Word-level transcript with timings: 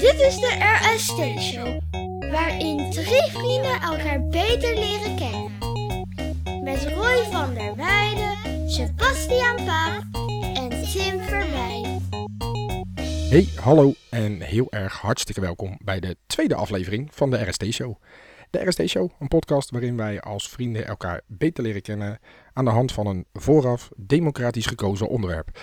Dit 0.00 0.20
is 0.20 0.36
de 0.36 0.78
RST-show, 0.82 1.80
waarin 2.30 2.90
drie 2.90 3.30
vrienden 3.30 3.80
elkaar 3.80 4.26
beter 4.26 4.74
leren 4.74 5.16
kennen. 5.16 5.52
Met 6.64 6.84
Roy 6.84 7.24
van 7.30 7.54
der 7.54 7.76
Weijden, 7.76 8.70
Sebastian 8.70 9.56
Paap 9.56 10.04
en 10.54 10.68
Tim 10.68 11.20
Verwij. 11.20 12.00
Hey, 13.28 13.48
hallo 13.54 13.92
en 14.10 14.40
heel 14.40 14.66
erg 14.70 15.00
hartstikke 15.00 15.40
welkom 15.40 15.78
bij 15.84 16.00
de 16.00 16.16
tweede 16.26 16.54
aflevering 16.54 17.08
van 17.14 17.30
de 17.30 17.48
RST 17.48 17.64
Show. 17.64 17.94
De 18.50 18.68
RST 18.68 18.88
Show, 18.88 19.10
een 19.18 19.28
podcast 19.28 19.70
waarin 19.70 19.96
wij 19.96 20.20
als 20.20 20.48
vrienden 20.48 20.86
elkaar 20.86 21.20
beter 21.26 21.62
leren 21.62 21.82
kennen 21.82 22.18
aan 22.52 22.64
de 22.64 22.70
hand 22.70 22.92
van 22.92 23.06
een 23.06 23.26
vooraf 23.32 23.90
democratisch 23.96 24.66
gekozen 24.66 25.08
onderwerp. 25.08 25.58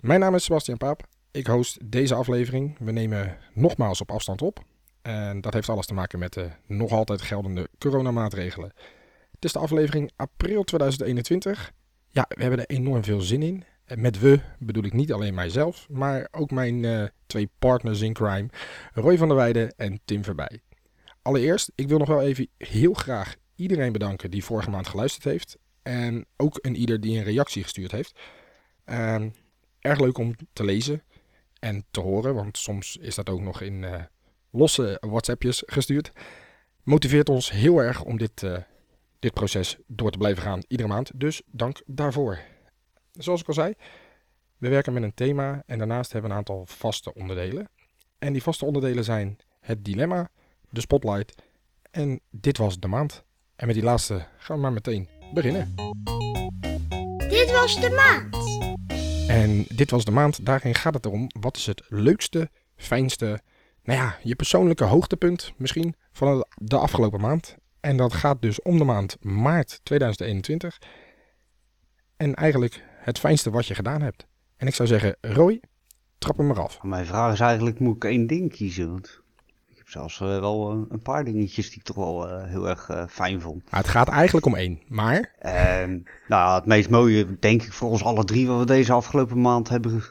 Mijn 0.00 0.20
naam 0.20 0.34
is 0.34 0.44
Sebastian 0.44 0.76
Paap. 0.78 1.14
Ik 1.36 1.46
host 1.46 1.90
deze 1.90 2.14
aflevering. 2.14 2.76
We 2.78 2.92
nemen 2.92 3.36
nogmaals 3.52 4.00
op 4.00 4.10
afstand 4.10 4.42
op. 4.42 4.64
En 5.02 5.40
dat 5.40 5.52
heeft 5.52 5.68
alles 5.68 5.86
te 5.86 5.94
maken 5.94 6.18
met 6.18 6.32
de 6.32 6.50
nog 6.66 6.90
altijd 6.90 7.22
geldende 7.22 7.68
coronamaatregelen. 7.78 8.72
Het 9.30 9.44
is 9.44 9.52
de 9.52 9.58
aflevering 9.58 10.10
april 10.16 10.64
2021. 10.64 11.72
Ja, 12.10 12.24
we 12.28 12.40
hebben 12.40 12.60
er 12.60 12.76
enorm 12.76 13.04
veel 13.04 13.20
zin 13.20 13.42
in. 13.42 13.64
Met 13.94 14.18
we 14.18 14.40
bedoel 14.58 14.84
ik 14.84 14.92
niet 14.92 15.12
alleen 15.12 15.34
mijzelf, 15.34 15.88
maar 15.88 16.28
ook 16.30 16.50
mijn 16.50 16.84
eh, 16.84 17.04
twee 17.26 17.50
partners 17.58 18.00
in 18.00 18.12
crime, 18.12 18.48
Roy 18.92 19.16
van 19.16 19.28
der 19.28 19.36
Weijden 19.36 19.74
en 19.76 20.00
Tim 20.04 20.24
Verbij. 20.24 20.60
Allereerst, 21.22 21.72
ik 21.74 21.88
wil 21.88 21.98
nog 21.98 22.08
wel 22.08 22.22
even 22.22 22.48
heel 22.58 22.94
graag 22.94 23.36
iedereen 23.54 23.92
bedanken 23.92 24.30
die 24.30 24.44
vorige 24.44 24.70
maand 24.70 24.86
geluisterd 24.86 25.24
heeft. 25.24 25.58
En 25.82 26.26
ook 26.36 26.58
een 26.60 26.76
ieder 26.76 27.00
die 27.00 27.18
een 27.18 27.24
reactie 27.24 27.62
gestuurd 27.62 27.92
heeft. 27.92 28.20
Ehm, 28.84 29.28
erg 29.80 30.00
leuk 30.00 30.18
om 30.18 30.34
te 30.52 30.64
lezen 30.64 31.02
en 31.66 31.84
te 31.90 32.00
horen, 32.00 32.34
want 32.34 32.58
soms 32.58 32.96
is 32.96 33.14
dat 33.14 33.28
ook 33.28 33.40
nog 33.40 33.60
in 33.60 33.84
eh, 33.84 34.02
losse 34.50 34.98
WhatsAppjes 35.00 35.62
gestuurd. 35.66 36.12
Motiveert 36.82 37.28
ons 37.28 37.50
heel 37.50 37.78
erg 37.78 38.02
om 38.02 38.18
dit, 38.18 38.42
eh, 38.42 38.56
dit 39.18 39.32
proces 39.32 39.76
door 39.86 40.10
te 40.10 40.18
blijven 40.18 40.42
gaan 40.42 40.62
iedere 40.68 40.88
maand. 40.88 41.10
Dus 41.14 41.42
dank 41.46 41.82
daarvoor. 41.86 42.38
Zoals 43.12 43.40
ik 43.40 43.48
al 43.48 43.54
zei, 43.54 43.74
we 44.58 44.68
werken 44.68 44.92
met 44.92 45.02
een 45.02 45.14
thema 45.14 45.62
en 45.66 45.78
daarnaast 45.78 46.12
hebben 46.12 46.30
we 46.30 46.36
een 46.36 46.42
aantal 46.42 46.66
vaste 46.66 47.14
onderdelen. 47.14 47.68
En 48.18 48.32
die 48.32 48.42
vaste 48.42 48.64
onderdelen 48.64 49.04
zijn 49.04 49.38
het 49.60 49.84
dilemma, 49.84 50.30
de 50.70 50.80
spotlight 50.80 51.42
en 51.90 52.20
dit 52.30 52.58
was 52.58 52.78
de 52.78 52.88
maand. 52.88 53.24
En 53.56 53.66
met 53.66 53.74
die 53.74 53.84
laatste 53.84 54.26
gaan 54.38 54.56
we 54.56 54.62
maar 54.62 54.72
meteen 54.72 55.08
beginnen. 55.34 55.74
Dit 57.28 57.50
was 57.50 57.80
de 57.80 57.90
maand. 57.90 58.35
En 59.28 59.64
dit 59.68 59.90
was 59.90 60.04
de 60.04 60.10
maand, 60.10 60.46
daarin 60.46 60.74
gaat 60.74 60.94
het 60.94 61.04
erom, 61.04 61.26
wat 61.40 61.56
is 61.56 61.66
het 61.66 61.82
leukste, 61.88 62.50
fijnste, 62.76 63.40
nou 63.82 63.98
ja, 63.98 64.16
je 64.22 64.36
persoonlijke 64.36 64.84
hoogtepunt 64.84 65.52
misschien 65.56 65.94
van 66.12 66.46
de 66.54 66.76
afgelopen 66.76 67.20
maand. 67.20 67.56
En 67.80 67.96
dat 67.96 68.12
gaat 68.12 68.42
dus 68.42 68.62
om 68.62 68.78
de 68.78 68.84
maand 68.84 69.16
maart 69.20 69.80
2021. 69.82 70.78
En 72.16 72.34
eigenlijk 72.34 72.82
het 72.88 73.18
fijnste 73.18 73.50
wat 73.50 73.66
je 73.66 73.74
gedaan 73.74 74.02
hebt. 74.02 74.26
En 74.56 74.66
ik 74.66 74.74
zou 74.74 74.88
zeggen, 74.88 75.16
Roy, 75.20 75.62
trap 76.18 76.36
hem 76.36 76.46
maar 76.46 76.60
af. 76.60 76.82
Mijn 76.82 77.06
vraag 77.06 77.32
is 77.32 77.40
eigenlijk, 77.40 77.78
moet 77.78 77.96
ik 77.96 78.04
één 78.04 78.26
ding 78.26 78.52
kiezen? 78.52 79.02
Heb 79.86 79.94
zelfs 79.94 80.20
eh, 80.20 80.40
wel 80.40 80.70
eh, 80.70 80.78
een 80.88 81.02
paar 81.02 81.24
dingetjes 81.24 81.68
die 81.68 81.78
ik 81.78 81.84
toch 81.84 81.96
wel 81.96 82.28
eh, 82.28 82.44
heel 82.44 82.68
erg 82.68 83.06
fijn 83.08 83.40
vond. 83.40 83.64
Nou, 83.70 83.76
het 83.76 83.88
gaat 83.88 84.08
eigenlijk 84.08 84.46
om 84.46 84.54
één, 84.54 84.80
maar 84.88 85.34
En 85.38 85.90
nou, 86.28 86.48
ja, 86.48 86.54
het 86.54 86.66
meest 86.66 86.90
mooie, 86.90 87.38
denk 87.38 87.62
ik, 87.62 87.72
voor 87.72 87.90
ons 87.90 88.04
alle 88.04 88.24
drie 88.24 88.46
wat 88.46 88.58
we 88.58 88.66
deze 88.66 88.92
afgelopen 88.92 89.40
maand 89.40 89.68
hebben 89.68 90.02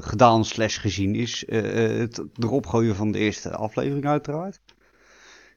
gedaan 0.00 0.44
slash 0.44 0.80
gezien, 0.80 1.14
is 1.14 1.44
het 1.48 2.22
erop 2.38 2.66
gooien 2.66 2.96
van 2.96 3.12
de 3.12 3.18
eerste 3.18 3.50
aflevering 3.50 4.06
uiteraard. 4.06 4.60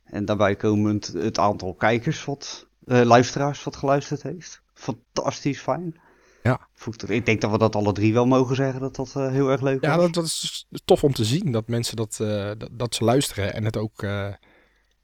En 0.04 0.26
daarbij 0.26 0.56
komend 0.56 1.08
het 1.08 1.40
aantal 1.40 1.74
kijkers 1.74 2.26
wat, 2.26 2.68
luisteraars 2.86 3.64
wat 3.64 3.76
geluisterd 3.76 4.24
heeft. 4.24 4.62
Fantastisch 4.74 5.60
fijn. 5.60 6.00
Ja. 6.44 6.68
Ik 7.08 7.26
denk 7.26 7.42
dat 7.42 7.52
we 7.52 7.58
dat 7.58 7.76
alle 7.76 7.94
drie 7.94 8.14
wel 8.14 8.26
mogen 8.26 8.56
zeggen, 8.56 8.82
dat 8.82 8.96
dat 8.96 9.16
eh, 9.16 9.30
heel 9.30 9.50
erg 9.50 9.62
leuk 9.62 9.84
ja, 9.84 9.96
was. 9.96 10.06
dat, 10.06 10.14
dat 10.14 10.24
is 10.24 10.66
tof 10.86 11.04
om 11.04 11.14
te 11.14 11.26
zien 11.26 11.52
dat 11.52 11.68
mensen 11.68 11.96
dat, 11.96 12.18
eh, 12.22 12.52
dat, 12.58 12.70
dat 12.72 12.96
ze 12.96 13.04
luisteren 13.04 13.54
en 13.54 13.66
het 13.66 13.78
ook, 13.78 14.04
eh, 14.04 14.24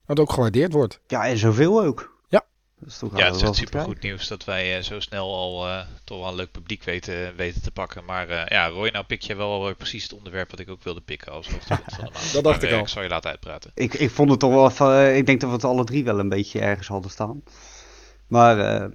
dat 0.06 0.18
het 0.18 0.20
ook 0.20 0.32
gewaardeerd 0.32 0.74
wordt. 0.74 1.00
Ja, 1.08 1.28
en 1.28 1.38
zoveel 1.38 1.84
ook. 1.84 2.16
Ja. 2.28 2.46
Dat 2.80 2.90
is 2.90 2.98
toch 2.98 3.18
Ja, 3.18 3.26
het 3.26 3.36
is 3.36 3.42
wel 3.42 3.54
super 3.54 3.82
goed 3.82 4.02
nieuws 4.02 4.28
dat 4.28 4.44
wij 4.44 4.82
zo 4.82 5.00
snel 5.00 5.36
al 5.36 5.68
eh, 5.68 5.86
toch 6.04 6.20
wel 6.20 6.28
een 6.28 6.36
leuk 6.36 6.52
publiek 6.52 6.84
weten, 6.84 7.36
weten 7.36 7.62
te 7.62 7.72
pakken. 7.72 8.06
Maar 8.06 8.30
eh, 8.30 8.46
ja, 8.46 8.68
Roy, 8.68 8.90
nou 8.90 9.06
pik 9.06 9.22
je 9.22 9.36
wel 9.36 9.64
weer 9.64 9.76
precies 9.76 10.04
het 10.04 10.14
onderwerp 10.14 10.50
wat 10.52 10.60
ik 10.60 10.70
ook 10.70 10.84
wilde 10.84 11.02
pikken 11.02 11.32
als 11.32 11.50
hoogtepunt 11.50 11.94
van 11.96 12.06
de 12.06 12.12
maand. 12.12 12.34
Dat 12.34 12.44
dacht 12.44 12.62
Maar, 12.62 12.70
ik 12.70 12.76
al. 12.76 12.82
Ik 12.82 12.88
zal 12.88 13.04
je 13.04 13.10
laten 13.10 13.30
uitpraten. 13.30 13.72
Ik, 13.74 13.94
ik 13.94 14.12
vond 14.12 14.30
het 14.30 14.40
toch 14.40 14.52
wel 14.52 14.70
even, 14.70 15.16
ik 15.16 15.26
denk 15.26 15.40
dat 15.40 15.50
we 15.50 15.56
het 15.56 15.66
alle 15.66 15.84
drie 15.84 16.04
wel 16.04 16.20
een 16.20 16.30
beetje 16.30 16.60
ergens 16.60 16.88
hadden 16.88 17.12
staan. 17.12 17.44
Maar 18.28 18.60
eh, 18.60 18.90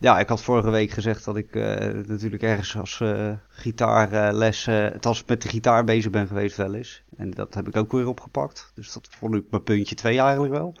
ja, 0.00 0.18
ik 0.18 0.28
had 0.28 0.42
vorige 0.42 0.70
week 0.70 0.90
gezegd 0.90 1.24
dat 1.24 1.36
ik 1.36 1.54
eh, 1.54 1.94
natuurlijk 2.06 2.42
ergens 2.42 2.76
als 2.76 3.00
eh 3.00 3.32
gitaarles, 3.48 4.66
eh 4.66 4.86
als 5.00 5.20
ik 5.20 5.28
met 5.28 5.42
de 5.42 5.48
gitaar 5.48 5.84
bezig 5.84 6.10
ben 6.10 6.26
geweest 6.26 6.56
wel 6.56 6.74
eens. 6.74 7.02
En 7.16 7.30
dat 7.30 7.54
heb 7.54 7.68
ik 7.68 7.76
ook 7.76 7.92
weer 7.92 8.08
opgepakt. 8.08 8.72
Dus 8.74 8.92
dat 8.92 9.08
vond 9.10 9.34
ik 9.34 9.44
mijn 9.50 9.62
puntje 9.62 9.94
2 9.94 10.18
eigenlijk 10.18 10.52
wel. 10.52 10.76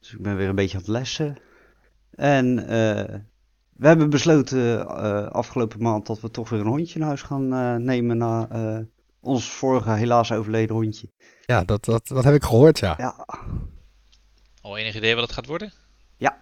Dus 0.00 0.12
ik 0.12 0.22
ben 0.22 0.36
weer 0.36 0.48
een 0.48 0.54
beetje 0.54 0.76
aan 0.76 0.82
het 0.82 0.92
lessen. 0.92 1.36
En 2.10 2.58
eh, 2.68 3.14
we 3.78 3.86
hebben 3.86 4.10
besloten 4.10 4.88
eh, 4.88 5.26
afgelopen 5.26 5.82
maand 5.82 6.06
dat 6.06 6.20
we 6.20 6.30
toch 6.30 6.48
weer 6.48 6.60
een 6.60 6.66
hondje 6.66 6.98
in 6.98 7.04
huis 7.04 7.22
gaan 7.22 7.52
eh, 7.52 7.74
nemen 7.74 8.16
na 8.16 8.48
eh, 8.50 8.78
ons 9.20 9.50
vorige 9.50 9.90
helaas 9.90 10.32
overleden 10.32 10.76
hondje. 10.76 11.10
Ja, 11.46 11.64
dat, 11.64 11.84
dat, 11.84 12.06
dat 12.06 12.24
heb 12.24 12.34
ik 12.34 12.44
gehoord, 12.44 12.78
ja. 12.78 12.94
Ja, 12.98 13.26
Al 14.60 14.76
enig 14.76 14.96
idee 14.96 15.14
wat 15.14 15.24
het 15.24 15.32
gaat 15.32 15.46
worden? 15.46 15.72
Ja, 16.16 16.38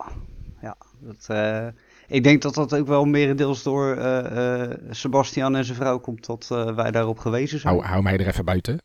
ja. 0.61 0.77
Dat, 1.01 1.27
eh, 1.27 1.67
ik 2.09 2.25
denk 2.25 2.43
dat 2.43 2.55
dat 2.55 2.75
ook 2.75 2.87
wel 2.87 3.05
merendeels 3.05 3.63
door 3.63 3.97
eh, 3.97 4.63
eh, 4.63 4.79
Sebastian 4.91 5.57
en 5.57 5.65
zijn 5.65 5.77
vrouw 5.77 5.99
komt 5.99 6.27
dat 6.27 6.47
wij 6.75 6.91
daarop 6.91 7.19
gewezen 7.19 7.61
zijn. 7.61 7.75
Hou, 7.75 7.87
hou 7.87 8.03
mij 8.03 8.19
er 8.19 8.27
even 8.27 8.45
buiten. 8.45 8.83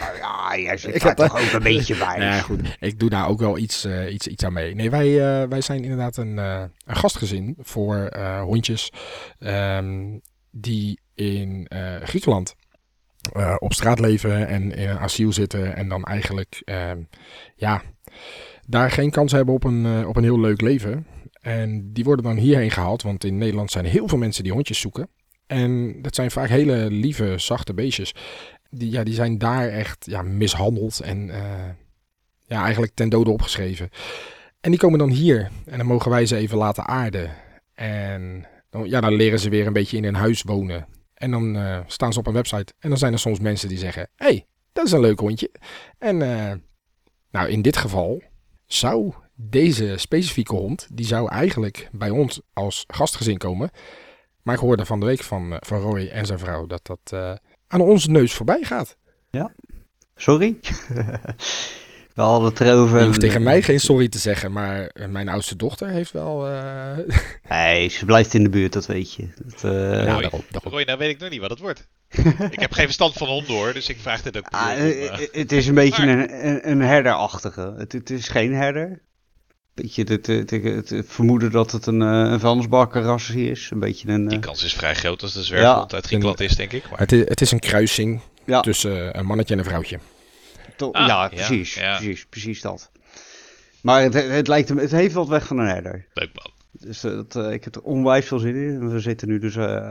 Nou 0.00 0.16
ja, 0.16 0.56
jij 0.58 0.76
zit 0.76 0.94
Ik 0.96 1.02
heb- 1.02 1.16
toch 1.16 1.40
ook 1.40 1.52
een 1.52 1.62
beetje 1.62 1.96
bij. 1.96 2.20
Ja, 2.20 2.40
goed. 2.40 2.76
Ik 2.80 2.98
doe 2.98 3.10
daar 3.10 3.28
ook 3.28 3.40
wel 3.40 3.58
iets, 3.58 3.86
iets, 4.08 4.26
iets 4.26 4.44
aan 4.44 4.52
mee. 4.52 4.74
Nee, 4.74 4.90
wij, 4.90 5.48
wij 5.48 5.60
zijn 5.60 5.82
inderdaad 5.82 6.16
een, 6.16 6.36
een 6.36 6.70
gastgezin 6.86 7.56
voor 7.58 8.16
hondjes 8.42 8.92
ehm, 9.38 10.18
die 10.50 11.00
in 11.14 11.70
Griekenland 12.02 12.54
op 13.58 13.72
straat 13.72 14.00
leven 14.00 14.48
en 14.48 14.72
in 14.72 14.88
een 14.88 14.98
asiel 14.98 15.32
zitten 15.32 15.76
en 15.76 15.88
dan 15.88 16.04
eigenlijk 16.04 16.62
ehm, 16.64 16.98
ja, 17.56 17.82
daar 18.70 18.90
geen 18.90 19.10
kans 19.10 19.32
hebben 19.32 19.54
op 19.54 19.64
een, 19.64 19.86
eh, 19.86 20.08
op 20.08 20.16
een 20.16 20.22
heel 20.22 20.40
leuk 20.40 20.60
leven. 20.60 21.06
En 21.40 21.92
die 21.92 22.04
worden 22.04 22.24
dan 22.24 22.36
hierheen 22.36 22.70
gehaald, 22.70 23.02
want 23.02 23.24
in 23.24 23.38
Nederland 23.38 23.70
zijn 23.70 23.84
heel 23.84 24.08
veel 24.08 24.18
mensen 24.18 24.42
die 24.42 24.52
hondjes 24.52 24.80
zoeken. 24.80 25.08
En 25.46 26.02
dat 26.02 26.14
zijn 26.14 26.30
vaak 26.30 26.48
hele 26.48 26.90
lieve, 26.90 27.34
zachte 27.36 27.74
beestjes. 27.74 28.14
Die, 28.70 28.90
ja, 28.90 29.04
die 29.04 29.14
zijn 29.14 29.38
daar 29.38 29.68
echt 29.68 30.06
ja, 30.06 30.22
mishandeld 30.22 31.00
en 31.00 31.30
eh, 31.30 31.68
ja, 32.46 32.62
eigenlijk 32.62 32.94
ten 32.94 33.08
dode 33.08 33.30
opgeschreven. 33.30 33.90
En 34.60 34.70
die 34.70 34.80
komen 34.80 34.98
dan 34.98 35.10
hier 35.10 35.50
en 35.64 35.78
dan 35.78 35.86
mogen 35.86 36.10
wij 36.10 36.26
ze 36.26 36.36
even 36.36 36.58
laten 36.58 36.86
aarden. 36.86 37.30
En 37.74 38.46
dan, 38.70 38.88
ja, 38.88 39.00
dan 39.00 39.14
leren 39.14 39.38
ze 39.38 39.48
weer 39.48 39.66
een 39.66 39.72
beetje 39.72 39.96
in 39.96 40.04
een 40.04 40.14
huis 40.14 40.42
wonen. 40.42 40.86
En 41.14 41.30
dan 41.30 41.56
eh, 41.56 41.80
staan 41.86 42.12
ze 42.12 42.18
op 42.18 42.26
een 42.26 42.32
website 42.32 42.72
en 42.78 42.88
dan 42.88 42.98
zijn 42.98 43.12
er 43.12 43.18
soms 43.18 43.40
mensen 43.40 43.68
die 43.68 43.78
zeggen: 43.78 44.08
hey, 44.16 44.46
dat 44.72 44.86
is 44.86 44.92
een 44.92 45.00
leuk 45.00 45.18
hondje. 45.18 45.50
En 45.98 46.16
nou, 47.30 47.48
in 47.48 47.62
dit 47.62 47.76
geval 47.76 48.22
zou 48.72 49.12
deze 49.34 49.94
specifieke 49.96 50.54
hond, 50.54 50.88
die 50.92 51.06
zou 51.06 51.30
eigenlijk 51.30 51.88
bij 51.92 52.10
ons 52.10 52.40
als 52.52 52.84
gastgezin 52.86 53.38
komen. 53.38 53.70
Maar 54.42 54.54
ik 54.54 54.60
hoorde 54.60 54.86
van 54.86 55.00
de 55.00 55.06
week 55.06 55.22
van, 55.22 55.52
eh, 55.52 55.58
van 55.60 55.80
Roy 55.80 56.06
en 56.06 56.26
zijn 56.26 56.38
vrouw 56.38 56.66
dat 56.66 56.86
dat 56.86 57.00
eh, 57.04 57.32
aan 57.66 57.80
onze 57.80 58.10
neus 58.10 58.34
voorbij 58.34 58.62
gaat. 58.62 58.96
Sorry? 60.14 60.58
We 62.20 62.26
hadden 62.26 62.48
het 62.48 62.60
erover. 62.60 62.98
Je 62.98 63.04
hoeft 63.06 63.20
tegen 63.20 63.42
mij 63.42 63.62
geen 63.62 63.80
sorry 63.80 64.08
te 64.08 64.18
zeggen, 64.18 64.52
maar 64.52 64.86
eh, 64.86 65.06
mijn 65.08 65.28
oudste 65.28 65.56
dochter 65.56 65.88
heeft 65.88 66.12
wel... 66.12 66.46
eh, 66.48 66.98
Nee, 67.48 67.88
ze 67.88 68.04
blijft 68.04 68.34
in 68.34 68.42
de 68.42 68.48
buurt, 68.48 68.72
dat 68.72 68.86
weet 68.86 69.14
je. 69.14 69.28
Dat, 69.44 69.64
eh, 69.64 70.04
Ja, 70.04 70.20
daarom. 70.20 70.42
Roy, 70.62 70.82
nou 70.82 70.98
weet 70.98 71.10
ik 71.10 71.18
nog 71.20 71.30
niet 71.30 71.40
wat 71.40 71.50
het 71.50 71.58
wordt. 71.58 71.88
ik 72.50 72.60
heb 72.60 72.72
geen 72.72 72.84
verstand 72.84 73.12
van 73.12 73.28
honden 73.28 73.54
hoor, 73.54 73.72
dus 73.72 73.88
ik 73.88 73.96
vraag 74.00 74.22
dit 74.22 74.36
ook 74.38 74.46
ah, 74.50 74.62
om, 74.62 74.68
eh, 74.68 75.06
eh, 75.06 75.12
eh, 75.12 75.28
het 75.32 75.52
is 75.52 75.66
een 75.66 75.74
beetje 75.74 76.06
maar- 76.06 76.18
een, 76.18 76.46
een, 76.46 76.70
een 76.70 76.80
herderachtige. 76.80 77.74
Het, 77.76 77.92
het 77.92 78.10
is 78.10 78.28
geen 78.28 78.54
herder. 78.54 79.00
Beetje 79.74 80.04
het, 80.08 80.26
het, 80.26 80.50
het, 80.50 80.90
het 80.90 81.06
vermoeden 81.06 81.50
dat 81.50 81.70
het 81.72 81.86
een, 81.86 82.02
eh, 82.02 82.08
een 82.08 82.40
vuilnisbakkerras 82.40 83.30
is. 83.30 83.68
Een 83.72 83.78
beetje 83.80 84.08
een... 84.08 84.28
Die 84.28 84.36
eh, 84.38 84.42
kans 84.42 84.64
is 84.64 84.72
vrij 84.74 84.94
groot 84.94 85.22
als 85.22 85.32
de 85.32 85.42
zwerfhond 85.42 85.94
uit 85.94 86.06
Griekenland 86.06 86.40
is, 86.40 86.56
denk 86.56 86.72
ik. 86.72 86.90
Maar... 86.90 86.98
Het 86.98 87.12
is, 87.12 87.22
het 87.24 87.40
is 87.40 87.52
een 87.52 87.60
kruising 87.60 88.20
ja, 88.46 88.60
tussen 88.60 89.18
een 89.18 89.26
mannetje 89.26 89.52
en 89.54 89.60
een 89.60 89.66
vrouwtje. 89.66 89.98
To- 90.80 90.90
Ah, 90.92 91.06
ja, 91.06 91.22
ja, 91.22 91.28
precies, 91.28 91.74
ja. 91.74 91.96
precies. 91.96 92.26
Precies 92.26 92.60
dat. 92.60 92.90
Maar 93.82 94.02
het, 94.02 94.14
het, 94.14 94.48
lijkt 94.48 94.68
hem, 94.68 94.78
het 94.78 94.90
heeft 94.90 95.14
wat 95.14 95.28
weg 95.28 95.46
van 95.46 95.58
een 95.58 95.66
herder. 95.68 96.06
Leuk 96.14 96.30
man. 96.34 96.52
Dus 96.72 97.04
eh, 97.04 97.10
dat, 97.12 97.36
eh, 97.36 97.52
ik 97.52 97.64
heb 97.64 97.74
er 97.74 97.82
onwijs 97.82 98.26
veel 98.26 98.38
zin 98.38 98.54
in. 98.54 98.90
We 98.92 99.00
zitten 99.00 99.28
nu 99.28 99.38
dus 99.38 99.56
eh, 99.56 99.90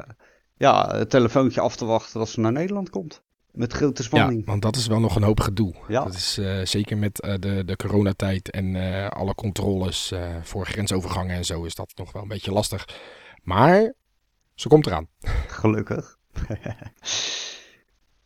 ja, 0.58 0.96
het 0.96 1.10
telefoontje 1.10 1.62
af 1.62 1.76
te 1.76 1.86
wachten 1.86 2.20
dat 2.20 2.30
ze 2.30 2.40
naar 2.40 2.52
Nederland 2.52 2.90
komt. 2.90 3.22
Met 3.52 3.74
grote 3.74 4.02
Ja, 4.02 4.08
spanning. 4.08 4.46
want 4.46 4.62
dat 4.62 4.76
is 4.76 4.88
wel 4.88 5.00
nog 5.00 5.16
een 5.16 5.24
hoop 5.24 5.40
gedoe. 5.40 5.76
Ja. 5.88 6.04
Dat 6.04 6.14
is 6.14 6.38
eh, 6.38 6.60
zeker 6.66 6.98
met 6.98 7.22
eh, 7.22 7.34
de, 7.40 7.64
de 7.66 7.76
coronatijd 7.76 8.50
en 8.52 8.76
eh, 8.76 9.08
alle 9.10 9.36
controles 9.36 10.12
eh, 10.12 10.36
voor 10.42 10.66
grensovergangen 10.66 11.36
en 11.36 11.46
zo 11.46 11.64
is 11.64 11.76
dat 11.76 11.92
nog 11.96 12.12
wel 12.12 12.22
een 12.22 12.28
beetje 12.28 12.52
lastig. 12.52 12.88
Maar 13.44 13.94
ze 14.56 14.68
komt 14.68 14.86
eraan. 14.88 15.08
Gelukkig. 15.48 16.18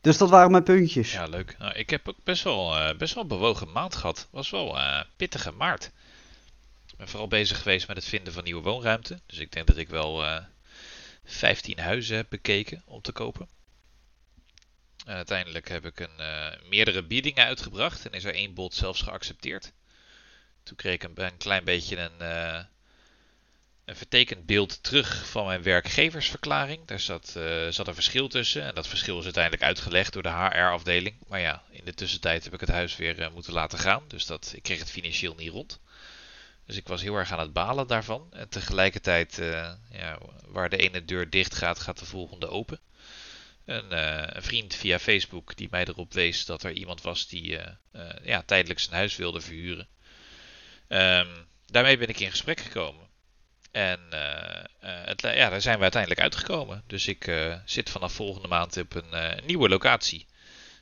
dus 0.03 0.17
dat 0.17 0.29
waren 0.29 0.51
mijn 0.51 0.63
puntjes. 0.63 1.11
Ja, 1.11 1.25
leuk. 1.25 1.57
Nou, 1.57 1.73
ik 1.73 1.89
heb 1.89 2.07
ook 2.07 2.23
best 2.23 2.43
wel, 2.43 2.77
eh, 2.77 2.97
best 2.97 3.13
wel 3.13 3.23
een 3.23 3.29
bewogen 3.29 3.71
maand 3.71 3.95
gehad. 3.95 4.27
Was 4.31 4.49
wel 4.49 4.79
eh 4.79 5.01
pittige 5.15 5.51
maart. 5.51 5.91
Ik 6.87 6.97
ben 6.97 7.07
vooral 7.07 7.27
bezig 7.27 7.57
geweest 7.57 7.87
met 7.87 7.95
het 7.95 8.05
vinden 8.05 8.33
van 8.33 8.43
nieuwe 8.43 8.61
woonruimte. 8.61 9.19
Dus 9.25 9.37
ik 9.37 9.51
denk 9.51 9.67
dat 9.67 9.77
ik 9.77 9.89
wel 9.89 10.25
eh 10.25 10.43
15 11.23 11.79
huizen 11.79 12.15
heb 12.15 12.25
bekeken 12.29 12.81
om 12.85 13.01
te 13.01 13.11
kopen. 13.11 13.47
En 15.05 15.15
uiteindelijk 15.15 15.69
heb 15.69 15.85
ik 15.85 15.99
een, 15.99 16.19
eh, 16.19 16.69
meerdere 16.69 17.03
biedingen 17.03 17.45
uitgebracht 17.45 18.05
en 18.05 18.11
is 18.11 18.23
er 18.23 18.33
één 18.33 18.53
bod 18.53 18.73
zelfs 18.73 19.01
geaccepteerd. 19.01 19.71
Toen 20.63 20.75
kreeg 20.75 20.93
ik 20.93 21.03
een, 21.03 21.23
een 21.25 21.37
klein 21.37 21.63
beetje 21.63 21.97
een, 21.97 22.19
eh, 22.19 22.63
een 23.85 23.95
vertekend 23.95 24.45
beeld 24.45 24.83
terug 24.83 25.29
van 25.29 25.45
mijn 25.45 25.63
werkgeversverklaring. 25.63 26.85
Daar 26.85 26.99
zat, 26.99 27.35
eh, 27.35 27.67
zat 27.69 27.87
een 27.87 27.93
verschil 27.93 28.27
tussen. 28.27 28.63
En 28.63 28.75
dat 28.75 28.87
verschil 28.87 29.17
is 29.17 29.23
uiteindelijk 29.23 29.63
uitgelegd 29.63 30.13
door 30.13 30.23
de 30.23 30.29
HR-afdeling. 30.29 31.15
Maar 31.27 31.39
ja, 31.39 31.63
in 31.69 31.85
de 31.85 31.93
tussentijd 31.93 32.43
heb 32.43 32.53
ik 32.53 32.59
het 32.59 32.69
huis 32.69 32.95
weer 32.95 33.21
eh, 33.21 33.31
moeten 33.31 33.53
laten 33.53 33.79
gaan. 33.79 34.03
Dus 34.07 34.25
dat, 34.25 34.53
ik 34.55 34.63
kreeg 34.63 34.79
het 34.79 34.91
financieel 34.91 35.35
niet 35.35 35.49
rond. 35.49 35.79
Dus 36.65 36.75
ik 36.75 36.87
was 36.87 37.01
heel 37.01 37.15
erg 37.15 37.31
aan 37.31 37.39
het 37.39 37.53
balen 37.53 37.87
daarvan. 37.87 38.27
En 38.31 38.49
tegelijkertijd, 38.49 39.39
eh, 39.39 39.73
ja, 39.91 40.17
waar 40.47 40.69
de 40.69 40.77
ene 40.77 41.05
deur 41.05 41.29
dicht 41.29 41.55
gaat, 41.55 41.79
gaat 41.79 41.99
de 41.99 42.05
volgende 42.05 42.47
open. 42.47 42.79
Een, 43.65 43.97
een 44.35 44.43
vriend 44.43 44.75
via 44.75 44.99
Facebook 44.99 45.55
die 45.55 45.67
mij 45.71 45.85
erop 45.85 46.13
wees 46.13 46.45
dat 46.45 46.63
er 46.63 46.71
iemand 46.71 47.01
was 47.01 47.27
die 47.27 47.59
ja, 48.23 48.41
tijdelijk 48.41 48.79
zijn 48.79 48.95
huis 48.95 49.15
wilde 49.15 49.41
verhuren. 49.41 49.87
Ehm, 50.87 51.27
daarmee 51.65 51.97
ben 51.97 52.07
ik 52.07 52.19
in 52.19 52.29
gesprek 52.29 52.59
gekomen. 52.59 53.07
En 53.73 53.99
eh, 54.09 54.19
eh, 54.79 55.05
het, 55.05 55.21
ja, 55.21 55.49
daar 55.49 55.61
zijn 55.61 55.75
we 55.75 55.81
uiteindelijk 55.81 56.21
uitgekomen. 56.21 56.83
Dus 56.87 57.07
ik 57.07 57.27
eh, 57.27 57.55
zit 57.65 57.89
vanaf 57.89 58.13
volgende 58.13 58.47
maand 58.47 58.77
op 58.77 58.95
een 58.95 59.11
eh, 59.13 59.45
nieuwe 59.45 59.69
locatie. 59.69 60.25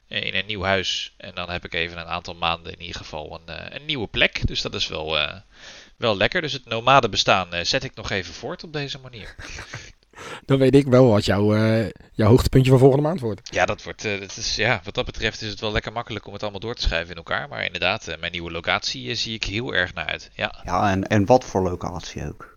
Eh, 0.08 0.24
In 0.26 0.36
een 0.36 0.46
nieuw 0.46 0.64
huis. 0.64 1.14
En 1.18 1.32
dan 1.36 1.50
heb 1.50 1.66
ik 1.66 1.74
even 1.74 1.98
een 1.98 2.06
aantal 2.06 2.36
maanden 2.36 2.74
in 2.74 2.82
ieder 2.82 2.96
geval 3.02 3.42
een, 3.46 3.56
eh, 3.56 3.76
een 3.80 3.86
nieuwe 3.86 4.08
plek. 4.08 4.48
Dus 4.48 4.62
dat 4.62 4.76
is 4.76 4.88
wel, 4.88 5.20
eh, 5.20 5.36
wel 5.98 6.18
lekker. 6.18 6.42
Dus 6.42 6.54
het 6.54 6.66
nomade 6.66 7.10
bestaan 7.10 7.54
eh, 7.54 7.64
zet 7.64 7.84
ik 7.84 7.96
nog 7.96 8.10
even 8.10 8.34
voort 8.34 8.64
op 8.64 8.74
deze 8.74 9.00
manier. 9.00 9.36
Dan 10.46 10.58
weet 10.60 10.76
ik 10.76 10.86
wel 10.88 11.08
wat 11.08 11.26
jouw, 11.26 11.56
eh, 11.56 11.90
jouw 12.14 12.28
hoogtepuntje 12.28 12.70
van 12.72 12.80
volgende 12.80 13.04
maand 13.08 13.20
wordt. 13.20 13.54
Ja, 13.54 13.66
dat 13.66 13.84
wordt, 13.84 14.06
eh, 14.06 14.20
dat 14.20 14.38
is, 14.38 14.56
ja, 14.56 14.82
wat 14.84 14.94
dat 14.94 15.06
betreft 15.06 15.42
is 15.42 15.50
het 15.50 15.60
wel 15.60 15.72
lekker 15.72 15.92
makkelijk 15.92 16.28
om 16.28 16.34
het 16.34 16.42
allemaal 16.42 16.60
door 16.60 16.76
te 16.76 16.82
schrijven 16.82 17.10
in 17.10 17.16
elkaar. 17.16 17.48
Maar 17.48 17.66
inderdaad, 17.66 18.08
eh, 18.08 18.18
mijn 18.20 18.32
nieuwe 18.32 18.52
locatie 18.52 19.10
eh, 19.10 19.16
zie 19.16 19.34
ik 19.34 19.44
heel 19.44 19.74
erg 19.74 19.94
naar 19.94 20.06
uit. 20.06 20.30
Ja, 20.34 20.62
Ja, 20.66 20.92
en, 20.92 21.08
en 21.08 21.26
wat 21.26 21.46
voor 21.46 21.62
locatie 21.62 22.28
ook. 22.28 22.51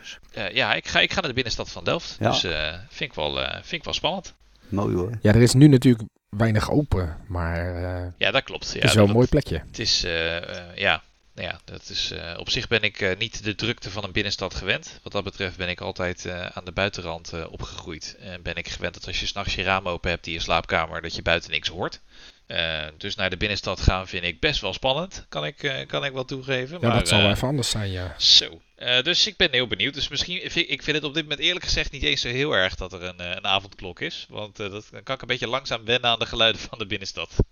Dus. 0.00 0.18
Eh, 0.32 0.50
ja 0.54 0.74
ik, 0.74 0.88
ga, 0.88 1.00
ik 1.00 1.10
ga 1.12 1.18
naar 1.20 1.28
de 1.28 1.34
binnenstad 1.34 1.70
van 1.70 1.84
Delft. 1.84 2.16
Ja. 2.20 2.30
Dus 2.30 2.44
eh, 2.44 2.72
vind, 2.88 3.10
ik 3.10 3.16
wel, 3.16 3.40
eh, 3.42 3.52
vind 3.54 3.72
ik 3.72 3.84
wel 3.84 3.94
spannend. 3.94 4.34
Mooi 4.68 4.94
hoor. 4.94 5.18
Ja, 5.22 5.34
er 5.34 5.42
is 5.42 5.54
nu 5.54 5.66
natuurlijk 5.68 6.08
weinig 6.28 6.70
open, 6.70 7.16
maar 7.26 7.74
eh, 7.84 8.06
Ja, 8.18 8.30
dat 8.30 8.42
klopt. 8.42 8.66
Ja, 8.72 8.80
het 8.80 8.88
is 8.88 8.94
wel 8.94 9.06
een 9.06 9.12
mooi 9.12 9.26
plekje. 9.28 9.62
Het 9.66 9.78
is, 9.78 10.04
eh, 10.04 10.36
eh, 10.36 10.76
ja, 10.76 11.02
nou 11.34 11.48
ja, 11.48 11.60
dat 11.64 11.88
is, 11.88 12.10
eh, 12.10 12.38
op 12.38 12.50
zich 12.50 12.68
ben 12.68 12.82
ik 12.82 13.00
eh, 13.00 13.18
niet 13.18 13.44
de 13.44 13.54
drukte 13.54 13.90
van 13.90 14.04
een 14.04 14.12
binnenstad 14.12 14.54
gewend. 14.54 15.00
Wat 15.02 15.12
dat 15.12 15.24
betreft 15.24 15.56
ben 15.56 15.68
ik 15.68 15.80
altijd 15.80 16.26
eh, 16.26 16.46
aan 16.46 16.64
de 16.64 16.72
buitenrand 16.72 17.32
eh, 17.32 17.44
opgegroeid. 17.52 18.16
En 18.20 18.42
ben 18.42 18.54
ik 18.54 18.68
gewend 18.68 18.94
dat 18.94 19.06
als 19.06 19.20
je 19.20 19.26
s'nachts 19.26 19.54
je 19.54 19.62
raam 19.62 19.88
open 19.88 20.10
hebt 20.10 20.26
in 20.26 20.32
je 20.32 20.40
slaapkamer, 20.40 21.02
dat 21.02 21.14
je 21.14 21.22
buiten 21.22 21.50
niks 21.50 21.68
hoort. 21.68 22.00
Eh, 22.46 22.82
dus 22.98 23.14
naar 23.14 23.30
de 23.30 23.36
binnenstad 23.36 23.80
gaan 23.80 24.06
vind 24.08 24.24
ik 24.24 24.40
best 24.40 24.60
wel 24.60 24.72
spannend, 24.72 25.26
kan 25.28 25.44
ik, 25.46 25.62
eh, 25.62 25.86
kan 25.86 26.04
ik 26.04 26.12
wel 26.12 26.24
toegeven. 26.24 26.78
Ja, 26.80 26.88
maar, 26.88 26.98
dat 26.98 27.08
zal 27.08 27.20
wel 27.20 27.30
even 27.30 27.48
anders 27.48 27.70
zijn, 27.70 27.90
ja. 27.90 28.14
Zo. 28.18 28.60
Eh, 28.84 29.02
dus 29.02 29.26
ik 29.26 29.36
ben 29.36 29.48
heel 29.52 29.66
benieuwd. 29.66 29.94
Dus 29.94 30.08
misschien, 30.08 30.50
vind- 30.50 30.70
ik 30.70 30.82
vind 30.82 30.96
het 30.96 31.04
op 31.06 31.14
dit 31.14 31.22
moment 31.22 31.40
eerlijk 31.40 31.64
gezegd 31.64 31.92
niet 31.92 32.02
eens 32.02 32.20
zo 32.20 32.28
heel 32.28 32.52
erg 32.56 32.74
dat 32.74 32.92
er 32.92 33.02
een, 33.02 33.18
eh, 33.18 33.30
een 33.30 33.44
avondklok 33.46 34.00
is. 34.00 34.26
Want 34.30 34.60
eh, 34.60 34.70
dat, 34.70 34.88
dan 34.90 35.02
kan 35.02 35.14
ik 35.14 35.20
een 35.20 35.26
beetje 35.28 35.48
langzaam 35.48 35.84
wennen 35.84 36.10
aan 36.10 36.18
de 36.18 36.26
geluiden 36.26 36.60
van 36.60 36.78
de 36.78 36.86
binnenstad. 36.86 37.30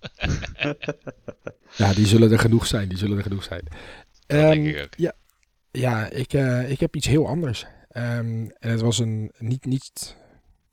Ja, 1.77 1.95
die 1.95 2.07
zullen 2.07 2.33
er 2.33 2.39
genoeg 2.39 2.67
zijn, 2.67 2.89
die 2.89 2.99
zullen 2.99 3.17
er 3.17 3.23
genoeg 3.23 3.45
zijn. 3.45 3.63
Dat 3.65 4.39
Ehm, 4.39 4.51
denk 4.51 4.67
ik 4.67 4.83
ook. 4.83 4.95
Ja, 4.97 5.13
ja 5.71 6.11
ik, 6.11 6.33
eh, 6.33 6.71
ik 6.71 6.81
heb 6.81 6.97
iets 6.97 7.07
heel 7.07 7.27
anders. 7.29 7.65
Ehm, 7.89 8.47
en 8.59 8.71
het 8.71 8.81
was 8.81 8.99
een 8.99 9.33
niet, 9.39 9.65
niet. 9.65 10.17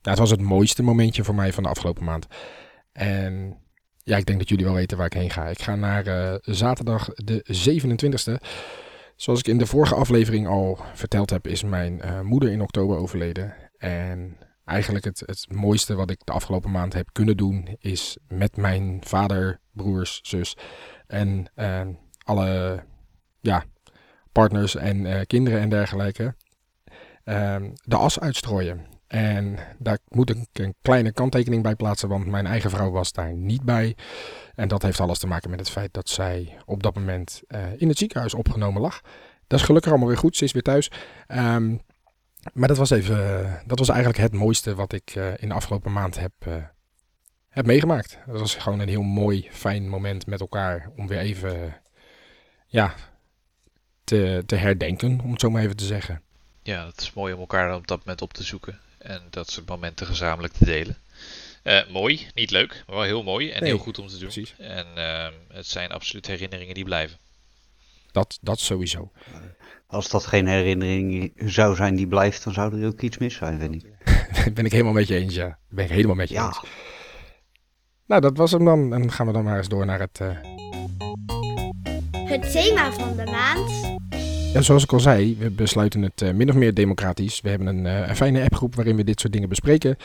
Ja, 0.02 0.10
het 0.10 0.18
was 0.18 0.30
het 0.30 0.40
mooiste 0.40 0.82
momentje 0.82 1.24
voor 1.24 1.34
mij 1.34 1.52
van 1.52 1.62
de 1.62 1.68
afgelopen 1.68 2.04
maand. 2.04 2.26
En 2.92 3.58
ja, 4.04 4.16
ik 4.16 4.26
denk 4.26 4.38
dat 4.38 4.48
jullie 4.48 4.64
wel 4.64 4.74
weten 4.74 4.96
waar 4.96 5.06
ik 5.06 5.12
heen 5.12 5.30
ga. 5.30 5.46
Ik 5.48 5.62
ga 5.62 5.74
naar 5.74 6.06
eh, 6.06 6.34
zaterdag 6.40 7.08
de 7.14 7.44
27e. 7.44 8.40
Zoals 9.20 9.38
ik 9.38 9.46
in 9.46 9.58
de 9.58 9.66
vorige 9.66 9.94
aflevering 9.94 10.46
al 10.46 10.78
verteld 10.94 11.30
heb, 11.30 11.46
is 11.46 11.62
mijn 11.62 12.00
eh, 12.00 12.20
moeder 12.20 12.50
in 12.50 12.60
oktober 12.60 12.96
overleden. 12.96 13.54
En 13.78 14.36
eigenlijk 14.64 15.04
het, 15.04 15.22
het 15.26 15.46
mooiste 15.48 15.94
wat 15.94 16.10
ik 16.10 16.20
de 16.24 16.32
afgelopen 16.32 16.70
maand 16.70 16.92
heb 16.92 17.08
kunnen 17.12 17.36
doen, 17.36 17.76
is 17.78 18.16
met 18.28 18.56
mijn 18.56 18.98
vader, 19.04 19.60
broers, 19.72 20.20
zus 20.22 20.56
en 21.06 21.50
eh, 21.54 21.86
alle 22.24 22.82
ja, 23.40 23.64
partners 24.32 24.76
en 24.76 25.06
eh, 25.06 25.20
kinderen 25.26 25.60
en 25.60 25.68
dergelijke 25.68 26.34
ehm, 27.24 27.70
de 27.84 27.96
as 27.96 28.20
uitstrooien. 28.20 28.86
En 29.10 29.58
daar 29.78 29.98
moet 30.08 30.30
ik 30.30 30.46
een 30.52 30.74
kleine 30.82 31.12
kanttekening 31.12 31.62
bij 31.62 31.74
plaatsen, 31.74 32.08
want 32.08 32.26
mijn 32.26 32.46
eigen 32.46 32.70
vrouw 32.70 32.90
was 32.90 33.12
daar 33.12 33.34
niet 33.34 33.62
bij. 33.62 33.96
En 34.54 34.68
dat 34.68 34.82
heeft 34.82 35.00
alles 35.00 35.18
te 35.18 35.26
maken 35.26 35.50
met 35.50 35.58
het 35.58 35.70
feit 35.70 35.92
dat 35.92 36.08
zij 36.08 36.58
op 36.64 36.82
dat 36.82 36.94
moment 36.94 37.42
eh, 37.46 37.60
in 37.76 37.88
het 37.88 37.98
ziekenhuis 37.98 38.34
opgenomen 38.34 38.82
lag. 38.82 39.00
Dat 39.46 39.58
is 39.58 39.64
gelukkig 39.64 39.90
allemaal 39.90 40.08
weer 40.08 40.18
goed, 40.18 40.36
ze 40.36 40.44
is 40.44 40.52
weer 40.52 40.62
thuis. 40.62 40.90
Ehm, 41.26 41.76
maar 42.52 42.68
dat 42.68 42.76
was, 42.76 42.90
even, 42.90 43.44
eh, 43.44 43.52
dat 43.66 43.78
was 43.78 43.88
eigenlijk 43.88 44.18
het 44.18 44.32
mooiste 44.32 44.74
wat 44.74 44.92
ik 44.92 45.10
eh, 45.14 45.32
in 45.36 45.48
de 45.48 45.54
afgelopen 45.54 45.92
maand 45.92 46.18
heb, 46.18 46.32
heb 47.48 47.66
meegemaakt. 47.66 48.18
Dat 48.26 48.40
was 48.40 48.54
gewoon 48.54 48.80
een 48.80 48.88
heel 48.88 49.02
mooi, 49.02 49.48
fijn 49.50 49.88
moment 49.88 50.26
met 50.26 50.40
elkaar 50.40 50.90
om 50.96 51.06
weer 51.06 51.18
even 51.18 51.80
ja, 52.66 52.94
te, 54.04 54.42
te 54.46 54.56
herdenken, 54.56 55.20
om 55.20 55.30
het 55.30 55.40
zo 55.40 55.50
maar 55.50 55.62
even 55.62 55.76
te 55.76 55.84
zeggen. 55.84 56.22
Ja, 56.62 56.86
het 56.86 57.00
is 57.00 57.12
mooi 57.12 57.34
om 57.34 57.40
elkaar 57.40 57.74
op 57.74 57.86
dat 57.86 57.98
moment 57.98 58.22
op 58.22 58.32
te 58.32 58.42
zoeken 58.42 58.78
en 59.00 59.22
dat 59.30 59.50
soort 59.50 59.68
momenten 59.68 60.06
gezamenlijk 60.06 60.52
te 60.54 60.64
delen. 60.64 60.96
Eh, 61.62 61.80
mooi, 61.90 62.26
niet 62.34 62.50
leuk, 62.50 62.82
maar 62.86 62.96
wel 62.96 63.04
heel 63.04 63.22
mooi 63.22 63.50
en 63.50 63.60
Nee, 63.62 63.70
heel 63.70 63.78
goed 63.78 63.98
om 63.98 64.06
te 64.06 64.12
doen. 64.18 64.22
precies. 64.22 64.54
En 64.58 64.86
ehm, 64.94 65.32
het 65.48 65.66
zijn 65.66 65.90
absoluut 65.92 66.26
herinneringen 66.26 66.74
die 66.74 66.84
blijven. 66.84 67.18
Dat, 68.12 68.38
dat 68.40 68.60
sowieso. 68.60 69.12
Als 69.86 70.08
dat 70.08 70.26
geen 70.26 70.46
herinnering 70.46 71.32
zou 71.36 71.76
zijn 71.76 71.94
die 71.96 72.06
blijft, 72.06 72.44
dan 72.44 72.52
zou 72.52 72.80
er 72.80 72.86
ook 72.86 73.00
iets 73.00 73.18
mis 73.18 73.34
zijn, 73.34 73.58
vind 73.60 73.74
ik. 73.74 73.84
Daar 74.34 74.52
ben 74.54 74.64
ik 74.64 74.72
helemaal 74.72 74.92
met 74.92 75.08
je 75.08 75.14
eens, 75.16 75.34
ja. 75.34 75.58
Ben 75.68 75.84
ik 75.84 75.90
helemaal 75.90 76.16
met 76.16 76.28
je 76.28 76.34
Ja, 76.34 76.46
eens. 76.46 76.60
Nou, 78.06 78.20
dat 78.20 78.36
was 78.36 78.50
hem 78.50 78.64
dan. 78.64 78.80
En 78.94 79.00
dan 79.00 79.12
gaan 79.12 79.26
we 79.26 79.32
dan 79.32 79.44
maar 79.44 79.56
eens 79.56 79.68
door 79.68 79.86
naar 79.86 80.00
het... 80.00 80.20
eh, 80.20 80.36
Het 82.24 82.52
thema 82.52 82.92
van 82.92 83.16
de 83.16 83.24
maand. 83.24 83.98
Ja, 84.52 84.62
zoals 84.62 84.82
ik 84.82 84.92
al 84.92 85.00
zei, 85.00 85.36
we 85.36 85.50
besluiten 85.50 86.02
het 86.02 86.22
eh, 86.22 86.32
min 86.32 86.48
of 86.48 86.54
meer 86.54 86.74
democratisch. 86.74 87.40
We 87.40 87.48
hebben 87.48 87.66
een, 87.66 87.86
eh, 87.86 88.08
een 88.08 88.16
fijne 88.16 88.42
appgroep 88.42 88.74
waarin 88.74 88.96
we 88.96 89.04
dit 89.04 89.20
soort 89.20 89.32
dingen 89.32 89.48
bespreken. 89.48 89.96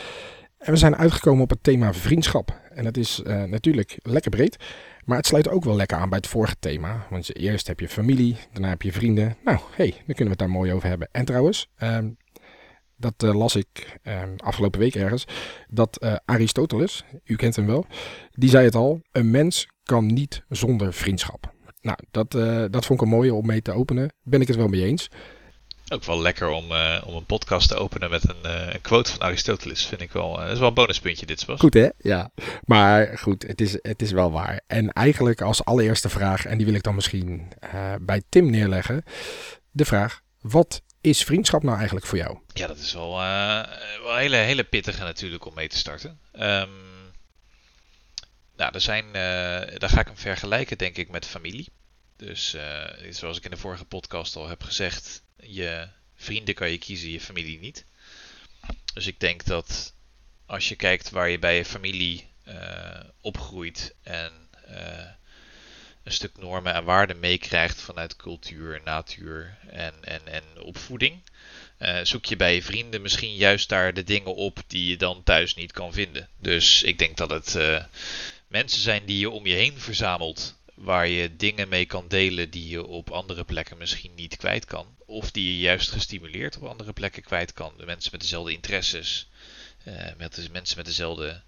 En 0.58 0.72
we 0.72 0.78
zijn 0.78 0.96
uitgekomen 0.96 1.44
op 1.44 1.50
het 1.50 1.64
thema 1.64 1.94
vriendschap. 1.94 2.62
En 2.74 2.84
dat 2.84 2.98
is 2.98 3.22
eh, 3.22 3.44
natuurlijk 3.44 3.98
lekker 4.02 4.32
breed. 4.32 4.58
Maar 5.06 5.18
het 5.18 5.26
sluit 5.26 5.50
ook 5.50 5.64
wel 5.64 5.76
lekker 5.76 5.98
aan 5.98 6.10
bij 6.10 6.18
het 6.18 6.28
vorige 6.28 6.56
thema. 6.60 7.08
Want 7.10 7.36
eerst 7.36 7.68
heb 7.68 7.80
je 7.80 7.90
familie, 7.90 8.38
daarna 8.52 8.70
heb 8.70 8.82
je 8.82 8.92
vrienden. 8.92 9.36
Nou, 9.44 9.60
hey, 9.72 9.90
dan 9.90 10.16
kunnen 10.16 10.24
we 10.24 10.30
het 10.30 10.40
daar 10.40 10.50
mooi 10.50 10.74
over 10.74 10.88
hebben. 10.88 11.10
En 11.12 11.26
trouwens, 11.26 11.70
ehm, 11.78 12.10
dat 12.98 13.22
las 13.22 13.56
ik 13.56 14.00
ehm, 14.04 14.34
afgelopen 14.38 14.80
week 14.80 14.96
ergens. 14.96 15.26
Dat 15.68 16.06
Aristoteles, 16.26 17.06
u 17.24 17.36
kent 17.36 17.56
hem 17.56 17.66
wel, 17.66 17.86
die 18.32 18.50
zei 18.50 18.66
het 18.66 18.76
al. 18.76 19.02
Een 19.12 19.32
mens 19.32 19.68
kan 19.84 20.06
niet 20.06 20.44
zonder 20.50 20.94
vriendschap. 20.94 21.55
Nou, 21.86 21.98
dat, 22.12 22.36
eh, 22.36 22.66
dat 22.70 22.86
vond 22.86 23.00
ik 23.00 23.06
een 23.06 23.14
mooie 23.14 23.34
om 23.34 23.46
mee 23.46 23.62
te 23.62 23.72
openen. 23.72 24.14
Ben 24.24 24.42
ik 24.42 24.48
het 24.48 24.58
wel 24.58 24.68
mee 24.68 24.84
eens. 24.84 25.10
Ook 25.94 26.04
wel 26.04 26.22
lekker 26.22 26.50
om, 26.50 26.72
eh, 26.72 27.04
om 27.06 27.16
een 27.16 27.26
podcast 27.26 27.68
te 27.68 27.76
openen 27.76 28.10
met 28.10 28.30
een, 28.30 28.44
eh, 28.44 28.74
een 28.74 28.82
quote 28.82 29.12
van 29.12 29.22
Aristoteles. 29.22 29.86
Vind 29.86 30.02
ik 30.02 30.12
wel, 30.12 30.36
dat 30.38 30.52
is 30.52 30.60
wel 30.60 30.68
een 30.68 30.74
bonuspuntje 30.74 31.26
dit, 31.26 31.40
Sebas. 31.40 31.60
Goed 31.60 31.74
hè? 31.74 31.90
Ja. 31.98 32.32
Maar 32.64 33.18
goed, 33.18 33.48
het 33.48 33.62
is, 33.62 33.78
het 33.82 34.02
is 34.02 34.12
wel 34.12 34.32
waar. 34.32 34.62
En 34.68 34.92
eigenlijk 34.92 35.42
als 35.42 35.66
allereerste 35.66 36.10
vraag, 36.10 36.46
en 36.46 36.58
die 36.58 36.66
wil 36.66 36.76
ik 36.76 36.84
dan 36.84 36.96
misschien 36.96 37.48
eh, 37.60 37.94
bij 38.02 38.22
Tim 38.30 38.50
neerleggen. 38.50 39.04
De 39.72 39.86
vraag, 39.86 40.22
wat 40.42 40.82
is 41.02 41.24
vriendschap 41.24 41.64
nou 41.64 41.76
eigenlijk 41.78 42.06
voor 42.06 42.18
jou? 42.18 42.38
Ja, 42.54 42.68
dat 42.68 42.78
is 42.78 42.94
wel, 42.94 43.20
eh, 43.22 43.62
wel 44.04 44.14
een 44.14 44.20
hele, 44.20 44.36
hele 44.36 44.64
pittige 44.64 45.04
natuurlijk 45.04 45.46
om 45.46 45.54
mee 45.56 45.68
te 45.68 45.78
starten. 45.78 46.20
Ehm, 46.32 46.70
nou, 48.56 48.74
er 48.74 48.82
zijn, 48.82 49.06
eh, 49.06 49.78
daar 49.80 49.90
ga 49.90 50.00
ik 50.00 50.08
hem 50.08 50.18
vergelijken 50.18 50.78
denk 50.78 50.98
ik 50.98 51.10
met 51.10 51.26
familie. 51.26 51.68
Dus 52.16 52.54
eh, 52.54 52.84
zoals 53.10 53.38
ik 53.38 53.44
in 53.44 53.52
de 53.52 53.58
vorige 53.58 53.86
podcast 53.86 54.36
al 54.36 54.48
heb 54.48 54.64
gezegd, 54.64 55.24
je 55.40 55.88
vrienden 56.16 56.56
kan 56.56 56.72
je 56.72 56.78
kiezen, 56.78 57.10
je 57.10 57.22
familie 57.22 57.60
niet. 57.60 57.86
Dus 58.94 59.08
ik 59.08 59.20
denk 59.20 59.46
dat 59.46 59.94
als 60.46 60.70
je 60.70 60.76
kijkt 60.76 61.10
waar 61.10 61.30
je 61.30 61.40
bij 61.40 61.56
je 61.58 61.66
familie 61.66 62.28
eh, 62.44 63.00
opgroeit 63.22 63.96
en 64.04 64.32
een 66.04 66.12
stuk 66.12 66.38
normen 66.38 66.74
en 66.74 66.84
waarden 66.84 67.20
meekrijgt 67.20 67.82
vanuit 67.82 68.16
cultuur, 68.16 68.82
natuur 68.84 69.58
en, 69.70 69.94
en, 70.02 70.28
en 70.28 70.44
opvoeding. 70.62 71.22
Zoek 72.04 72.26
je 72.26 72.36
bij 72.36 72.56
je 72.56 72.64
vrienden 72.64 73.02
misschien 73.02 73.36
juist 73.36 73.70
daar 73.70 73.94
de 73.94 74.04
dingen 74.04 74.36
op 74.36 74.60
die 74.68 74.90
je 74.90 74.98
dan 74.98 75.24
thuis 75.24 75.56
niet 75.56 75.72
kan 75.72 75.94
vinden. 75.94 76.30
Dus 76.40 76.84
ik 76.84 76.98
denk 76.98 77.18
dat 77.18 77.30
het 77.30 77.58
mensen 78.56 78.82
zijn 78.82 79.06
die 79.06 79.20
je 79.20 79.30
om 79.30 79.46
je 79.46 79.54
heen 79.54 79.80
verzamelt, 79.80 80.56
waar 80.74 81.08
je 81.08 81.36
dingen 81.36 81.68
mee 81.70 81.86
kan 81.86 82.08
delen 82.08 82.50
die 82.50 82.68
je 82.68 82.86
op 82.86 83.12
andere 83.12 83.44
plekken 83.44 83.78
misschien 83.78 84.16
niet 84.16 84.38
kwijt 84.38 84.66
kan. 84.66 84.96
Of 85.06 85.32
die 85.32 85.46
je 85.46 85.60
juist 85.60 85.90
gestimuleerd 85.92 86.58
op 86.58 86.64
andere 86.64 86.94
plekken 86.94 87.24
kwijt 87.24 87.54
kan. 87.54 87.74
De 87.78 87.86
mensen 87.86 88.12
met 88.12 88.22
dezelfde 88.22 88.52
interesses, 88.52 89.30
eh, 89.84 90.16
met 90.18 90.36
de, 90.36 90.50
mensen 90.52 90.78
met 90.78 90.86
dezelfde 90.86 91.42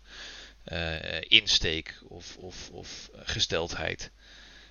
eh, 0.63 1.21
insteek 1.21 1.99
of, 2.07 2.37
of, 2.37 2.69
of 2.69 3.09
gesteldheid. 3.13 4.11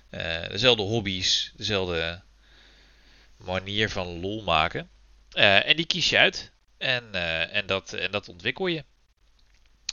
Eh, 0.09 0.49
dezelfde 0.49 0.83
hobby's, 0.83 1.51
dezelfde 1.55 2.21
manier 3.37 3.89
van 3.89 4.19
lol 4.19 4.43
maken. 4.43 4.89
En 5.31 5.75
die 5.75 5.85
kies 5.85 6.09
je 6.09 6.17
uit. 6.17 6.51
En, 6.77 7.13
en, 7.51 7.65
dat, 7.65 7.93
en 7.93 8.11
dat 8.11 8.29
ontwikkel 8.29 8.67
je. 8.67 8.83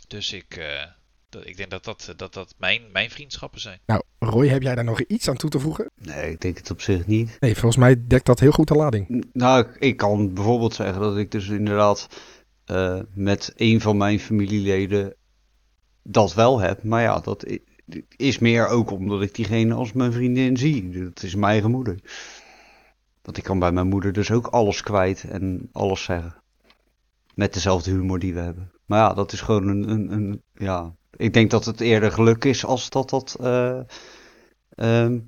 Dus 0.08 0.32
ik, 0.32 0.58
dat, 1.34 1.46
ik 1.46 1.56
denk 1.56 1.70
dat 1.70 1.84
dat, 1.84 2.12
dat, 2.16 2.34
dat 2.34 2.54
mijn, 2.58 2.82
mijn 2.92 3.10
vriendschappen 3.10 3.60
zijn. 3.60 3.78
Nou, 3.86 4.02
Roy, 4.18 4.48
heb 4.48 4.62
jij 4.62 4.74
daar 4.74 4.84
nog 4.84 5.00
iets 5.00 5.28
aan 5.28 5.36
toe 5.36 5.50
te 5.50 5.60
voegen? 5.60 5.90
Nee, 5.96 6.30
ik 6.30 6.40
denk 6.40 6.56
het 6.56 6.70
op 6.70 6.80
zich 6.80 7.06
niet. 7.06 7.36
Nee, 7.40 7.52
volgens 7.52 7.76
mij 7.76 8.06
dekt 8.06 8.26
dat 8.26 8.40
heel 8.40 8.50
goed 8.50 8.68
de 8.68 8.74
lading. 8.74 9.24
Nou, 9.32 9.64
ik, 9.64 9.76
ik 9.76 9.96
kan 9.96 10.34
bijvoorbeeld 10.34 10.74
zeggen 10.74 11.00
dat 11.00 11.16
ik 11.16 11.30
dus 11.30 11.48
inderdaad 11.48 12.08
eh, 12.64 13.00
met 13.14 13.52
een 13.56 13.80
van 13.80 13.96
mijn 13.96 14.20
familieleden 14.20 15.14
dat 16.02 16.34
wel 16.34 16.58
heb. 16.58 16.82
Maar 16.82 17.02
ja, 17.02 17.20
dat 17.20 17.46
is 18.16 18.38
meer 18.38 18.66
ook 18.66 18.90
omdat 18.90 19.22
ik 19.22 19.34
diegene 19.34 19.74
als 19.74 19.92
mijn 19.92 20.12
vriendin 20.12 20.56
zie. 20.56 21.02
Dat 21.02 21.22
is 21.22 21.34
mijn 21.34 21.52
eigen 21.52 21.70
moeder. 21.70 21.98
Want 23.22 23.36
ik 23.36 23.44
kan 23.44 23.58
bij 23.58 23.72
mijn 23.72 23.88
moeder 23.88 24.12
dus 24.12 24.30
ook 24.30 24.46
alles 24.46 24.82
kwijt 24.82 25.24
en 25.24 25.68
alles 25.72 26.02
zeggen. 26.02 26.34
Met 27.34 27.54
dezelfde 27.54 27.90
humor 27.90 28.18
die 28.18 28.34
we 28.34 28.40
hebben. 28.40 28.72
Maar 28.86 28.98
ja, 28.98 29.14
dat 29.14 29.32
is 29.32 29.40
gewoon 29.40 29.68
een, 29.68 29.90
een, 29.90 30.12
een 30.12 30.42
ja... 30.54 30.94
Ik 31.16 31.32
denk 31.32 31.50
dat 31.50 31.64
het 31.64 31.80
eerder 31.80 32.12
geluk 32.12 32.44
is 32.44 32.64
als 32.64 32.90
dat 32.90 33.10
dat 33.10 33.36
eh, 33.40 33.80
ehm, 34.74 35.18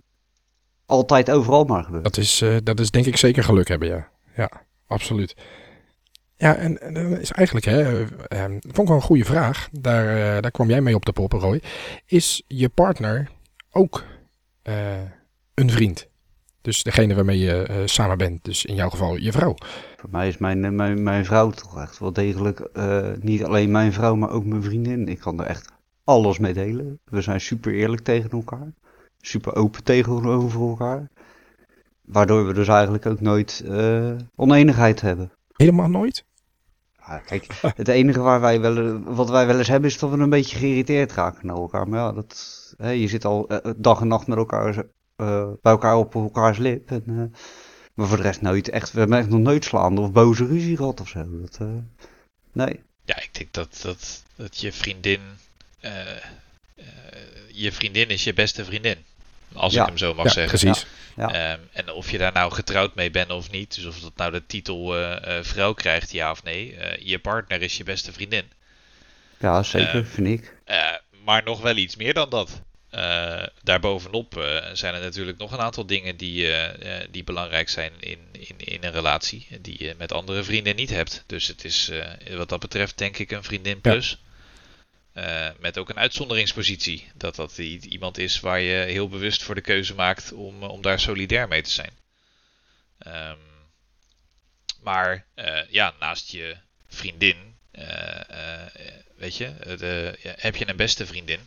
altijd 0.87 1.31
overal 1.31 1.64
maar 1.64 1.85
gebeurt. 1.85 2.05
Dat 2.05 2.16
is, 2.16 2.40
eh, 2.40 2.57
dat 2.62 2.81
is 2.81 2.90
denk 2.90 3.07
ik 3.07 3.16
zeker 3.16 3.45
geluk 3.45 3.69
hebben, 3.69 3.88
ja. 3.88 4.09
Ja, 4.37 4.50
absoluut. 4.87 5.37
Ja, 6.37 6.55
en, 6.55 6.81
en 6.81 6.95
dan 6.95 7.16
is 7.16 7.31
eigenlijk, 7.31 7.66
hè, 7.66 7.83
eh, 7.83 8.45
eh, 8.45 8.50
vond 8.50 8.78
ik 8.78 8.87
wel 8.87 8.97
een 8.97 9.02
goede 9.02 9.25
vraag. 9.25 9.69
Daar, 9.73 10.43
daar 10.43 10.50
kwam 10.50 10.69
jij 10.69 10.81
mee 10.81 10.95
op 10.95 11.05
de 11.05 11.12
poppen, 11.12 11.38
Roy. 11.38 11.62
Is 12.07 12.43
je 12.47 12.69
partner 12.69 13.31
ook 13.71 14.05
een 15.55 15.71
vriend? 15.71 16.09
Dus 16.61 16.83
degene 16.83 17.14
waarmee 17.14 17.38
je 17.38 17.83
samen 17.85 18.19
bent, 18.19 18.45
dus 18.45 18.64
in 18.64 18.75
jouw 18.75 18.90
geval 18.90 19.16
je 19.16 19.33
vrouw. 19.33 19.55
Voor 19.97 20.11
mij 20.11 20.28
is 20.28 20.38
mijn, 20.38 20.76
mijn, 20.76 21.02
mijn 21.02 21.25
vrouw 21.25 21.50
toch 21.50 21.81
echt 21.81 21.99
wel 21.99 22.12
degelijk, 22.12 22.69
niet 23.21 23.45
alleen 23.45 23.71
mijn 23.71 23.93
vrouw, 23.93 24.14
maar 24.14 24.31
ook 24.31 24.45
mijn 24.45 24.62
vriendin. 24.62 25.09
Ik 25.09 25.19
kan 25.19 25.40
er 25.40 25.47
echt 25.47 25.73
alles 26.07 26.39
mee 26.39 26.53
delen. 26.53 26.99
We 27.05 27.21
zijn 27.21 27.41
super 27.41 27.75
eerlijk 27.75 28.03
tegen 28.03 28.31
elkaar. 28.31 28.73
Super 29.21 29.55
open 29.55 29.85
tegenover 29.85 30.61
elkaar. 30.61 31.09
Waardoor 32.03 32.47
we 32.47 32.53
dus 32.53 32.69
eigenlijk 32.69 33.07
ook 33.07 33.21
nooit 33.21 33.63
eh, 33.67 34.13
oneenigheid 34.35 35.01
hebben. 35.01 35.33
Helemaal 35.57 35.89
nooit? 35.89 36.25
Ja, 37.07 37.19
kijk, 37.19 37.47
het 37.83 37.89
enige 37.89 38.21
waar 38.21 38.41
wij 38.41 38.61
wel, 38.61 39.03
wat 39.03 39.31
wij 39.31 39.47
wel 39.47 39.59
eens 39.59 39.69
hebben 39.69 39.91
is 39.91 39.99
dat 39.99 40.11
we 40.11 40.17
een 40.17 40.31
beetje 40.31 40.59
geïrriteerd 40.59 41.13
raken 41.13 41.47
naar 41.47 41.57
elkaar. 41.57 41.89
Maar 41.89 41.99
ja, 41.99 42.13
dat, 42.13 42.75
hè, 42.77 42.91
je 42.91 43.09
zit 43.09 43.25
al 43.25 43.49
eh, 43.49 43.73
dag 43.77 44.01
en 44.01 44.09
nacht 44.09 44.27
met 44.27 44.39
elkaar, 44.39 44.85
eh, 45.17 45.51
bij 45.63 45.73
elkaar 45.73 45.97
op 45.97 46.15
elkaars 46.15 46.59
lip. 46.59 46.91
En, 46.91 47.05
eh, 47.07 47.41
maar 47.97 48.07
voor 48.07 48.17
de 48.17 48.23
rest 48.23 48.41
nooit 48.41 48.69
echt, 48.69 48.93
we 48.93 48.99
hebben 48.99 49.19
echt 49.19 49.29
nog 49.29 49.41
nooit 49.41 49.65
slaande 49.65 50.01
of 50.01 50.13
boze 50.13 50.47
ruzie 50.47 50.77
gehad 50.77 51.01
of 51.01 51.09
zo. 51.09 51.41
Dat, 51.41 51.57
eh, 51.61 51.69
nee. 52.53 52.83
Ja, 53.05 53.17
ik 53.23 53.29
denk 53.33 53.53
dat, 53.53 53.79
dat, 53.83 54.23
dat 54.35 54.61
je 54.61 54.73
vriendin. 54.73 55.21
Eh, 55.80 56.11
eh, 56.16 56.85
je 57.52 57.73
vriendin 57.73 58.09
is 58.09 58.25
je 58.25 58.33
beste 58.33 58.64
vriendin. 58.64 59.04
Als 59.52 59.73
Ja. 59.75 59.80
ik 59.83 59.87
hem 59.88 59.99
zo 59.99 60.14
mag 60.14 60.25
ja, 60.25 60.30
zeggen. 60.30 60.59
precies. 60.59 60.87
Ja. 61.16 61.33
Ehm, 61.33 61.61
en 61.73 61.90
of 61.92 62.11
je 62.11 62.18
daar 62.18 62.33
nou 62.33 62.52
getrouwd 62.52 62.95
mee 62.95 63.11
bent 63.11 63.30
of 63.30 63.50
niet, 63.50 63.75
dus 63.75 63.85
of 63.85 63.99
dat 64.00 64.16
nou 64.16 64.33
de 64.33 64.47
titel 64.47 64.97
eh, 64.97 65.38
eh, 65.38 65.45
vrouw 65.45 65.73
krijgt, 65.73 66.12
ja 66.12 66.30
of 66.30 66.42
nee, 66.42 66.76
eh, 66.76 67.06
je 67.06 67.18
partner 67.18 67.62
is 67.62 67.76
je 67.76 67.85
beste 67.85 68.12
vriendin. 68.12 68.45
Ja, 69.38 69.62
zeker, 69.62 70.06
vind 70.06 70.26
ik. 70.26 70.54
Eh, 70.64 70.92
maar 71.25 71.42
nog 71.45 71.61
wel 71.61 71.76
iets 71.76 71.97
meer 71.97 72.14
dan 72.14 72.30
dat. 72.30 72.61
Eh, 72.90 73.42
daarbovenop 73.62 74.37
eh, 74.37 74.64
zijn 74.73 74.95
er 74.95 75.00
natuurlijk 75.00 75.38
nog 75.38 75.52
een 75.52 75.59
aantal 75.59 75.87
dingen 75.87 76.16
die, 76.16 76.49
die 77.11 77.25
belangrijk 77.25 77.68
zijn 77.68 77.92
in, 78.00 78.18
in, 78.33 78.54
in 78.59 78.85
een 78.85 78.92
relatie. 78.92 79.47
Die 79.61 79.85
je 79.85 79.95
met 79.99 80.12
andere 80.12 80.45
vrienden 80.45 80.76
niet 80.76 80.90
hebt. 80.90 81.25
Dus 81.26 81.47
het 81.47 81.64
is 81.64 81.88
eh, 81.88 82.37
wat 82.37 82.49
dat 82.49 82.61
betreft 82.61 82.99
denk 82.99 83.18
ik 83.18 83.30
een 83.30 83.45
vriendin 83.45 83.80
plus. 83.80 84.18
Eh, 85.16 85.49
met 85.58 85.78
ook 85.78 85.88
een 85.88 85.99
uitzonderingspositie. 85.99 87.11
Dat 87.14 87.37
dat 87.37 87.58
iemand 87.58 88.18
is 88.18 88.40
waar 88.40 88.61
je 88.61 88.85
heel 88.85 89.08
bewust 89.08 89.42
voor 89.42 89.54
de 89.54 89.61
keuze 89.61 89.94
maakt 89.94 90.32
om, 90.32 90.62
om 90.62 90.82
daar 90.82 91.00
solidair 91.00 91.49
mee 91.49 91.62
te 91.62 91.70
zijn. 91.70 91.90
Ehm, 92.99 93.37
maar 94.82 95.26
eh, 95.35 95.70
ja, 95.70 95.94
naast 96.00 96.30
je 96.30 96.56
vriendin, 96.88 97.37
eh, 97.70 98.30
eh, 98.30 98.73
weet 99.16 99.37
je, 99.37 99.54
de, 99.78 100.18
ja, 100.23 100.35
heb 100.37 100.56
je 100.56 100.68
een 100.68 100.76
beste 100.76 101.06
vriendin. 101.06 101.40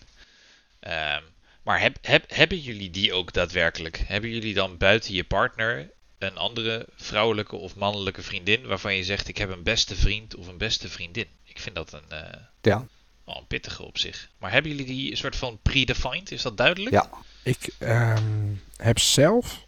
Ehm, 0.80 1.24
maar 1.64 1.82
heb, 1.82 1.98
heb, 2.02 2.24
hebben 2.28 2.60
jullie 2.60 2.90
die 2.90 3.14
ook 3.14 3.34
daadwerkelijk? 3.34 3.98
Hebben 3.98 4.30
jullie 4.30 4.54
dan 4.54 4.78
buiten 4.78 5.14
je 5.14 5.24
partner 5.24 5.92
een 6.18 6.38
andere 6.38 6.88
vrouwelijke 6.96 7.56
of 7.56 7.76
mannelijke 7.76 8.22
vriendin 8.22 8.68
waarvan 8.68 8.96
je 8.96 9.04
zegt 9.04 9.28
ik 9.28 9.38
heb 9.38 9.50
een 9.50 9.64
beste 9.64 9.96
vriend 9.96 10.36
of 10.36 10.48
een 10.48 10.58
beste 10.58 10.90
vriendin? 10.90 11.28
Ik 11.44 11.60
vind 11.60 11.76
dat 11.76 11.94
een, 11.94 12.10
eh, 12.10 12.40
Ja. 12.62 12.88
Wel 13.30 13.38
een 13.38 13.48
pittige 13.48 13.84
op 13.84 13.98
zich. 13.98 14.30
Maar 14.38 14.52
hebben 14.52 14.72
jullie 14.72 14.86
die 14.86 15.16
soort 15.16 15.36
van 15.36 15.60
predefined? 15.62 16.32
Is 16.32 16.42
dat 16.42 16.58
duidelijk? 16.58 16.92
Ja. 16.92 17.10
Ik 17.44 17.70
ehm, 17.78 18.54
heb 18.76 19.00
zelf, 19.00 19.66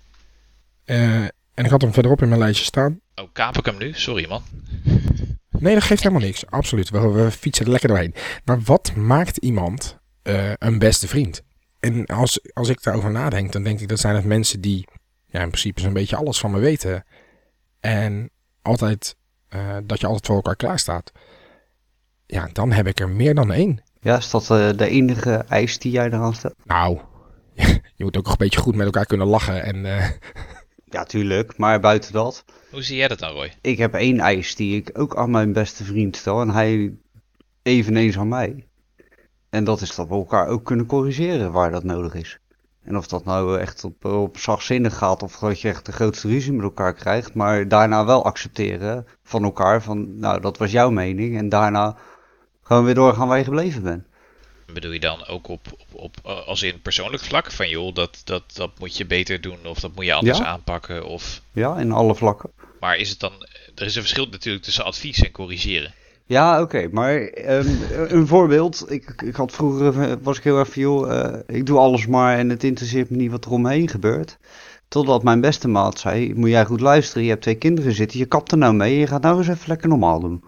eh, 0.86 1.24
en 1.24 1.66
ik 1.66 1.70
had 1.70 1.82
hem 1.82 1.94
verderop 1.94 2.22
in 2.22 2.28
mijn 2.28 2.40
lijstje 2.40 2.66
staan. 2.66 3.00
Oh, 3.16 3.28
kaap 3.32 3.58
ik 3.58 3.66
hem 3.66 3.78
nu? 3.78 3.94
Sorry 3.94 4.28
man. 4.28 4.44
Nee, 5.50 5.74
dat 5.74 5.84
geeft 5.84 6.04
helemaal 6.04 6.26
niks. 6.26 6.46
Absoluut. 6.46 6.90
We, 6.90 7.00
we 7.00 7.32
fietsen 7.32 7.66
er 7.66 7.72
lekker 7.72 7.90
doorheen. 7.90 8.16
Maar 8.46 8.62
wat 8.62 8.96
maakt 8.96 9.38
iemand 9.38 9.98
eh, 10.22 10.52
een 10.58 10.80
beste 10.80 11.08
vriend? 11.08 11.42
En 11.80 12.06
als, 12.06 12.40
als 12.54 12.70
ik 12.70 12.84
daarover 12.84 13.12
nadenk, 13.12 13.52
dan 13.52 13.64
denk 13.64 13.80
ik 13.80 13.88
dat 13.88 14.00
zijn 14.00 14.16
het 14.16 14.26
mensen 14.26 14.62
die 14.62 14.88
ja, 15.28 15.42
in 15.42 15.48
principe 15.48 15.82
zo'n 15.82 15.94
beetje 15.94 16.16
alles 16.16 16.40
van 16.40 16.52
me 16.52 16.60
weten. 16.60 17.06
En 17.80 18.30
altijd, 18.62 19.16
eh, 19.48 19.78
dat 19.84 20.00
je 20.00 20.06
altijd 20.06 20.26
voor 20.26 20.36
elkaar 20.36 20.56
klaar 20.56 20.80
staat. 20.80 21.12
Ja, 22.32 22.50
dan 22.54 22.72
heb 22.72 22.88
ik 22.88 23.00
er 23.00 23.10
meer 23.10 23.36
dan 23.36 23.52
één. 23.52 23.84
Ja, 24.00 24.18
is 24.18 24.30
dat 24.30 24.50
eh, 24.50 24.70
de 24.76 24.88
enige 24.88 25.32
eis 25.50 25.80
die 25.80 25.92
jij 25.92 26.06
eraan 26.06 26.34
stelt? 26.34 26.56
Nou, 26.66 27.00
je 27.96 28.04
moet 28.04 28.18
ook 28.18 28.24
nog 28.24 28.32
een 28.32 28.38
beetje 28.38 28.60
goed 28.60 28.76
met 28.76 28.86
elkaar 28.86 29.06
kunnen 29.06 29.28
lachen. 29.28 29.64
En 29.64 29.86
eh, 29.86 30.10
Ja, 30.86 31.04
tuurlijk. 31.04 31.58
Maar 31.58 31.80
buiten 31.80 32.14
dat, 32.14 32.46
Hoe 32.72 32.82
zie 32.84 32.98
jij 32.98 33.08
dat 33.08 33.20
dan, 33.20 33.32
Roy? 33.32 33.54
ik 33.62 33.78
heb 33.78 33.94
één 33.94 34.20
eis 34.20 34.56
die 34.56 34.76
ik 34.76 34.90
ook 34.94 35.16
aan 35.16 35.32
mijn 35.32 35.54
beste 35.54 35.84
vriend 35.84 36.16
stel. 36.16 36.42
En 36.42 36.50
hij 36.50 36.94
eveneens 37.62 38.18
aan 38.18 38.28
mij. 38.28 38.68
En 39.50 39.64
dat 39.64 39.82
is 39.82 39.96
dat 39.96 40.08
we 40.08 40.14
elkaar 40.14 40.48
ook 40.48 40.66
kunnen 40.66 40.86
corrigeren 40.86 41.52
waar 41.52 41.72
dat 41.72 41.84
nodig 41.84 42.14
is. 42.14 42.40
En 42.84 42.98
of 42.98 43.08
dat 43.08 43.26
nou 43.26 43.60
echt 43.60 43.84
op, 43.84 44.06
op 44.06 44.38
zachtzinnig 44.38 44.98
gaat 44.98 45.24
of 45.24 45.38
dat 45.38 45.62
je 45.62 45.68
echt 45.68 45.86
de 45.86 45.92
grootste 45.92 46.28
ruzie 46.28 46.54
met 46.54 46.64
elkaar 46.64 46.94
krijgt. 46.94 47.34
Maar 47.34 47.68
daarna 47.68 48.06
wel 48.06 48.26
accepteren 48.26 49.06
van 49.24 49.44
elkaar 49.44 49.82
van, 49.84 50.20
nou 50.20 50.42
dat 50.42 50.58
was 50.58 50.72
jouw 50.72 50.90
mening. 50.90 51.38
En 51.38 51.50
daarna 51.50 51.98
gewoon 52.72 52.86
weer 52.86 52.96
doorgaan 52.96 53.28
waar 53.28 53.38
je 53.38 53.44
gebleven 53.44 53.84
bent. 53.84 54.04
Bedoel 54.74 54.92
je 54.92 55.00
dan 55.00 55.28
ook 55.28 55.48
op, 55.48 55.68
op, 55.72 55.88
op 55.92 56.16
eh, 56.26 56.48
als 56.48 56.64
in 56.64 56.82
persoonlijk 56.82 57.24
vlak? 57.24 57.52
Van 57.52 57.70
joh, 57.70 57.94
dat, 57.94 58.22
dat, 58.24 58.44
dat 58.54 58.72
moet 58.80 58.98
je 58.98 59.06
beter 59.06 59.42
doen 59.42 59.58
of 59.66 59.80
dat 59.80 59.96
moet 59.96 60.06
je 60.06 60.14
anders 60.14 60.38
Ja. 60.38 60.46
aanpakken? 60.46 61.06
Of... 61.06 61.42
Ja, 61.52 61.78
in 61.78 61.92
alle 61.92 62.16
vlakken. 62.16 62.50
Maar 62.80 62.98
is 62.98 63.10
het 63.10 63.20
dan... 63.20 63.32
Er 63.76 63.86
is 63.86 63.96
een 63.96 64.02
verschil 64.02 64.28
natuurlijk 64.32 64.64
tussen 64.64 64.84
advies 64.84 65.24
en 65.24 65.32
corrigeren. 65.32 65.94
Ja, 66.26 66.62
oké, 66.62 66.88
maar 66.92 67.20
ehm, 67.22 67.68
een 68.08 68.28
voorbeeld. 68.28 68.86
Ik, 68.92 69.22
ik 69.26 69.36
had 69.36 69.52
vroeger, 69.52 70.02
eh, 70.02 70.14
was 70.22 70.38
ik 70.38 70.44
heel 70.44 70.58
erg 70.58 70.72
van, 70.72 70.82
joh, 70.82 71.20
eh, 71.20 71.40
ik 71.48 71.66
doe 71.66 71.78
alles 71.78 72.08
maar 72.08 72.38
en 72.38 72.50
het 72.50 72.64
interesseert 72.64 73.10
me 73.10 73.18
niet 73.18 73.32
wat 73.32 73.46
er 73.46 73.52
omheen 73.52 73.90
gebeurt. 73.90 74.38
Totdat 74.88 75.24
mijn 75.24 75.42
beste 75.42 75.68
maat 75.68 76.00
zei, 76.00 76.34
moet 76.36 76.50
jij 76.50 76.66
goed 76.66 76.82
luisteren, 76.82 77.24
je 77.24 77.30
hebt 77.30 77.42
twee 77.42 77.56
kinderen 77.56 77.94
zitten, 77.94 78.20
je 78.20 78.26
kapt 78.26 78.52
er 78.52 78.58
nou 78.58 78.74
mee, 78.74 78.98
je 78.98 79.08
gaat 79.08 79.22
nou 79.22 79.38
eens 79.38 79.48
even 79.48 79.68
lekker 79.68 79.88
normaal 79.90 80.20
doen. 80.20 80.44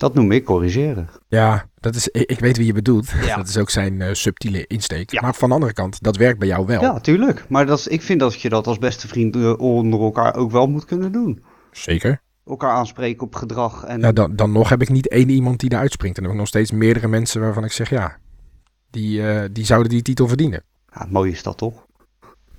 Dat 0.00 0.14
noem 0.14 0.32
ik 0.32 0.44
corrigeren. 0.44 1.08
ja, 1.28 1.68
dat 1.80 1.94
is, 1.94 2.08
ik, 2.08 2.40
weet 2.40 2.56
wie 2.56 2.66
je 2.66 2.72
bedoelt. 2.72 3.10
Ja. 3.22 3.36
Dat 3.40 3.48
is 3.48 3.56
ook 3.56 3.70
zijn 3.70 4.00
eh, 4.02 4.14
subtiele 4.14 4.66
insteek. 4.66 5.10
Ja. 5.10 5.20
Maar 5.20 5.34
van 5.34 5.48
de 5.48 5.54
andere 5.54 5.72
kant, 5.72 6.02
dat 6.02 6.16
werkt 6.16 6.38
bij 6.38 6.48
jou 6.48 6.66
wel. 6.66 6.80
Ja, 6.80 7.00
tuurlijk. 7.00 7.44
Maar 7.48 7.66
dat, 7.66 7.78
is- 7.78 7.86
ik 7.86 8.02
vind 8.02 8.20
dat 8.20 8.40
je 8.40 8.48
dat 8.48 8.66
als 8.66 8.78
beste 8.78 9.08
vriend 9.08 9.36
eh, 9.36 9.58
onder 9.58 10.00
elkaar 10.00 10.34
ook 10.34 10.50
wel 10.50 10.66
moet 10.66 10.84
kunnen 10.84 11.12
doen. 11.12 11.42
Zeker. 11.72 12.20
Elkaar 12.46 12.70
aanspreken 12.70 13.22
op 13.26 13.34
gedrag 13.34 13.84
en... 13.84 14.00
Ja, 14.00 14.12
dan, 14.12 14.36
dan 14.36 14.52
nog 14.52 14.68
heb 14.68 14.82
ik 14.82 14.88
niet 14.88 15.08
één 15.08 15.28
iemand 15.28 15.60
die 15.60 15.72
eruit 15.72 15.92
springt. 15.92 16.16
En 16.16 16.22
dan 16.22 16.32
heb 16.32 16.40
ik 16.42 16.46
nog 16.52 16.62
steeds 16.62 16.78
meerdere 16.78 17.08
mensen 17.08 17.40
waarvan 17.40 17.64
ik 17.64 17.72
zeg 17.72 17.90
ja. 17.90 18.16
die, 18.90 19.28
eh, 19.28 19.48
die 19.52 19.64
zouden 19.64 19.90
die 19.90 20.02
titel 20.02 20.28
verdienen. 20.28 20.62
Ja, 20.94 21.06
mooi 21.10 21.30
is 21.32 21.42
dat 21.42 21.58
toch? 21.58 21.86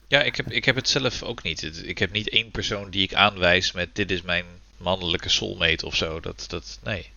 Ja, 0.07 0.21
ik 0.21 0.35
heb, 0.35 0.51
ik 0.51 0.65
heb 0.65 0.75
het 0.75 0.89
zelf 0.89 1.23
ook 1.23 1.43
niet. 1.43 1.81
Ik 1.85 1.97
heb 1.97 2.11
niet 2.11 2.29
één 2.29 2.51
persoon 2.51 2.89
die 2.89 3.03
ik 3.03 3.13
aanwijs 3.13 3.71
met 3.71 3.89
dit 3.93 4.11
is 4.11 4.21
mijn 4.21 4.45
mannelijke 4.77 5.29
soulmate 5.29 5.85
of 5.85 5.95
zo. 5.95 6.19
Dat, 6.19 6.45
dat, 6.47 6.79
nee. 6.83 7.09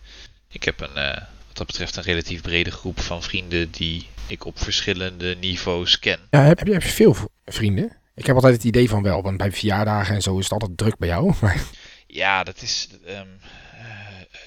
Ik 0.49 0.63
heb 0.63 0.81
een, 0.81 0.95
eh, 0.95 1.21
wat 1.47 1.57
dat 1.57 1.67
betreft 1.67 1.95
een 1.95 2.03
relatief 2.03 2.41
brede 2.41 2.71
groep 2.71 2.99
van 2.99 3.23
vrienden 3.23 3.71
die 3.71 4.07
ik 4.27 4.45
op 4.45 4.59
verschillende 4.59 5.35
niveaus 5.39 5.99
ken. 5.99 6.19
Ja, 6.29 6.41
heb, 6.41 6.57
heb 6.57 6.67
je 6.67 6.73
heb 6.73 6.83
je 6.83 6.89
veel 6.89 7.15
vrienden? 7.45 7.97
Ik 8.15 8.25
heb 8.25 8.35
altijd 8.35 8.53
het 8.53 8.63
idee 8.63 8.89
van 8.89 9.03
wel, 9.03 9.21
want 9.21 9.37
bij 9.37 9.51
verjaardagen 9.51 10.15
en 10.15 10.21
zo 10.21 10.37
is 10.37 10.43
het 10.43 10.53
altijd 10.53 10.77
druk 10.77 10.97
bij 10.97 11.07
jou. 11.07 11.33
Ja, 12.07 12.43
dat 12.43 12.61
is 12.61 12.87
ehm, 13.05 13.27
eh, 13.73 13.85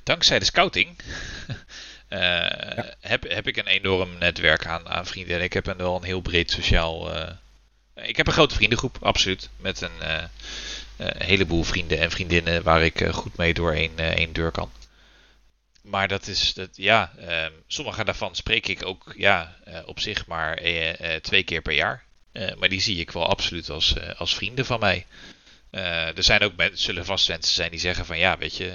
dankzij 0.02 0.38
de 0.38 0.44
scouting. 0.44 0.88
eh, 2.08 2.84
heb, 3.00 3.22
heb 3.28 3.46
ik 3.46 3.56
een 3.56 3.66
enorm 3.66 4.18
netwerk 4.18 4.66
aan, 4.66 4.88
aan 4.88 5.06
vrienden. 5.06 5.36
En 5.36 5.42
ik 5.42 5.52
heb 5.52 5.66
een, 5.66 5.76
wel 5.76 5.96
een 5.96 6.02
heel 6.02 6.20
breed 6.20 6.50
sociaal. 6.50 7.14
eh, 7.14 7.32
ik 7.94 8.16
heb 8.16 8.26
een 8.26 8.32
grote 8.32 8.54
vriendengroep, 8.54 8.98
absoluut. 9.00 9.48
Met 9.56 9.80
een 9.80 10.28
heleboel 11.18 11.62
vrienden 11.62 11.98
en 11.98 12.10
vriendinnen 12.10 12.62
waar 12.62 12.82
ik 12.82 13.08
goed 13.10 13.36
mee 13.36 13.54
door 13.54 13.72
één, 13.72 13.98
één 13.98 14.32
deur 14.32 14.50
kan. 14.50 14.70
Maar 15.88 16.08
dat 16.08 16.26
is, 16.26 16.54
dat, 16.54 16.68
ja, 16.76 17.12
ehm, 17.18 17.52
sommige 17.66 18.04
daarvan 18.04 18.36
spreek 18.36 18.68
ik 18.68 18.86
ook 18.86 19.14
ja, 19.16 19.56
eh, 19.64 19.80
op 19.86 20.00
zich 20.00 20.26
maar 20.26 20.56
eh, 20.56 21.14
eh, 21.14 21.20
twee 21.22 21.42
keer 21.42 21.62
per 21.62 21.74
jaar. 21.74 22.06
Maar 22.58 22.68
die 22.68 22.80
zie 22.80 23.00
ik 23.00 23.10
wel 23.10 23.28
absoluut 23.28 23.70
als, 23.70 23.94
als 24.16 24.34
vrienden 24.34 24.66
van 24.66 24.80
mij. 24.80 25.06
Er 25.70 26.22
zijn 26.22 26.40
ook 26.40 26.56
mensen, 26.56 26.78
zullen 26.78 27.04
vast 27.04 27.28
mensen 27.28 27.54
zijn 27.54 27.70
die 27.70 27.80
zeggen 27.80 28.06
van 28.06 28.18
ja, 28.18 28.38
weet 28.38 28.56
je, 28.56 28.72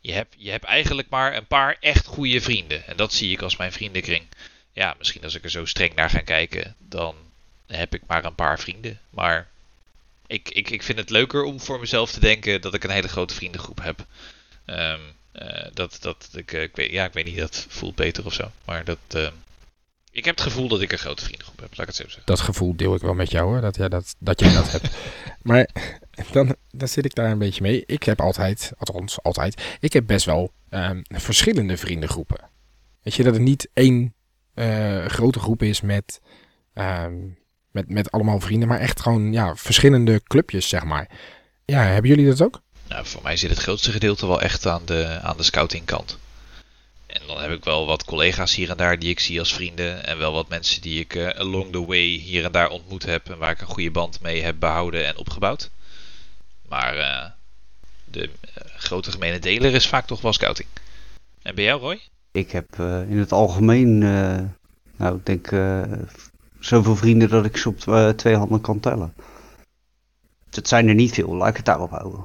je, 0.00 0.12
hebt, 0.12 0.34
je 0.38 0.50
hebt 0.50 0.64
eigenlijk 0.64 1.08
maar 1.08 1.36
een 1.36 1.46
paar 1.46 1.76
echt 1.80 2.06
goede 2.06 2.40
vrienden. 2.40 2.86
En 2.86 2.96
dat 2.96 3.12
zie 3.12 3.32
ik 3.32 3.42
als 3.42 3.56
mijn 3.56 3.72
vriendenkring. 3.72 4.26
Ja, 4.72 4.94
misschien 4.98 5.22
als 5.24 5.34
ik 5.34 5.44
er 5.44 5.50
zo 5.50 5.64
streng 5.64 5.94
naar 5.94 6.10
ga 6.10 6.20
kijken, 6.20 6.76
dan 6.78 7.16
heb 7.66 7.94
ik 7.94 8.02
maar 8.06 8.24
een 8.24 8.34
paar 8.34 8.58
vrienden. 8.58 9.00
Maar 9.10 9.48
ik, 10.26 10.48
ik, 10.48 10.70
ik 10.70 10.82
vind 10.82 10.98
het 10.98 11.10
leuker 11.10 11.42
om 11.42 11.60
voor 11.60 11.80
mezelf 11.80 12.12
te 12.12 12.20
denken 12.20 12.60
dat 12.60 12.74
ik 12.74 12.84
een 12.84 12.90
hele 12.90 13.08
grote 13.08 13.34
vriendengroep 13.34 13.82
heb. 13.82 14.06
Eh, 14.64 14.94
dat, 15.74 15.98
dat, 16.00 16.28
ik, 16.32 16.52
eh, 16.52 16.62
ik 16.62 16.76
weet, 16.76 16.90
ja, 16.90 17.04
ik 17.04 17.12
weet 17.12 17.24
niet, 17.24 17.38
dat 17.38 17.66
voelt 17.68 17.94
beter 17.94 18.24
of 18.24 18.32
zo. 18.32 18.50
Maar 18.64 18.84
dat, 18.84 18.98
ehm, 19.08 19.32
ik 20.10 20.24
heb 20.24 20.34
het 20.34 20.44
gevoel 20.44 20.68
dat 20.68 20.80
ik 20.80 20.92
een 20.92 20.98
grote 20.98 21.24
vriendengroep 21.24 21.60
heb, 21.60 21.68
laat 21.70 21.80
ik 21.80 21.86
het 21.86 21.96
zo 21.96 22.02
zeggen. 22.02 22.22
dat 22.24 22.40
gevoel 22.40 22.76
deel 22.76 22.94
ik 22.94 23.00
wel 23.00 23.14
met 23.14 23.30
jou 23.30 23.46
hoor, 23.50 23.60
dat, 23.60 23.76
ja, 23.76 23.88
dat, 23.88 24.14
dat 24.18 24.40
jij 24.40 24.52
dat 24.52 24.72
hebt. 24.72 24.88
Maar 25.42 25.68
dan, 26.32 26.56
dan 26.70 26.88
zit 26.88 27.04
ik 27.04 27.14
daar 27.14 27.30
een 27.30 27.38
beetje 27.38 27.62
mee. 27.62 27.82
Ik 27.86 28.02
heb 28.02 28.20
altijd, 28.20 28.72
althans 28.78 29.22
altijd, 29.22 29.76
ik 29.80 29.92
heb 29.92 30.06
best 30.06 30.24
wel 30.24 30.52
ehm, 30.68 31.02
verschillende 31.08 31.76
vriendengroepen. 31.76 32.50
Weet 33.02 33.14
je, 33.14 33.22
dat 33.22 33.34
het 33.34 33.42
niet 33.42 33.68
één 33.72 34.14
eh, 34.54 35.06
grote 35.06 35.38
groep 35.38 35.62
is 35.62 35.80
met, 35.80 36.20
ehm, 36.72 37.14
met, 37.70 37.88
met 37.88 38.10
allemaal 38.10 38.40
vrienden, 38.40 38.68
maar 38.68 38.80
echt 38.80 39.00
gewoon 39.00 39.32
ja, 39.32 39.56
verschillende 39.56 40.22
clubjes, 40.22 40.68
zeg 40.68 40.84
maar. 40.84 41.10
Ja, 41.64 41.82
hebben 41.82 42.10
jullie 42.10 42.26
dat 42.26 42.42
ook? 42.42 42.62
Nou, 42.88 43.06
voor 43.06 43.22
mij 43.22 43.36
zit 43.36 43.50
het 43.50 43.58
grootste 43.58 43.92
gedeelte 43.92 44.26
wel 44.26 44.40
echt 44.40 44.66
aan 44.66 44.82
de, 44.84 45.18
aan 45.22 45.36
de 45.36 45.42
scoutingkant. 45.42 46.18
En 47.14 47.20
dan 47.26 47.40
heb 47.40 47.50
ik 47.50 47.64
wel 47.64 47.86
wat 47.86 48.04
collega's 48.04 48.54
hier 48.54 48.70
en 48.70 48.76
daar 48.76 48.98
die 48.98 49.10
ik 49.10 49.20
zie 49.20 49.38
als 49.38 49.54
vrienden. 49.54 50.06
En 50.06 50.18
wel 50.18 50.32
wat 50.32 50.48
mensen 50.48 50.82
die 50.82 51.00
ik 51.00 51.14
eh, 51.14 51.28
along 51.28 51.72
the 51.72 51.84
way 51.86 52.04
hier 52.04 52.44
en 52.44 52.52
daar 52.52 52.68
ontmoet 52.68 53.04
heb. 53.04 53.30
En 53.30 53.38
waar 53.38 53.50
ik 53.50 53.60
een 53.60 53.66
goede 53.66 53.90
band 53.90 54.20
mee 54.20 54.42
heb 54.42 54.56
behouden 54.58 55.06
en 55.06 55.16
opgebouwd. 55.16 55.70
Maar 56.68 56.96
eh, 56.96 57.30
de 58.04 58.22
eh, 58.22 58.64
grote 58.76 59.10
gemene 59.10 59.38
deler 59.38 59.74
is 59.74 59.88
vaak 59.88 60.06
toch 60.06 60.20
wel 60.20 60.32
scouting. 60.32 60.68
En 61.42 61.54
bij 61.54 61.64
jou, 61.64 61.80
Roy? 61.80 62.00
Ik 62.32 62.50
heb 62.50 62.74
in 63.08 63.18
het 63.18 63.32
algemeen, 63.32 63.98
nou 64.96 65.16
ik 65.16 65.26
denk, 65.26 65.48
zoveel 66.58 66.96
vrienden 66.96 67.28
dat 67.28 67.44
ik 67.44 67.56
ze 67.56 67.68
op 67.68 68.14
twee 68.16 68.36
handen 68.36 68.60
kan 68.60 68.80
tellen. 68.80 69.14
Het 70.50 70.68
zijn 70.68 70.88
er 70.88 70.94
niet 70.94 71.12
veel, 71.12 71.34
laat 71.34 71.48
ik 71.48 71.56
het 71.56 71.64
daarop 71.64 71.90
houden. 71.90 72.24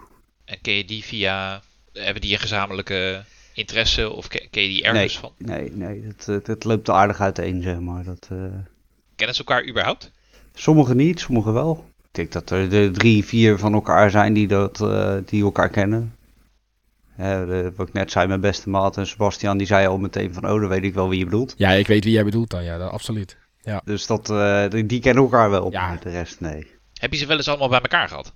En 0.49 0.57
ken 0.61 0.73
je 0.73 0.85
die 0.85 1.03
via... 1.03 1.61
Hebben 1.93 2.21
die 2.21 2.33
een 2.33 2.39
gezamenlijke 2.39 3.23
interesse? 3.53 4.09
Of 4.09 4.27
ken, 4.27 4.49
ken 4.49 4.61
je 4.63 4.69
die 4.69 4.83
ergens 4.83 4.99
nee, 5.13 5.19
van? 5.21 5.31
Nee, 5.37 5.71
nee, 5.71 6.03
het, 6.05 6.25
het, 6.25 6.47
het 6.47 6.63
loopt 6.63 6.89
aardig 6.89 7.19
uiteen, 7.21 7.61
zeg 7.61 7.79
maar. 7.79 8.03
Dat, 8.03 8.27
eh, 8.31 8.37
Kennen 9.15 9.35
ze 9.35 9.43
elkaar 9.45 9.67
überhaupt? 9.67 10.11
Sommigen 10.53 10.97
niet, 10.97 11.19
sommigen 11.19 11.53
wel. 11.53 11.89
Ik 12.03 12.09
denk 12.15 12.31
dat 12.31 12.49
er 12.49 12.69
de 12.69 12.91
drie, 12.91 13.25
vier 13.25 13.57
van 13.57 13.73
elkaar 13.73 14.09
zijn 14.11 14.33
die, 14.33 14.47
dat, 14.47 14.81
eh, 14.81 15.15
die 15.25 15.43
elkaar 15.43 15.69
kennen. 15.69 16.15
Ja, 17.17 17.45
de- 17.45 17.71
wat 17.75 17.87
ik 17.87 17.93
net 17.93 18.11
zei, 18.11 18.27
mijn 18.27 18.41
beste 18.41 18.69
maat 18.69 18.97
en 18.97 19.07
Sebastian, 19.07 19.57
die 19.57 19.67
zei 19.67 19.87
al 19.87 19.97
meteen 19.97 20.33
van, 20.33 20.43
oh, 20.49 20.59
dan 20.59 20.69
weet 20.69 20.83
ik 20.83 20.93
wel 20.93 21.09
wie 21.09 21.19
je 21.19 21.25
bedoelt. 21.25 21.53
Ja, 21.57 21.69
ik 21.71 21.87
weet 21.87 22.03
wie 22.03 22.13
jij 22.13 22.23
bedoelt 22.23 22.49
dan, 22.49 22.63
ja, 22.63 22.77
dat, 22.77 22.91
absoluut. 22.91 23.37
Dus 23.83 24.05
dat, 24.05 24.29
eh, 24.29 24.69
die, 24.69 24.85
die 24.85 24.99
kennen 24.99 25.23
elkaar 25.23 25.49
wel, 25.49 25.71
Ja. 25.71 25.95
de 26.03 26.09
rest 26.09 26.39
nee. 26.39 26.67
Heb 26.93 27.11
je 27.11 27.17
ze 27.17 27.25
wel 27.25 27.37
eens 27.37 27.47
allemaal 27.47 27.69
bij 27.69 27.79
elkaar 27.81 28.07
gehad? 28.07 28.33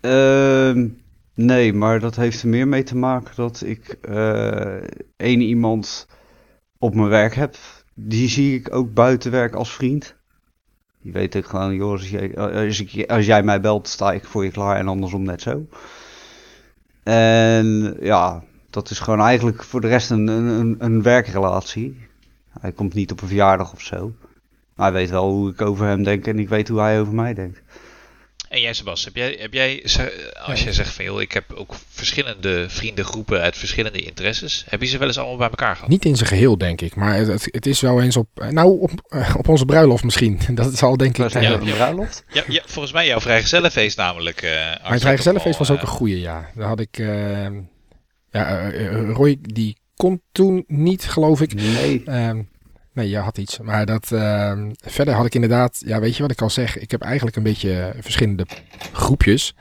Ehm, 0.00 0.88
nee, 1.34 1.72
maar 1.72 2.00
dat 2.00 2.16
heeft 2.16 2.42
er 2.42 2.48
meer 2.48 2.68
mee 2.68 2.82
te 2.82 2.96
maken 2.96 3.36
dat 3.36 3.62
ik 3.64 3.88
eh, 3.88 4.76
één 5.16 5.40
iemand 5.40 6.06
op 6.78 6.94
mijn 6.94 7.08
werk 7.08 7.34
heb. 7.34 7.56
Die 7.94 8.28
zie 8.28 8.54
ik 8.58 8.74
ook 8.74 8.94
buiten 8.94 9.30
werk 9.30 9.54
als 9.54 9.72
vriend. 9.74 10.16
Die 11.02 11.12
weet 11.12 11.34
ik 11.34 11.44
gewoon, 11.44 11.74
joh, 11.74 11.90
als 11.90 12.10
jij, 12.10 13.06
als, 13.06 13.26
jij 13.26 13.42
mij 13.42 13.60
belt, 13.60 13.88
sta 13.88 14.12
ik 14.12 14.24
voor 14.24 14.44
je 14.44 14.50
klaar 14.50 14.76
en 14.76 14.88
andersom 14.88 15.22
net 15.22 15.42
zo. 15.42 15.66
En 17.02 17.96
ja, 18.00 18.42
dat 18.70 18.90
is 18.90 18.98
gewoon 19.00 19.20
eigenlijk 19.20 19.62
voor 19.64 19.80
de 19.80 19.88
rest 19.88 20.10
een, 20.10 20.26
een- 20.28 20.76
een 20.78 21.02
werkrelatie. 21.02 22.08
Hij 22.60 22.72
komt 22.72 22.94
niet 22.94 23.12
op 23.12 23.20
een 23.20 23.28
verjaardag 23.28 23.72
of 23.72 23.80
zo. 23.80 24.12
Maar 24.74 24.90
hij 24.90 25.00
weet 25.00 25.10
wel 25.10 25.30
hoe 25.30 25.50
ik 25.50 25.60
over 25.60 25.86
hem 25.86 26.02
denk 26.02 26.26
en 26.26 26.38
ik 26.38 26.48
weet 26.48 26.68
hoe 26.68 26.80
hij 26.80 27.00
over 27.00 27.14
mij 27.14 27.34
denkt. 27.34 27.62
En 28.50 28.60
jij, 28.60 28.72
Sebas, 28.72 29.04
heb 29.04 29.16
jij, 29.16 29.36
heb 29.38 29.52
jij 29.52 29.82
als 30.44 30.62
jij 30.62 30.72
zegt 30.72 30.92
van 30.94 31.04
joh, 31.04 31.20
ik 31.20 31.32
heb 31.32 31.52
ook 31.52 31.74
verschillende 31.88 32.64
vriendengroepen 32.68 33.40
uit 33.40 33.56
verschillende 33.56 34.02
interesses, 34.02 34.64
heb 34.68 34.80
je 34.80 34.86
ze 34.86 34.98
wel 34.98 35.06
eens 35.08 35.18
allemaal 35.18 35.36
bij 35.36 35.48
elkaar 35.48 35.74
gehad? 35.74 35.90
Niet 35.90 36.04
in 36.04 36.16
zijn 36.16 36.28
geheel, 36.28 36.58
denk 36.58 36.80
ik. 36.80 36.94
Maar 36.94 37.14
het, 37.14 37.48
het, 37.50 37.66
is 37.66 37.80
wel 37.80 38.02
eens 38.02 38.16
op... 38.16 38.26
eh, 38.34 38.48
Nou, 38.48 38.80
op, 38.80 38.90
eh, 39.08 39.34
op 39.38 39.48
onze 39.48 39.64
bruiloft 39.64 40.04
misschien. 40.04 40.40
Dat 40.54 40.76
zal 40.78 40.96
denk 40.96 41.18
ik... 41.18 41.24
op 41.26 41.34
een 41.34 41.58
bruiloft? 41.72 42.24
Ja, 42.32 42.44
ja, 42.48 42.62
volgens 42.66 42.92
mij 42.94 43.06
jouw 43.06 43.20
vrijgezellenfeest 43.20 43.96
namelijk. 43.96 44.42
eh 44.42 44.70
Art, 44.70 44.88
Mijn 44.88 45.00
vrijgezellenfeest 45.00 45.58
was 45.58 45.70
ook 45.70 45.80
een 45.80 45.82
eh, 45.82 45.88
goeie, 45.94 46.20
ja. 46.20 46.50
Daar 46.54 46.68
had 46.68 46.80
ik... 46.80 46.98
eh, 46.98 47.46
ja, 48.30 48.70
Roy, 49.12 49.36
die 49.40 49.76
kon 49.96 50.22
toen 50.32 50.64
niet, 50.66 51.04
geloof 51.04 51.40
ik. 51.40 51.54
Nee. 51.54 52.02
Ehm, 52.04 52.42
nee, 52.92 53.08
je 53.08 53.18
had 53.18 53.38
iets. 53.38 53.58
Maar 53.58 53.86
dat, 53.86 54.12
ehm, 54.12 54.70
verder 54.76 55.14
had 55.14 55.26
ik 55.26 55.34
inderdaad... 55.34 55.82
Ja, 55.84 56.00
weet 56.00 56.16
je 56.16 56.22
wat 56.22 56.30
ik 56.30 56.42
al 56.42 56.50
zeg? 56.50 56.78
Ik 56.78 56.90
heb 56.90 57.02
eigenlijk 57.02 57.36
een 57.36 57.42
beetje 57.42 57.94
verschillende 58.00 58.46
groepjes. 58.92 59.54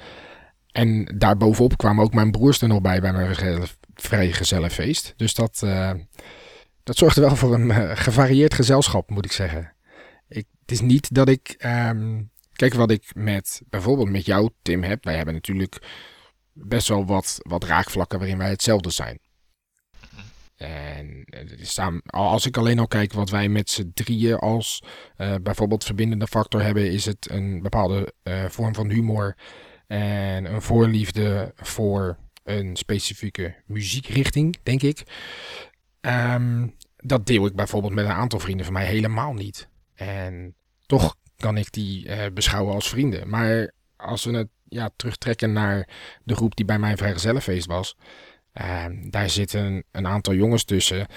En 0.71 1.15
daarbovenop 1.17 1.77
kwamen 1.77 2.03
ook 2.03 2.13
mijn 2.13 2.31
broers 2.31 2.61
er 2.61 2.67
nog 2.67 2.81
bij 2.81 3.01
bij 3.01 3.11
mijn 3.11 3.35
vrijgezellen- 3.35 3.67
vrijgezellenfeest. 3.93 5.13
Dus 5.15 5.33
dat, 5.33 5.61
eh, 5.63 5.91
dat 6.83 6.97
zorgde 6.97 7.21
wel 7.21 7.35
voor 7.35 7.53
een 7.53 7.71
eh, 7.71 7.91
gevarieerd 7.93 8.53
gezelschap, 8.53 9.09
moet 9.09 9.25
ik 9.25 9.31
zeggen. 9.31 9.73
Ik, 10.27 10.45
het 10.61 10.71
is 10.71 10.81
niet 10.81 11.13
dat 11.13 11.29
ik... 11.29 11.55
ehm, 11.57 12.21
kijk, 12.53 12.73
wat 12.73 12.91
ik 12.91 13.11
met 13.13 13.61
bijvoorbeeld 13.69 14.09
met 14.09 14.25
jou, 14.25 14.49
Tim, 14.61 14.83
heb. 14.83 15.03
Wij 15.03 15.15
hebben 15.15 15.33
natuurlijk 15.33 15.81
best 16.53 16.87
wel 16.87 17.05
wat, 17.05 17.39
wat 17.41 17.63
raakvlakken 17.63 18.19
waarin 18.19 18.37
wij 18.37 18.49
hetzelfde 18.49 18.89
zijn. 18.89 19.19
En 20.59 21.25
samen- 21.61 22.01
als 22.05 22.45
ik 22.45 22.57
alleen 22.57 22.79
al 22.79 22.87
kijk 22.87 23.13
wat 23.13 23.29
wij 23.29 23.49
met 23.49 23.69
z'n 23.69 23.91
drieën 23.93 24.37
als 24.37 24.83
eh, 25.15 25.35
bijvoorbeeld 25.41 25.83
verbindende 25.83 26.27
factor 26.27 26.61
hebben, 26.61 26.91
is 26.91 27.05
het 27.05 27.29
een 27.29 27.61
bepaalde 27.61 28.13
eh, 28.23 28.45
vorm 28.45 28.75
van 28.75 28.89
humor 28.89 29.35
en 29.87 30.53
een 30.53 30.61
voorliefde 30.61 31.51
voor 31.55 32.17
een 32.43 32.75
specifieke 32.75 33.55
muziekrichting, 33.65 34.57
denk 34.63 34.81
ik. 34.81 35.03
Ehm, 36.01 36.67
dat 36.97 37.25
deel 37.25 37.45
ik 37.45 37.55
bijvoorbeeld 37.55 37.93
met 37.93 38.05
een 38.05 38.11
aantal 38.11 38.39
vrienden 38.39 38.65
van 38.65 38.73
mij 38.73 38.85
helemaal 38.85 39.33
niet. 39.33 39.69
En 39.95 40.55
toch 40.85 41.15
kan 41.35 41.57
ik 41.57 41.71
die 41.71 42.07
eh, 42.07 42.31
beschouwen 42.33 42.73
als 42.73 42.89
vrienden. 42.89 43.29
Maar 43.29 43.71
als 43.95 44.23
we 44.23 44.37
het 44.37 44.47
ja, 44.69 44.89
terugtrekken 44.95 45.53
naar 45.53 45.87
de 46.23 46.35
groep 46.35 46.55
die 46.55 46.65
bij 46.65 46.79
mijn 46.79 46.97
vrijgezellenfeest 46.97 47.65
was, 47.67 47.95
Ehm, 48.53 49.09
daar 49.09 49.29
zitten 49.29 49.83
een 49.91 50.07
aantal 50.07 50.33
jongens 50.33 50.63
tussen 50.63 51.07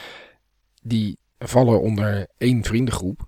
die 0.83 1.19
vallen 1.39 1.81
onder 1.81 2.27
één 2.39 2.65
vriendengroep. 2.65 3.27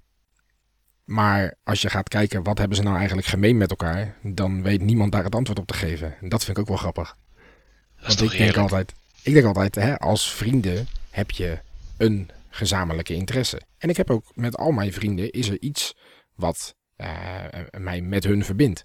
Maar 1.05 1.55
als 1.63 1.83
je 1.83 1.91
gaat 1.91 2.09
kijken 2.09 2.43
wat 2.43 2.59
hebben 2.59 2.77
ze 2.77 2.83
nou 2.83 2.97
eigenlijk 2.97 3.27
gemeen 3.27 3.57
met 3.57 3.71
elkaar, 3.71 4.17
dan 4.23 4.63
weet 4.63 4.81
niemand 4.81 5.13
daar 5.13 5.25
het 5.25 5.35
antwoord 5.35 5.59
op 5.59 5.67
te 5.67 5.75
geven. 5.75 6.15
En 6.21 6.29
dat 6.29 6.45
vind 6.45 6.57
ik 6.57 6.63
ook 6.63 6.69
wel 6.69 6.77
grappig. 6.77 7.17
Dat 8.01 8.09
is 8.09 8.17
Want 8.17 8.33
ik 8.33 8.39
denk 8.39 8.57
altijd, 8.57 8.95
ik 9.23 9.33
denk 9.33 9.47
altijd, 9.47 9.75
hè, 9.75 9.99
als 9.99 10.33
vrienden 10.33 10.87
heb 11.11 11.31
je 11.31 11.59
een 11.97 12.31
gezamenlijke 12.49 13.15
interesse. 13.15 13.61
En 13.79 13.89
ik 13.89 13.97
heb 13.97 14.11
ook 14.11 14.25
met 14.35 14.57
al 14.57 14.71
mijn 14.71 14.93
vrienden 14.93 15.31
is 15.31 15.49
er 15.49 15.61
iets 15.61 15.97
wat 16.35 16.75
eh, 16.97 17.09
mij 17.79 18.01
met 18.01 18.25
hun 18.25 18.45
verbindt. 18.45 18.85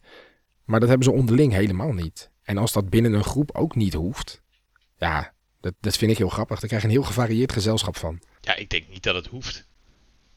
Maar 0.64 0.80
dat 0.80 0.90
hebben 0.90 1.08
ze 1.08 1.14
onderling 1.14 1.54
helemaal 1.54 1.94
niet. 1.94 2.30
En 2.44 2.58
als 2.58 2.72
dat 2.72 2.90
binnen 2.90 3.14
een 3.14 3.24
groep 3.24 3.56
ook 3.56 3.76
niet 3.76 3.94
hoeft, 3.94 4.42
ja, 5.00 5.34
dat, 5.62 5.74
dat 5.80 5.98
vind 5.98 6.12
ik 6.12 6.18
heel 6.18 6.30
grappig. 6.30 6.60
Daar 6.60 6.68
krijg 6.68 6.82
je 6.82 6.88
een 6.88 6.94
heel 6.94 7.04
gevarieerd 7.04 7.52
gezelschap 7.52 7.98
van. 7.98 8.20
Ja, 8.42 8.56
ik 8.56 8.70
denk 8.70 8.88
niet 8.90 9.04
dat 9.04 9.16
het 9.16 9.28
hoeft. 9.28 9.68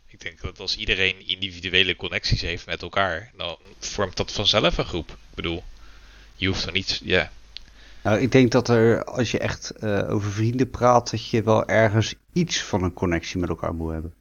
Ik 0.07 0.21
denk 0.21 0.41
dat 0.41 0.61
als 0.61 0.77
iedereen 0.77 1.29
individuele 1.29 1.97
connecties 1.97 2.41
heeft 2.41 2.67
met 2.67 2.83
elkaar, 2.83 3.31
dan 3.37 3.57
vormt 3.79 4.17
dat 4.17 4.33
vanzelf 4.33 4.79
een 4.79 4.85
groep. 4.85 5.11
Ik 5.11 5.35
bedoel, 5.35 5.63
je 6.37 6.47
hoeft 6.47 6.67
er 6.67 6.73
niet. 6.73 7.01
Ja, 7.05 7.31
Nou, 8.03 8.21
ik 8.21 8.33
denk 8.33 8.51
dat 8.53 8.69
er, 8.69 9.05
als 9.05 9.31
je 9.31 9.39
echt 9.39 9.71
eh, 9.71 10.11
over 10.11 10.33
vrienden 10.33 10.71
praat, 10.71 11.11
dat 11.11 11.29
je 11.29 11.43
wel 11.43 11.67
ergens 11.69 12.15
iets 12.33 12.63
van 12.63 12.83
een 12.83 12.93
connectie 12.93 13.39
met 13.41 13.49
elkaar 13.49 13.75
moet 13.75 13.93
hebben. 13.93 14.15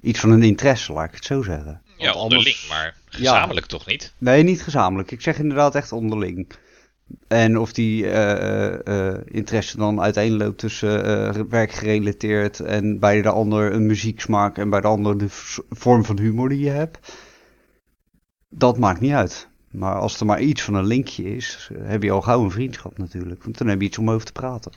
Iets 0.00 0.20
van 0.20 0.30
een 0.30 0.42
interesse, 0.42 0.92
laat 0.92 1.08
ik 1.08 1.14
het 1.14 1.24
zo 1.24 1.42
zeggen. 1.42 1.82
ja 1.96 2.12
onderling, 2.12 2.46
anders- 2.46 2.68
maar 2.68 2.96
gezamenlijk 3.04 3.66
toch 3.66 3.86
niet? 3.86 4.12
Nee, 4.18 4.42
niet 4.42 4.62
gezamenlijk. 4.62 5.10
Ik 5.10 5.20
zeg 5.20 5.38
inderdaad 5.38 5.74
echt 5.74 5.92
onderling. 5.92 6.48
En 7.28 7.58
of 7.58 7.72
die 7.72 8.06
eh, 8.06 8.32
eh, 8.32 8.86
eh, 8.86 9.20
interesse 9.24 9.76
dan 9.76 10.00
uiteenloopt 10.00 10.58
tussen 10.58 11.04
eh, 11.04 11.42
werkgerelateerd 11.48 12.60
en 12.60 12.98
bij 12.98 13.22
de 13.22 13.28
ander 13.28 13.72
een 13.72 13.86
muzieksmaak 13.86 14.58
en 14.58 14.70
bij 14.70 14.80
de 14.80 14.86
ander 14.86 15.18
de 15.18 15.26
vorm 15.70 16.04
van 16.04 16.18
humor 16.18 16.48
die 16.48 16.60
je 16.60 16.70
hebt. 16.70 17.12
Dat 18.48 18.78
maakt 18.78 19.00
niet 19.00 19.12
uit. 19.12 19.48
Maar 19.70 19.94
als 19.94 20.20
er 20.20 20.26
maar 20.26 20.40
iets 20.40 20.62
van 20.62 20.74
een 20.74 20.86
linkje 20.86 21.36
is, 21.36 21.70
heb 21.78 22.02
je 22.02 22.10
al 22.10 22.22
gauw 22.22 22.44
een 22.44 22.50
vriendschap 22.50 22.98
natuurlijk. 22.98 23.42
Want 23.42 23.58
dan 23.58 23.66
heb 23.66 23.80
je 23.80 23.86
iets 23.86 23.98
om 23.98 24.10
over 24.10 24.26
te 24.26 24.32
praten. 24.32 24.72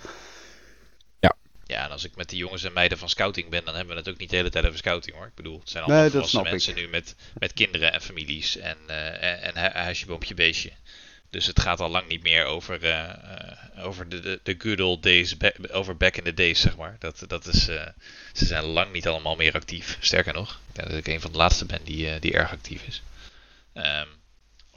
Ja, 1.68 1.84
en 1.84 1.92
als 1.92 2.06
ik 2.06 2.16
met 2.16 2.30
de 2.30 2.36
jongens 2.36 2.64
en 2.64 2.74
meiden 2.74 2.98
van 2.98 3.10
scouting 3.10 3.50
ben, 3.50 3.66
dan 3.66 3.76
hebben 3.76 3.94
we 3.94 4.00
het 4.00 4.10
ook 4.10 4.18
niet 4.18 4.30
de 4.30 4.36
hele 4.36 4.50
tijd 4.50 4.66
over 4.66 4.78
scouting 4.78 5.16
hoor. 5.16 5.26
Ik 5.26 5.36
bedoel, 5.36 5.60
het 5.60 5.70
zijn 5.70 5.84
Nee, 5.88 5.98
allemaal 5.98 6.12
volwassen 6.12 6.44
mensen 6.44 6.76
nu 6.76 6.88
met, 6.88 7.16
met 7.40 7.54
kinderen 7.54 7.94
en 7.94 8.02
families 8.02 8.58
en, 8.58 8.78
eh, 8.88 9.24
en, 9.24 9.56
en 9.56 9.72
huisje, 9.72 10.06
boompje, 10.06 10.34
beestje. 10.34 10.72
Dus 11.30 11.46
het 11.46 11.60
gaat 11.60 11.80
al 11.80 11.90
lang 11.90 12.08
niet 12.08 12.24
meer 12.24 12.46
over, 12.46 12.84
eh, 12.84 13.10
eh, 13.10 13.86
over 13.86 14.10
de, 14.10 14.20
de, 14.20 14.40
de 14.44 14.56
good 14.58 14.80
old 14.80 15.04
days, 15.04 15.36
over 15.72 15.98
back 15.98 16.16
in 16.18 16.24
the 16.24 16.34
days, 16.34 16.60
zeg 16.60 16.78
maar. 16.78 16.96
Dat, 17.00 17.24
dat 17.28 17.46
is, 17.48 17.68
eh, 17.68 17.88
ze 18.34 18.46
zijn 18.46 18.64
lang 18.64 18.92
niet 18.94 19.08
allemaal 19.08 19.36
meer 19.36 19.54
actief. 19.54 19.98
Sterker 20.00 20.34
nog, 20.34 20.60
ik 20.68 20.76
denk 20.76 20.90
dat 20.90 20.98
ik 20.98 21.08
een 21.08 21.22
van 21.22 21.32
de 21.32 21.38
laatste 21.38 21.66
ben 21.66 21.80
die, 21.84 22.20
die 22.20 22.34
erg 22.34 22.52
actief 22.52 22.84
is. 22.88 23.02
Ehm, 23.74 24.08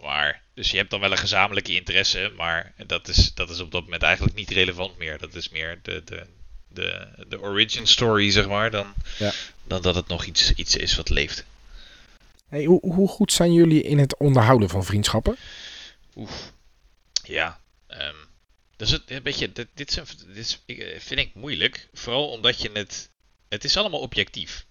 maar, 0.01 0.43
dus 0.55 0.71
je 0.71 0.77
hebt 0.77 0.91
dan 0.91 1.01
wel 1.01 1.11
een 1.11 1.19
gezamenlijke 1.19 1.75
interesse, 1.75 2.33
maar 2.37 2.73
dat 2.87 3.09
is, 3.09 3.35
dat 3.35 3.51
is 3.51 3.61
op 3.61 3.73
dat 3.73 3.83
moment 3.85 4.03
eigenlijk 4.03 4.37
niet 4.37 4.51
relevant 4.51 4.99
meer. 4.99 5.19
Dat 5.19 5.35
is 5.35 5.49
meer 5.49 5.79
de, 5.83 6.03
de, 6.05 6.27
de, 6.69 7.09
de 7.29 7.41
origin 7.41 7.87
story, 7.87 8.31
zeg 8.31 8.49
maar, 8.49 8.71
dan, 8.71 8.95
Ja. 9.19 9.33
dan 9.65 9.83
dat 9.83 9.95
het 9.95 10.09
nog 10.09 10.25
iets, 10.25 10.53
iets 10.53 10.77
is 10.77 10.97
wat 10.97 11.09
leeft. 11.09 11.45
Hey, 12.49 12.65
hoe, 12.65 12.81
hoe 12.81 13.09
goed 13.09 13.33
zijn 13.33 13.53
jullie 13.53 13.83
in 13.83 13.99
het 13.99 14.17
onderhouden 14.17 14.69
van 14.69 14.85
vriendschappen? 14.85 15.37
Oef. 16.21 16.53
Ja. 17.25 17.61
ehm 17.87 18.15
dat 18.77 18.89
het, 18.89 19.11
een 19.11 19.23
beetje, 19.23 19.53
dit, 19.53 19.69
dit, 19.75 19.97
een- 19.97 20.07
dit 20.27 20.37
is, 20.37 20.61
eh, 20.67 21.01
vind 21.01 21.21
ik 21.21 21.35
moeilijk. 21.35 21.89
Vooral 21.93 22.31
omdat 22.31 22.61
je 22.61 22.71
het. 22.73 23.11
Het 23.49 23.65
is 23.65 23.77
allemaal 23.77 24.01
objectief. 24.01 24.67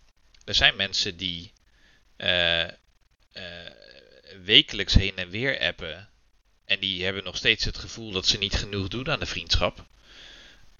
Er 0.45 0.55
zijn 0.55 0.75
mensen 0.75 1.17
die 1.17 1.53
eh, 2.15 2.63
eh, 2.63 2.71
wekelijks 4.43 4.93
heen 4.93 5.15
en 5.15 5.29
weer 5.29 5.59
appen. 5.59 6.09
En 6.65 6.79
die 6.79 7.03
hebben 7.03 7.23
nog 7.23 7.37
steeds 7.37 7.65
het 7.65 7.77
gevoel 7.77 8.11
dat 8.11 8.27
ze 8.27 8.37
niet 8.37 8.53
genoeg 8.55 8.87
doen 8.87 9.09
aan 9.09 9.19
de 9.19 9.25
vriendschap. 9.25 9.85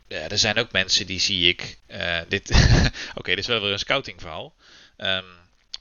Ja, 0.08 0.30
er 0.30 0.38
zijn 0.38 0.58
ook 0.58 0.72
mensen 0.72 1.08
die 1.08 1.20
zie 1.20 1.48
ik. 1.50 1.80
dit 2.28 2.50
Oké, 3.20 3.30
dit 3.30 3.38
is 3.40 3.48
wel 3.48 3.62
weer 3.62 3.72
een 3.72 3.80
scoutingverhaal. 3.80 4.56
Ehm 4.98 5.26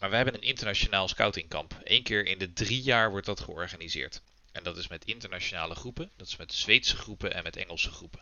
maar 0.01 0.11
we 0.11 0.17
hebben 0.17 0.35
een 0.35 0.43
internationaal 0.43 1.09
scoutingkamp. 1.09 1.81
Eén 1.85 2.03
keer 2.03 2.27
in 2.27 2.39
de 2.39 2.53
drie 2.53 2.83
jaar 2.83 3.11
wordt 3.11 3.27
dat 3.27 3.41
georganiseerd. 3.41 4.23
En 4.59 4.65
dat 4.65 4.77
is 4.77 4.89
met 4.89 5.05
internationale 5.05 5.75
groepen, 5.75 6.11
dat 6.17 6.27
is 6.27 6.37
met 6.37 6.53
Zweedse 6.53 6.97
groepen 6.97 7.35
en 7.35 7.43
met 7.43 7.57
Engelse 7.57 7.91
groepen. 7.91 8.21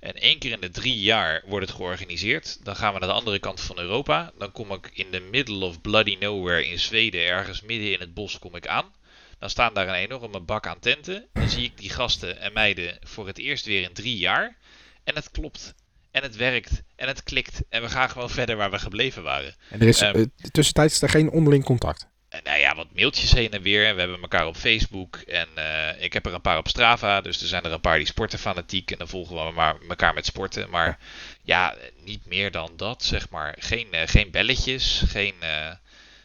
En 0.00 0.14
één 0.14 0.38
keer 0.38 0.50
in 0.52 0.60
de 0.60 0.70
drie 0.70 1.00
jaar 1.00 1.42
wordt 1.46 1.66
het 1.66 1.76
georganiseerd. 1.76 2.64
Dan 2.64 2.76
gaan 2.76 2.92
we 2.92 2.98
naar 2.98 3.08
de 3.08 3.14
andere 3.14 3.38
kant 3.38 3.60
van 3.60 3.78
Europa. 3.78 4.32
Dan 4.38 4.52
kom 4.52 4.72
ik 4.72 4.90
in 4.92 5.06
the 5.10 5.20
middle 5.20 5.64
of 5.64 5.80
bloody 5.80 6.16
nowhere 6.20 6.66
in 6.66 6.78
Zweden, 6.78 7.20
ergens 7.26 7.62
midden 7.62 7.92
in 7.92 8.00
het 8.00 8.14
bos, 8.14 8.38
kom 8.38 8.56
ik 8.56 8.66
aan. 8.66 8.94
Dan 9.38 9.50
staan 9.50 9.74
daar 9.74 9.88
een 9.88 9.94
enorme 9.94 10.40
bak 10.40 10.66
aan 10.66 10.78
tenten. 10.78 11.26
Dan 11.32 11.48
zie 11.48 11.64
ik 11.64 11.78
die 11.78 11.90
gasten 11.90 12.40
en 12.40 12.52
meiden 12.52 12.98
voor 13.00 13.26
het 13.26 13.38
eerst 13.38 13.64
weer 13.66 13.82
in 13.82 13.92
drie 13.92 14.16
jaar. 14.16 14.56
En 15.04 15.14
het 15.14 15.30
klopt. 15.30 15.74
En 16.10 16.22
het 16.22 16.36
werkt. 16.36 16.82
En 16.96 17.08
het 17.08 17.22
klikt. 17.22 17.62
En 17.68 17.82
we 17.82 17.88
gaan 17.88 18.10
gewoon 18.10 18.30
verder 18.30 18.56
waar 18.56 18.70
we 18.70 18.78
gebleven 18.78 19.22
waren. 19.22 19.54
En 19.70 19.80
er 19.80 19.88
is 19.88 20.00
Ehm. 20.00 20.16
eh, 20.16 20.24
tussentijds 20.50 21.02
er 21.02 21.08
geen 21.08 21.30
onderling 21.30 21.64
contact. 21.64 22.08
Nou 22.44 22.58
ja, 22.58 22.74
wat 22.74 22.86
mailtjes 22.94 23.32
heen 23.32 23.50
en 23.50 23.62
weer. 23.62 23.94
We 23.94 24.00
hebben 24.00 24.20
elkaar 24.20 24.46
op 24.46 24.56
Facebook. 24.56 25.16
En 25.16 25.48
eh, 25.54 26.02
ik 26.02 26.12
heb 26.12 26.26
er 26.26 26.34
een 26.34 26.40
paar 26.40 26.58
op 26.58 26.68
Strava. 26.68 27.20
Dus 27.20 27.40
er 27.40 27.46
zijn 27.48 27.64
er 27.64 27.72
een 27.72 27.80
paar 27.80 27.96
die 27.96 28.06
sporten 28.06 28.38
fanatiek. 28.38 28.90
En 28.90 28.98
dan 28.98 29.08
volgen 29.08 29.46
we 29.46 29.52
maar 29.52 29.76
elkaar 29.88 30.14
met 30.14 30.26
sporten. 30.26 30.70
Maar 30.70 30.98
ja, 31.42 31.74
niet 32.04 32.26
meer 32.26 32.50
dan 32.50 32.72
dat, 32.76 33.04
zeg 33.04 33.30
maar. 33.30 33.54
Geen, 33.58 33.92
eh, 33.92 34.08
geen 34.08 34.30
belletjes. 34.30 35.02
Geen, 35.06 35.34
eh, 35.40 35.70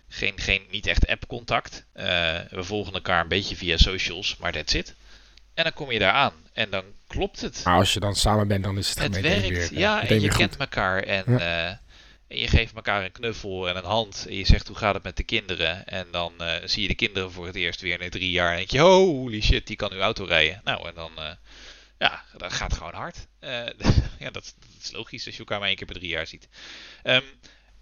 geen, 0.07 0.33
geen, 0.35 0.61
niet 0.69 0.87
echt 0.87 1.07
app-contact. 1.07 1.85
We 2.49 2.63
volgen 2.63 2.93
elkaar 2.93 3.21
een 3.21 3.27
beetje 3.27 3.55
via 3.55 3.77
socials. 3.77 4.37
Maar 4.37 4.51
that's 4.51 4.73
it. 4.73 4.95
En 5.53 5.63
dan 5.63 5.73
kom 5.73 5.91
je 5.91 5.99
daar 5.99 6.11
aan. 6.11 6.33
En 6.53 6.69
dan 6.69 6.83
klopt 7.07 7.41
het. 7.41 7.61
Maar 7.63 7.75
als 7.75 7.93
je 7.93 7.99
dan 7.99 8.15
samen 8.15 8.47
bent, 8.47 8.63
dan 8.63 8.77
is 8.77 8.89
het, 8.89 8.99
Het 8.99 9.21
werkt, 9.21 9.47
weer, 9.47 9.73
ja, 9.73 10.07
en 10.07 10.21
je 10.21 10.29
kent 10.29 10.57
elkaar 10.57 11.03
en, 11.03 11.23
Ja. 11.27 11.83
En 12.27 12.37
je 12.37 12.47
geeft 12.47 12.75
elkaar 12.75 13.03
een 13.03 13.11
knuffel 13.11 13.69
en 13.69 13.75
een 13.75 13.83
hand 13.83 14.25
en 14.27 14.35
je 14.35 14.45
zegt 14.45 14.67
hoe 14.67 14.77
gaat 14.77 14.93
het 14.93 15.03
met 15.03 15.17
de 15.17 15.23
kinderen 15.23 15.85
en 15.85 16.07
dan 16.11 16.33
eh, 16.37 16.67
zie 16.67 16.81
je 16.81 16.87
de 16.87 16.95
kinderen 16.95 17.31
voor 17.31 17.45
het 17.45 17.55
eerst 17.55 17.81
weer 17.81 17.99
na 17.99 18.09
drie 18.09 18.31
jaar 18.31 18.51
en 18.51 18.57
denk 18.57 18.71
je 18.71 18.79
holy 18.79 19.41
shit, 19.41 19.67
die 19.67 19.75
kan 19.75 19.91
uw 19.91 19.99
auto 19.99 20.23
rijden. 20.23 20.61
Nou, 20.63 20.87
en 20.87 20.93
dan, 20.95 21.11
eh, 21.17 21.31
ja, 21.99 22.23
dat 22.37 22.53
gaat 22.53 22.73
gewoon 22.73 22.93
hard. 22.93 23.27
Eh, 23.39 23.65
ja, 24.23 24.31
dat, 24.31 24.55
dat 24.59 24.69
is 24.81 24.91
logisch 24.91 25.25
als 25.25 25.33
je 25.33 25.39
elkaar 25.39 25.59
maar 25.59 25.67
één 25.67 25.77
keer 25.77 25.87
per 25.87 25.95
drie 25.95 26.09
jaar 26.09 26.27
ziet. 26.27 26.47
Ehm, 27.03 27.23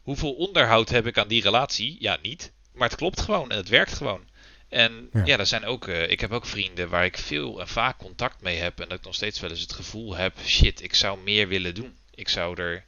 hoeveel 0.01 0.33
onderhoud 0.33 0.89
heb 0.89 1.07
ik 1.07 1.17
aan 1.17 1.27
die 1.27 1.41
relatie? 1.41 1.95
Ja, 1.99 2.17
niet. 2.21 2.51
Maar 2.73 2.89
het 2.89 2.97
klopt 2.97 3.21
gewoon 3.21 3.51
en 3.51 3.57
het 3.57 3.69
werkt 3.69 3.93
gewoon. 3.93 4.31
En 4.69 5.09
Ja. 5.13 5.25
ja, 5.25 5.37
er 5.37 5.45
zijn 5.45 5.65
ook, 5.65 5.87
ik 5.87 6.19
heb 6.19 6.31
ook 6.31 6.45
vrienden 6.45 6.89
waar 6.89 7.05
ik 7.05 7.17
veel 7.17 7.59
en 7.59 7.67
vaak 7.67 7.97
contact 7.97 8.41
mee 8.41 8.57
heb. 8.57 8.79
En 8.79 8.89
dat 8.89 8.97
ik 8.97 9.03
nog 9.03 9.15
steeds 9.15 9.39
wel 9.39 9.49
eens 9.49 9.59
het 9.59 9.73
gevoel 9.73 10.15
heb: 10.15 10.37
shit, 10.45 10.83
ik 10.83 10.95
zou 10.95 11.19
meer 11.19 11.47
willen 11.47 11.75
doen. 11.75 11.97
Ik 12.15 12.29
zou 12.29 12.61
er. 12.61 12.85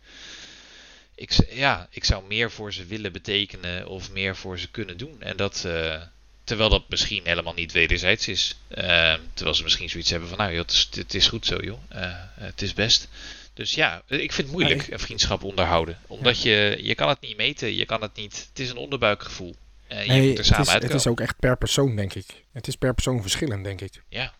Ik, 1.15 1.31
ja, 1.49 1.87
ik 1.91 2.03
zou 2.03 2.23
meer 2.27 2.51
voor 2.51 2.73
ze 2.73 2.85
willen 2.85 3.11
betekenen 3.11 3.87
of 3.87 4.11
meer 4.11 4.35
voor 4.35 4.59
ze 4.59 4.71
kunnen 4.71 4.97
doen. 4.97 5.15
En 5.21 5.37
dat. 5.37 5.63
eh, 5.65 6.01
terwijl 6.43 6.69
dat 6.69 6.89
misschien 6.89 7.21
helemaal 7.23 7.53
niet 7.53 7.71
wederzijds 7.71 8.27
is. 8.27 8.57
Eh, 8.67 9.13
terwijl 9.33 9.55
ze 9.55 9.63
misschien 9.63 9.89
zoiets 9.89 10.09
hebben 10.09 10.29
van: 10.29 10.37
nou 10.37 10.51
joh, 10.51 10.61
het 10.61 10.71
is, 10.71 10.89
het 10.91 11.13
is 11.13 11.27
goed 11.27 11.45
zo 11.45 11.57
joh. 11.61 11.79
Eh, 11.89 12.11
het 12.33 12.61
is 12.61 12.73
best. 12.73 13.07
Dus 13.53 13.73
ja, 13.75 14.01
ik 14.07 14.31
vind 14.31 14.47
het 14.47 14.51
moeilijk 14.51 14.87
een 14.87 14.99
vriendschap 14.99 15.43
onderhouden. 15.43 15.97
Omdat 16.07 16.41
je, 16.41 16.79
je 16.81 16.95
kan 16.95 17.09
het 17.09 17.21
niet 17.21 17.37
meten, 17.37 17.75
je 17.75 17.85
kan 17.85 18.01
het 18.01 18.15
niet. 18.15 18.47
Het 18.49 18.59
is 18.59 18.69
een 18.69 18.77
onderbuikgevoel. 18.77 19.55
En 19.87 20.01
je 20.03 20.07
Nee, 20.07 20.19
moet 20.19 20.29
het 20.29 20.37
er 20.37 20.45
samen 20.45 20.65
is, 20.67 20.73
het 20.73 20.93
is 20.93 21.07
ook 21.07 21.19
echt 21.19 21.39
per 21.39 21.57
persoon, 21.57 21.95
denk 21.95 22.13
ik. 22.13 22.25
Het 22.51 22.67
is 22.67 22.75
per 22.75 22.93
persoon 22.93 23.21
verschillend, 23.21 23.63
denk 23.63 23.81
ik. 23.81 24.01
Ja. 24.09 24.33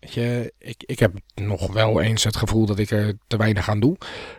Je, 0.00 0.52
ik, 0.58 0.82
ik 0.86 0.98
heb 0.98 1.12
nog 1.34 1.66
wel 1.72 2.00
eens 2.00 2.24
het 2.24 2.36
gevoel 2.36 2.66
dat 2.66 2.78
ik 2.78 2.90
er 2.90 3.16
te 3.26 3.36
weinig 3.36 3.68
aan 3.68 3.80
doe. 3.80 3.96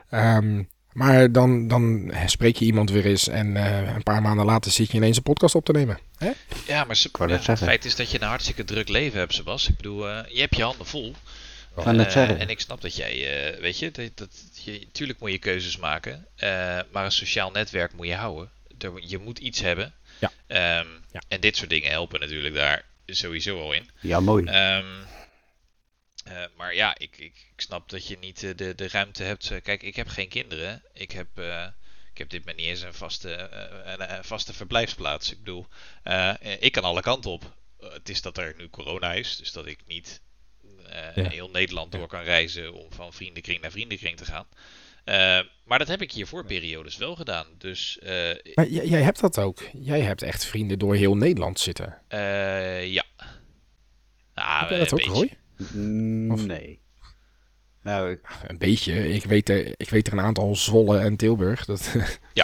Ehm, 0.10 0.64
maar 0.98 1.32
dan, 1.32 1.68
dan 1.68 2.12
spreek 2.26 2.56
je 2.58 2.66
iemand 2.66 2.90
weer 2.92 3.06
eens 3.06 3.28
en 3.28 3.58
eh, 3.58 3.96
een 3.96 4.04
paar 4.04 4.22
maanden 4.22 4.46
later 4.46 4.72
zit 4.72 4.92
je 4.92 4.98
ineens 4.98 5.18
een 5.18 5.24
podcast 5.24 5.56
op 5.56 5.66
te 5.66 5.72
nemen. 5.72 6.00
Hè? 6.18 6.32
Ja, 6.68 6.84
maar 6.84 6.96
ze, 6.96 7.10
ja, 7.20 7.28
het 7.28 7.58
feit 7.60 7.86
is 7.86 7.96
dat 7.96 8.12
je 8.12 8.22
een 8.22 8.28
hartstikke 8.28 8.64
druk 8.64 8.90
leven 8.90 9.20
hebt, 9.20 9.34
Sebas. 9.34 9.70
Ik 9.70 9.76
bedoel, 9.78 10.10
eh, 10.10 10.20
je 10.34 10.40
hebt 10.40 10.56
je 10.56 10.64
handen 10.64 10.86
vol. 10.86 11.16
Eh, 11.76 12.10
zeggen. 12.10 12.40
en 12.40 12.50
ik 12.50 12.60
snap 12.60 12.82
dat 12.82 12.96
jij, 12.96 13.14
eh, 13.54 13.60
weet 13.62 13.80
je, 13.80 13.92
dat, 13.92 14.12
dat, 14.16 14.30
je, 14.64 14.88
tuurlijk 14.92 15.20
moet 15.20 15.32
je 15.32 15.38
keuzes 15.38 15.78
maken. 15.78 16.26
eh, 16.36 16.80
maar 16.92 17.06
een 17.06 17.12
sociaal 17.12 17.52
netwerk 17.52 17.94
moet 17.94 18.08
je 18.08 18.16
houden. 18.16 18.50
Er, 18.80 18.92
je 19.02 19.18
moet 19.18 19.40
iets 19.40 19.62
hebben. 19.62 19.94
Ja. 20.20 20.32
Ehm, 20.48 20.88
Ja. 21.12 21.22
En 21.28 21.40
dit 21.40 21.56
soort 21.58 21.70
dingen 21.70 21.90
helpen 21.92 22.20
natuurlijk 22.20 22.56
daar 22.56 22.86
sowieso 23.06 23.60
al 23.62 23.74
in. 23.74 23.90
Ja, 24.00 24.20
mooi. 24.20 24.46
Ehm, 24.46 24.86
eh, 26.24 26.34
maar 26.58 26.76
ja, 26.76 26.98
ik, 26.98 27.18
ik, 27.18 27.34
ik 27.58 27.64
snap 27.64 27.90
dat 27.90 28.08
je 28.08 28.18
niet 28.20 28.44
eh, 28.44 28.50
de, 28.56 28.76
de 28.76 28.88
ruimte 28.88 29.24
hebt. 29.24 29.52
Eh, 29.52 29.62
Kijk, 29.62 29.84
ik 29.84 29.96
heb 29.96 30.08
geen 30.08 30.28
kinderen. 30.28 30.82
Ik 30.94 31.12
heb, 31.12 31.28
eh, 31.34 31.66
ik 32.12 32.18
heb 32.18 32.30
dit 32.30 32.46
maar 32.46 32.56
niet 32.56 32.66
eens 32.66 32.82
een 32.82 32.94
vaste, 32.94 33.34
eh, 33.34 33.94
een, 33.94 34.16
een 34.18 34.24
vaste 34.24 34.54
verblijfsplaats. 34.54 35.32
Ik 35.32 35.38
bedoel, 35.38 35.68
eh, 36.04 36.34
ik 36.60 36.72
kan 36.72 36.84
alle 36.84 37.02
kanten 37.02 37.32
op. 37.32 37.56
Het 37.80 38.10
is 38.10 38.22
dat 38.22 38.38
er 38.38 38.54
nu 38.58 38.70
corona 38.70 39.14
is, 39.14 39.38
dus 39.38 39.52
dat 39.52 39.66
ik 39.66 39.80
niet 39.88 40.22
eh, 40.90 41.16
Ja. 41.24 41.30
heel 41.30 41.50
Nederland 41.50 41.92
door 41.92 42.08
kan 42.08 42.22
reizen 42.24 42.74
om 42.74 42.92
van 42.94 43.14
vriendenkring 43.14 43.62
naar 43.62 43.72
vriendenkring 43.72 44.18
te 44.18 44.26
gaan. 44.26 44.48
Eh, 45.04 45.40
maar 45.66 45.80
dat 45.80 45.88
heb 45.88 46.02
ik 46.02 46.12
hiervoor 46.12 46.46
periodes 46.46 46.98
wel 46.98 47.16
gedaan. 47.16 47.48
Dus 47.58 48.00
eh, 48.00 48.36
Maar 48.56 48.68
jij, 48.68 48.88
jij 48.88 49.02
hebt 49.02 49.20
dat 49.20 49.40
ook. 49.40 49.64
Jij 49.74 50.02
hebt 50.02 50.22
echt 50.22 50.46
vrienden 50.46 50.80
door 50.80 50.96
heel 50.96 51.16
Nederland 51.16 51.60
zitten. 51.60 52.02
eh, 52.08 52.88
ja. 52.94 53.04
Nou, 54.34 54.60
heb 54.60 54.70
jij 54.70 54.80
dat 54.80 54.94
ook, 54.94 55.00
beetje. 55.00 55.12
Roy? 55.14 56.32
Of- 56.32 56.46
Nee. 56.46 56.80
Nou, 57.88 58.12
ik, 58.12 58.20
Een 58.48 58.58
beetje. 58.58 59.10
Ik 59.14 59.24
weet 59.24 59.50
er, 59.50 59.74
ik 59.78 59.90
weet 59.90 60.08
er 60.08 60.14
een 60.14 60.20
aantal 60.20 60.56
Zwolle 60.56 61.00
en 61.00 61.16
Tilburg. 61.16 61.66
Dat 61.66 61.92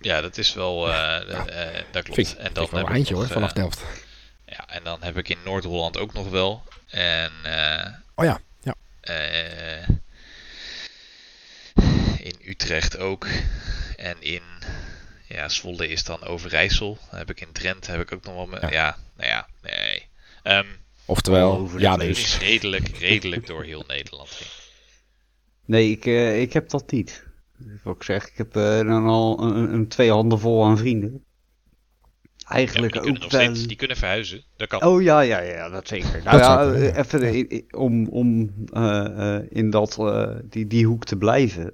Ja, 0.00 0.20
dat 0.20 0.38
is 0.38 0.54
wel. 0.54 0.92
eh, 0.92 1.16
eh, 1.20 1.84
dat 1.90 2.02
klopt. 2.02 2.14
vind 2.14 2.36
en 2.36 2.42
vind 2.42 2.54
dan 2.54 2.64
ik 2.64 2.70
wel 2.70 2.78
heb 2.80 2.88
een 2.88 2.94
ik 2.94 2.96
eindje 2.96 3.14
nog, 3.14 3.22
hoor, 3.22 3.32
vanaf 3.32 3.52
Delft. 3.52 3.82
ja, 4.46 4.68
en 4.68 4.80
dan 4.84 5.02
heb 5.02 5.16
ik 5.16 5.28
in 5.28 5.38
Noord-Holland 5.44 5.96
ook 5.98 6.12
nog 6.12 6.28
wel. 6.30 6.62
En 6.88 7.30
eh, 7.42 7.86
Oh 8.14 8.24
ja, 8.24 8.40
ja. 8.60 8.74
eh, 9.00 9.88
in 12.18 12.34
Utrecht 12.44 12.98
ook. 12.98 13.26
En 13.96 14.16
in, 14.22 14.42
Ja, 15.26 15.48
Zwolle 15.48 15.88
is 15.88 16.04
dan 16.04 16.22
Overijssel. 16.24 16.98
Dan 17.10 17.18
heb 17.18 17.30
ik 17.30 17.40
in 17.40 17.52
Drenthe 17.52 17.90
heb 17.90 18.00
ik 18.00 18.12
ook 18.12 18.24
nog 18.24 18.34
wel... 18.34 18.46
me- 18.46 18.60
Ja. 18.60 18.70
Ja, 18.70 18.96
nou 19.16 19.28
ja, 19.28 19.46
nee. 19.62 20.06
Ehm 20.42 20.66
Oftewel, 21.04 21.70
ja 21.78 21.96
dus. 21.96 22.18
is 22.18 22.38
redelijk, 22.38 22.88
redelijk 22.98 23.46
door 23.46 23.64
heel 23.64 23.84
Nederland 23.86 24.28
heen. 24.30 24.48
Nee, 25.68 25.90
ik, 25.90 26.06
eh, 26.06 26.40
ik 26.40 26.52
heb 26.52 26.68
dat 26.68 26.90
niet. 26.90 27.26
Wat 27.82 27.94
ik 27.96 28.02
zeg, 28.02 28.28
ik 28.28 28.36
heb 28.36 28.56
eh, 28.56 28.76
dan 28.78 29.04
al 29.06 29.42
een, 29.42 29.72
een 29.74 29.88
twee 29.88 30.10
handen 30.10 30.38
vol 30.38 30.64
aan 30.64 30.78
vrienden. 30.78 31.24
Ja, 32.36 32.48
Eigenlijk 32.54 32.92
die 32.92 33.00
kunnen 33.02 33.16
ook 33.16 33.22
nog 33.22 33.32
wel... 33.32 33.40
steeds, 33.52 33.66
die 33.66 33.76
kunnen 33.76 33.96
verhuizen. 33.96 34.42
Dat 34.56 34.68
kan. 34.68 34.82
Oh 34.84 35.02
ja, 35.02 35.20
ja, 35.20 35.40
ja, 35.40 35.68
dat 35.68 35.88
zeker. 35.88 36.22
Nou 36.24 36.38
Dat 36.38 36.46
ja, 36.46 36.70
kunnen, 36.70 36.92
eh, 36.94 36.98
even 36.98 37.34
i- 37.52 37.64
om, 37.70 38.08
om 38.08 38.52
eh, 38.72 39.34
eh, 39.36 39.44
in 39.48 39.70
dat, 39.70 39.96
eh, 39.98 40.30
die, 40.44 40.66
die 40.66 40.86
hoek 40.86 41.04
te 41.04 41.16
blijven. 41.16 41.72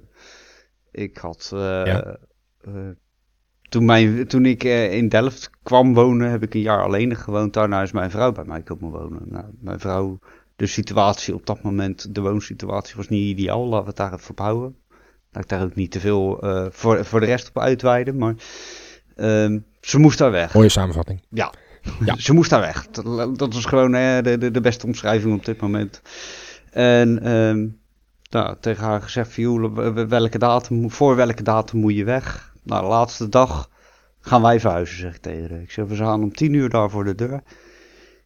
Ik 0.91 1.17
had, 1.17 1.49
eh, 1.53 1.59
Ja. 1.59 2.17
eh, 2.61 2.71
toen, 3.69 3.85
mijn, 3.85 4.27
toen 4.27 4.45
ik 4.45 4.63
eh, 4.63 4.93
in 4.93 5.09
Delft 5.09 5.49
kwam 5.63 5.93
wonen, 5.93 6.29
heb 6.29 6.43
ik 6.43 6.53
een 6.53 6.61
jaar 6.61 6.83
alleen 6.83 7.15
gewoond. 7.15 7.53
Daarna 7.53 7.81
is 7.81 7.91
mijn 7.91 8.11
vrouw 8.11 8.31
bij 8.31 8.45
mij 8.45 8.61
komen 8.61 8.91
wonen. 8.91 9.21
Nou, 9.25 9.45
mijn 9.59 9.79
vrouw, 9.79 10.19
de 10.55 10.67
situatie 10.67 11.33
op 11.33 11.45
dat 11.45 11.61
moment, 11.61 12.15
de 12.15 12.21
woonsituatie 12.21 12.95
was 12.95 13.09
niet 13.09 13.27
ideaal. 13.27 13.65
Laten 13.65 13.81
we 13.81 13.87
het 13.87 13.97
daar 13.97 14.13
even 14.13 14.29
op 14.29 14.39
houden. 14.39 14.75
Laat 15.31 15.43
ik 15.43 15.49
daar 15.49 15.63
ook 15.63 15.75
niet 15.75 15.91
te 15.91 15.99
veel 15.99 16.41
eh, 16.41 16.65
voor, 16.69 17.05
voor 17.05 17.19
de 17.19 17.25
rest 17.25 17.47
op 17.47 17.59
uitweiden. 17.59 18.17
Maar 18.17 18.35
ehm, 19.15 19.59
ze 19.81 19.99
moest 19.99 20.17
daar 20.17 20.31
weg. 20.31 20.53
Mooie 20.53 20.69
samenvatting. 20.69 21.21
Ja. 21.29 21.53
Ja. 22.05 22.15
Ze 22.27 22.33
moest 22.33 22.49
daar 22.49 22.59
weg. 22.59 22.87
Dat, 22.87 23.39
dat 23.39 23.53
was 23.53 23.65
gewoon 23.65 23.95
eh, 23.95 24.23
de, 24.23 24.37
de, 24.37 24.51
de 24.51 24.61
beste 24.61 24.85
omschrijving 24.85 25.33
op 25.33 25.45
dit 25.45 25.61
moment. 25.61 26.01
En 26.71 27.23
ehm, 27.23 27.67
nou, 28.29 28.55
tegen 28.59 28.83
haar 28.83 29.01
gezegd 29.01 29.35
welke 30.07 30.37
datum, 30.37 30.91
voor 30.91 31.15
welke 31.15 31.43
datum 31.43 31.79
moet 31.79 31.95
je 31.95 32.03
weg? 32.03 32.53
Nou, 32.63 32.81
de 32.81 32.87
laatste 32.87 33.29
dag 33.29 33.69
gaan 34.19 34.41
wij 34.41 34.59
verhuizen, 34.59 34.97
zeg 34.97 35.15
ik 35.15 35.21
tegen 35.21 35.49
haar. 35.49 35.61
Ik 35.61 35.71
zeg, 35.71 35.85
we 35.85 35.95
staan 35.95 36.23
om 36.23 36.33
tien 36.33 36.53
uur 36.53 36.69
daar 36.69 36.89
voor 36.89 37.03
de 37.03 37.15
deur. 37.15 37.41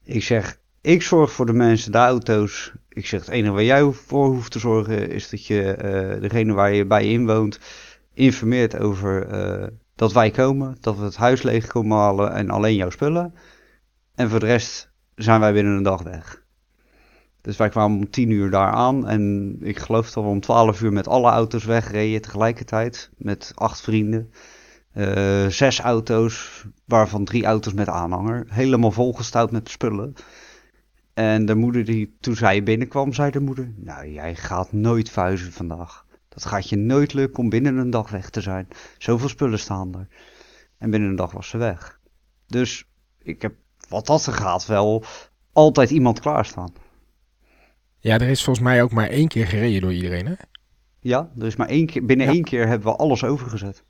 Ik 0.04 0.24
zeg, 0.24 0.59
ik 0.82 1.02
zorg 1.02 1.32
voor 1.32 1.46
de 1.46 1.54
mensen, 1.54 1.92
de 1.92 1.98
auto's. 1.98 2.74
Ik 2.90 3.06
zeg, 3.06 3.20
het 3.20 3.30
enige 3.30 3.54
waar 3.54 3.64
jij 3.64 3.92
voor 3.92 4.26
hoeft 4.26 4.52
te 4.52 4.60
zorgen 4.60 5.10
is 5.10 5.30
dat 5.30 5.46
je 5.46 5.72
eh, 5.72 6.22
degene 6.22 6.54
waar 6.54 6.74
je 6.74 6.86
bij 6.86 7.06
inwoont 7.06 7.60
informeert 8.14 8.78
over 8.80 9.28
eh, 9.28 9.68
dat 9.96 10.14
wij 10.14 10.32
komen, 10.32 10.78
dat 10.80 10.98
we 10.98 11.04
het 11.04 11.16
huis 11.16 11.42
leeg 11.42 11.68
komen 11.68 11.98
halen 11.98 12.34
en 12.34 12.50
alleen 12.50 12.76
jouw 12.76 12.90
spullen. 12.90 13.34
En 14.16 14.30
voor 14.30 14.40
de 14.40 14.46
rest 14.46 14.92
zijn 15.16 15.40
wij 15.40 15.54
binnen 15.54 15.76
een 15.78 15.84
dag 15.84 16.02
weg. 16.02 16.44
Dus 17.42 17.58
wij 17.58 17.70
kwamen 17.70 17.98
om 17.98 18.10
10 18.10 18.30
uur 18.30 18.50
daar 18.50 18.72
aan 18.72 19.08
en 19.08 19.56
ik 19.62 19.80
geloof 19.80 20.12
dat 20.12 20.24
we 20.24 20.30
om 20.30 20.40
12 20.40 20.82
uur 20.82 20.94
met 20.94 21.08
alle 21.08 21.30
auto's 21.30 21.66
wegreden 21.66 22.22
tegelijkertijd. 22.22 23.10
Met 23.18 23.52
acht 23.56 23.82
vrienden. 23.82 24.32
Eh, 24.92 25.48
zes 25.48 25.80
auto's, 25.80 26.66
waarvan 26.86 27.26
drie 27.26 27.46
auto's 27.46 27.74
met 27.74 27.88
aanhanger. 27.88 28.46
Helemaal 28.48 28.92
volgestouwd 28.92 29.52
met 29.52 29.70
spullen. 29.70 30.14
En 31.20 31.46
de 31.46 31.56
moeder 31.56 31.86
die, 31.86 32.18
toen 32.20 32.36
zij 32.36 32.64
binnenkwam, 32.64 33.14
zei 33.14 33.32
de 33.32 33.40
moeder, 33.40 33.74
nou 33.76 34.08
jij 34.12 34.36
gaat 34.36 34.72
nooit 34.72 35.10
vuizen 35.10 35.52
vandaag. 35.52 36.06
Dat 36.30 36.46
gaat 36.46 36.70
je 36.70 36.76
nooit 36.76 37.14
lukken 37.14 37.44
om 37.44 37.50
binnen 37.50 37.78
een 37.78 37.90
dag 37.90 38.10
weg 38.10 38.30
te 38.30 38.42
zijn. 38.42 38.68
Zoveel 38.98 39.30
spullen 39.30 39.60
staan 39.60 39.94
er. 39.96 40.08
En 40.78 40.90
binnen 40.90 41.10
een 41.10 41.16
dag 41.16 41.32
was 41.32 41.50
ze 41.50 41.58
weg. 41.58 42.00
Dus 42.48 42.86
ik 43.18 43.42
heb, 43.42 43.56
wat 43.90 44.06
dat 44.06 44.26
er 44.26 44.34
gaat, 44.34 44.66
wel 44.66 45.04
altijd 45.54 45.90
iemand 45.90 46.20
klaarstaan. 46.20 46.74
Ja, 47.98 48.14
er 48.20 48.30
is 48.30 48.44
volgens 48.44 48.66
mij 48.66 48.84
ook 48.84 48.92
maar 48.92 49.10
één 49.10 49.28
keer 49.28 49.48
gereden 49.48 49.82
door 49.82 49.94
iedereen, 49.94 50.26
hè? 50.26 50.34
Ja, 51.00 51.32
er 51.40 51.46
is 51.46 51.56
maar 51.56 51.68
één 51.70 51.86
keer, 51.86 52.06
binnen 52.06 52.26
Ja. 52.26 52.32
één 52.34 52.44
keer 52.44 52.68
hebben 52.68 52.88
we 52.92 52.98
alles 52.98 53.24
overgezet. 53.24 53.84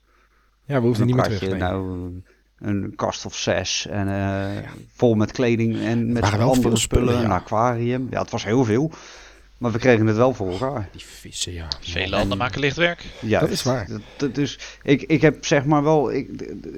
Ja, 0.64 0.80
we 0.80 0.86
hoefden 0.86 1.06
niet 1.06 1.16
meer 1.16 1.38
terug. 1.38 1.58
nou 1.58 2.22
een 2.60 2.92
kast 2.96 3.24
of 3.26 3.36
zes 3.36 3.86
en 3.86 4.08
eh, 4.08 4.70
vol 4.94 5.14
met 5.14 5.32
kleding 5.32 5.80
en 5.80 6.12
met 6.12 6.22
andere 6.22 6.54
spullen, 6.54 6.78
spullen, 6.78 7.14
ja. 7.14 7.24
een 7.24 7.30
aquarium. 7.30 8.06
Ja, 8.10 8.20
het 8.20 8.30
was 8.30 8.44
heel 8.44 8.64
veel. 8.64 8.90
Maar 9.58 9.72
we 9.72 9.78
kregen 9.78 10.06
het 10.06 10.16
wel 10.16 10.34
voor 10.34 10.50
elkaar. 10.50 10.88
Die 10.92 11.04
vissen, 11.04 11.52
ja. 11.52 11.68
Vele 11.80 12.08
landen 12.08 12.38
maken 12.38 12.60
licht 12.60 12.76
werk. 12.76 13.04
Ja, 13.20 13.40
Dat 13.40 13.50
is 13.50 13.62
waar. 13.62 13.86
Dat, 13.88 14.00
dat- 14.16 14.34
dus 14.34 14.58
ik, 14.82 15.02
ik 15.02 15.20
heb 15.20 15.44
zeg 15.46 15.64
maar 15.64 15.82
wel, 15.82 16.12
ik, 16.12 16.28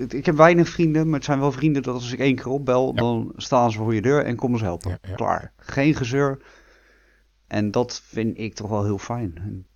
ik 0.09 0.27
heb 0.27 0.37
weinig 0.37 0.69
vrienden, 0.69 1.05
maar 1.07 1.15
het 1.15 1.25
zijn 1.25 1.41
wel 1.41 1.53
vrienden 1.53 1.83
dat 1.83 1.95
als 1.95 2.13
ik 2.13 2.19
één 2.19 2.35
keer 2.37 2.47
opbel, 2.49 2.87
Ja. 2.95 3.01
dan 3.01 3.33
staan 3.37 3.71
ze 3.73 3.79
voor 3.79 3.95
je 3.95 4.03
deur 4.03 4.25
en 4.25 4.37
komen 4.37 4.59
ze 4.59 4.65
helpen. 4.65 4.91
Ja, 4.91 4.99
ja. 5.09 5.15
Klaar. 5.15 5.53
Geen 5.57 5.95
gezeur. 5.95 6.39
En 7.47 7.71
dat 7.71 8.03
vind 8.05 8.39
ik 8.39 8.55
toch 8.55 8.69
wel 8.71 8.85
heel 8.85 8.99
fijn. 8.99 9.33
En, 9.37 9.67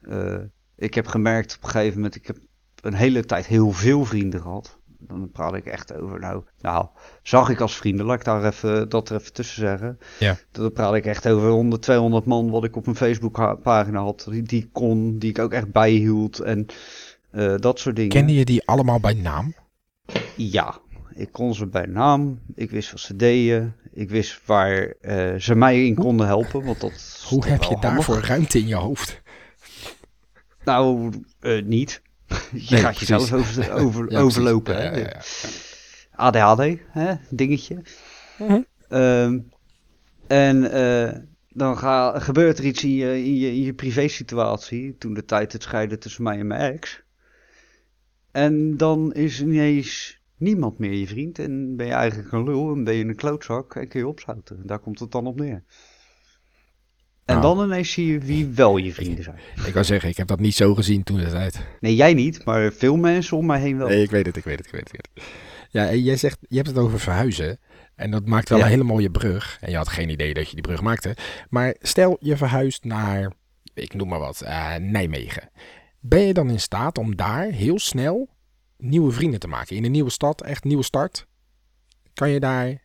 eh, 0.00 0.38
ik 0.76 0.94
heb 0.94 1.06
gemerkt 1.06 1.56
op 1.56 1.62
een 1.62 1.68
gegeven 1.70 1.94
moment, 1.96 2.14
ik 2.14 2.26
heb 2.26 2.36
een 2.80 2.94
hele 2.94 3.24
tijd 3.24 3.46
heel 3.46 3.70
veel 3.70 4.04
vrienden 4.04 4.40
gehad. 4.40 4.78
Dan 5.08 5.30
praat 5.32 5.54
ik 5.54 5.66
echt 5.66 5.94
over, 5.94 6.20
nou, 6.20 6.42
nou, 6.60 6.86
zag 7.22 7.48
ik 7.48 7.60
als 7.60 7.76
vrienden, 7.76 8.06
laat 8.06 8.18
ik 8.18 8.24
daar 8.24 8.44
even, 8.44 8.88
dat 8.88 9.08
er 9.08 9.16
even 9.16 9.32
tussen 9.32 9.60
zeggen. 9.60 9.98
Ja. 10.18 10.36
Dan 10.50 10.72
praat 10.72 10.94
ik 10.94 11.06
echt 11.06 11.28
over 11.28 11.48
100, 11.48 11.82
200 11.82 12.24
man 12.24 12.50
wat 12.50 12.64
ik 12.64 12.76
op 12.76 12.84
mijn 12.84 12.96
Facebook 12.96 13.62
pagina 13.62 14.00
had, 14.02 14.26
die, 14.30 14.42
die 14.42 14.68
kon, 14.72 15.18
die 15.18 15.30
ik 15.30 15.38
ook 15.38 15.52
echt 15.52 15.72
bijhield 15.72 16.40
en 16.40 16.66
eh, 17.30 17.54
dat 17.56 17.78
soort 17.78 17.96
dingen. 17.96 18.10
Kende 18.10 18.34
je 18.34 18.44
die 18.44 18.66
allemaal 18.66 19.00
bij 19.00 19.14
naam? 19.14 19.54
Ja, 20.36 20.78
ik 21.14 21.32
kon 21.32 21.54
ze 21.54 21.66
bij 21.66 21.86
naam, 21.86 22.40
ik 22.54 22.70
wist 22.70 22.90
wat 22.90 23.00
ze 23.00 23.16
deden, 23.16 23.76
ik 23.92 24.10
wist 24.10 24.40
waar 24.46 24.94
eh, 25.00 25.34
ze 25.38 25.54
mij 25.54 25.86
in 25.86 25.94
konden 25.94 26.26
helpen, 26.26 26.64
want 26.64 26.80
dat 26.80 27.24
Hoe 27.28 27.46
heb 27.46 27.62
je 27.62 27.66
handig. 27.66 27.90
daarvoor 27.90 28.20
ruimte 28.20 28.58
in 28.58 28.66
je 28.66 28.74
hoofd? 28.74 29.22
Nou, 30.64 31.10
eh, 31.40 31.62
niet. 31.62 32.02
Je 32.52 32.66
Nee, 32.70 32.80
gaat 32.80 32.98
jezelf 32.98 33.32
over, 33.32 33.72
over, 33.84 34.00
Ja, 34.00 34.06
precies. 34.06 34.24
overlopen. 34.24 34.74
Ja, 34.74 34.80
hè? 34.80 34.90
ja, 34.90 34.96
ja, 34.96 35.22
ja. 35.42 35.48
ADHD, 36.10 36.78
hè? 36.88 37.14
dingetje. 37.30 37.82
Mhm. 38.38 38.60
Ehm, 38.88 39.38
en 40.26 40.72
eh, 40.72 41.18
dan 41.48 41.78
ga, 41.78 42.18
gebeurt 42.18 42.58
er 42.58 42.64
iets 42.64 42.84
in 42.84 42.94
je, 42.94 43.24
in 43.24 43.36
je, 43.36 43.46
in 43.46 43.60
je 43.62 43.74
privésituatie. 43.74 44.96
Toen 44.98 45.14
de 45.14 45.24
tijd 45.24 45.52
het 45.52 45.62
scheiden 45.62 45.98
tussen 45.98 46.22
mij 46.22 46.38
en 46.38 46.46
mijn 46.46 46.72
ex. 46.74 47.02
En 48.30 48.76
dan 48.76 49.12
is 49.12 49.40
ineens 49.40 50.20
niemand 50.36 50.78
meer 50.78 50.92
je 50.92 51.06
vriend. 51.06 51.38
En 51.38 51.76
ben 51.76 51.86
je 51.86 51.92
eigenlijk 51.92 52.32
een 52.32 52.44
lul 52.44 52.72
en 52.72 52.84
ben 52.84 52.94
je 52.94 53.04
een 53.04 53.16
klootzak 53.16 53.74
en 53.74 53.88
kun 53.88 54.00
je 54.00 54.06
opzouten. 54.06 54.66
Daar 54.66 54.78
komt 54.78 54.98
het 55.00 55.10
dan 55.10 55.26
op 55.26 55.36
neer. 55.36 55.62
En 57.24 57.38
Nou. 57.38 57.56
dan 57.56 57.64
ineens 57.66 57.92
zie 57.92 58.06
je 58.06 58.18
wie 58.18 58.46
wel 58.46 58.76
je 58.76 58.92
vrienden 58.92 59.24
zijn. 59.24 59.36
Ik 59.66 59.72
wou 59.72 59.84
zeggen, 59.84 60.08
ik 60.08 60.16
heb 60.16 60.26
dat 60.26 60.40
niet 60.40 60.54
zo 60.54 60.74
gezien 60.74 61.02
toen 61.02 61.16
de 61.18 61.30
tijd. 61.30 61.60
Nee, 61.80 61.94
jij 61.94 62.14
niet, 62.14 62.44
maar 62.44 62.72
veel 62.72 62.96
mensen 62.96 63.36
om 63.36 63.46
mij 63.46 63.60
heen 63.60 63.78
wel. 63.78 63.88
Nee, 63.88 64.02
ik 64.02 64.10
weet 64.10 64.26
het, 64.26 64.36
ik 64.36 64.44
weet 64.44 64.56
het, 64.58 64.66
ik 64.66 64.72
weet 64.72 64.88
het. 64.92 65.24
Ja, 65.70 65.88
en 65.88 66.02
jij 66.02 66.16
zegt, 66.16 66.38
je 66.48 66.56
hebt 66.56 66.68
het 66.68 66.78
over 66.78 67.00
verhuizen. 67.00 67.58
En 67.94 68.10
dat 68.10 68.26
maakt 68.26 68.48
wel 68.48 68.58
Ja. 68.58 68.64
een 68.64 68.70
hele 68.70 68.82
mooie 68.82 69.10
brug. 69.10 69.58
En 69.60 69.70
je 69.70 69.76
had 69.76 69.88
geen 69.88 70.08
idee 70.08 70.34
dat 70.34 70.48
je 70.48 70.52
die 70.54 70.62
brug 70.62 70.80
maakte. 70.82 71.16
Maar 71.48 71.74
stel, 71.80 72.16
je 72.20 72.36
verhuist 72.36 72.84
naar, 72.84 73.32
ik 73.74 73.94
noem 73.94 74.08
maar 74.08 74.18
wat, 74.18 74.40
eh, 74.40 74.74
Nijmegen. 74.76 75.50
Ben 76.00 76.20
je 76.22 76.32
dan 76.32 76.50
in 76.50 76.60
staat 76.60 76.98
om 76.98 77.16
daar 77.16 77.44
heel 77.44 77.78
snel 77.78 78.28
nieuwe 78.78 79.12
vrienden 79.12 79.40
te 79.40 79.48
maken? 79.48 79.76
In 79.76 79.84
een 79.84 79.90
nieuwe 79.90 80.10
stad, 80.10 80.42
echt 80.42 80.64
nieuwe 80.64 80.82
start. 80.84 81.26
Kan 82.14 82.30
je 82.30 82.40
daar 82.40 82.81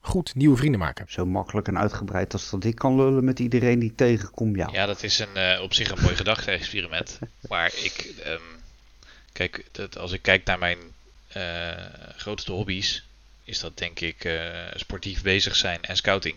goed 0.00 0.34
nieuwe 0.34 0.56
vrienden 0.56 0.80
maken? 0.80 1.06
Zo 1.08 1.26
makkelijk 1.26 1.68
en 1.68 1.78
uitgebreid 1.78 2.32
als 2.32 2.50
dat 2.50 2.64
ik 2.64 2.74
kan 2.74 2.96
lullen 2.96 3.24
met 3.24 3.38
iedereen 3.38 3.78
die 3.78 3.94
tegenkom, 3.94 4.56
ja. 4.56 4.68
Ja, 4.72 4.86
dat 4.86 5.02
is 5.02 5.18
een, 5.18 5.36
eh, 5.36 5.62
op 5.62 5.74
zich 5.74 5.90
een 5.90 6.02
mooi 6.02 6.16
gedachte-experiment. 6.16 7.18
Maar 7.48 7.72
ik, 7.82 8.14
ehm, 8.24 8.40
kijk, 9.32 9.64
dat, 9.72 9.98
als 9.98 10.12
ik 10.12 10.22
kijk 10.22 10.44
naar 10.44 10.58
mijn 10.58 10.78
eh, 11.28 11.72
grootste 12.16 12.52
hobby's, 12.52 13.04
is 13.44 13.60
dat 13.60 13.78
denk 13.78 14.00
ik 14.00 14.24
eh, 14.24 14.34
sportief 14.74 15.22
bezig 15.22 15.56
zijn 15.56 15.82
en 15.82 15.96
scouting. 15.96 16.36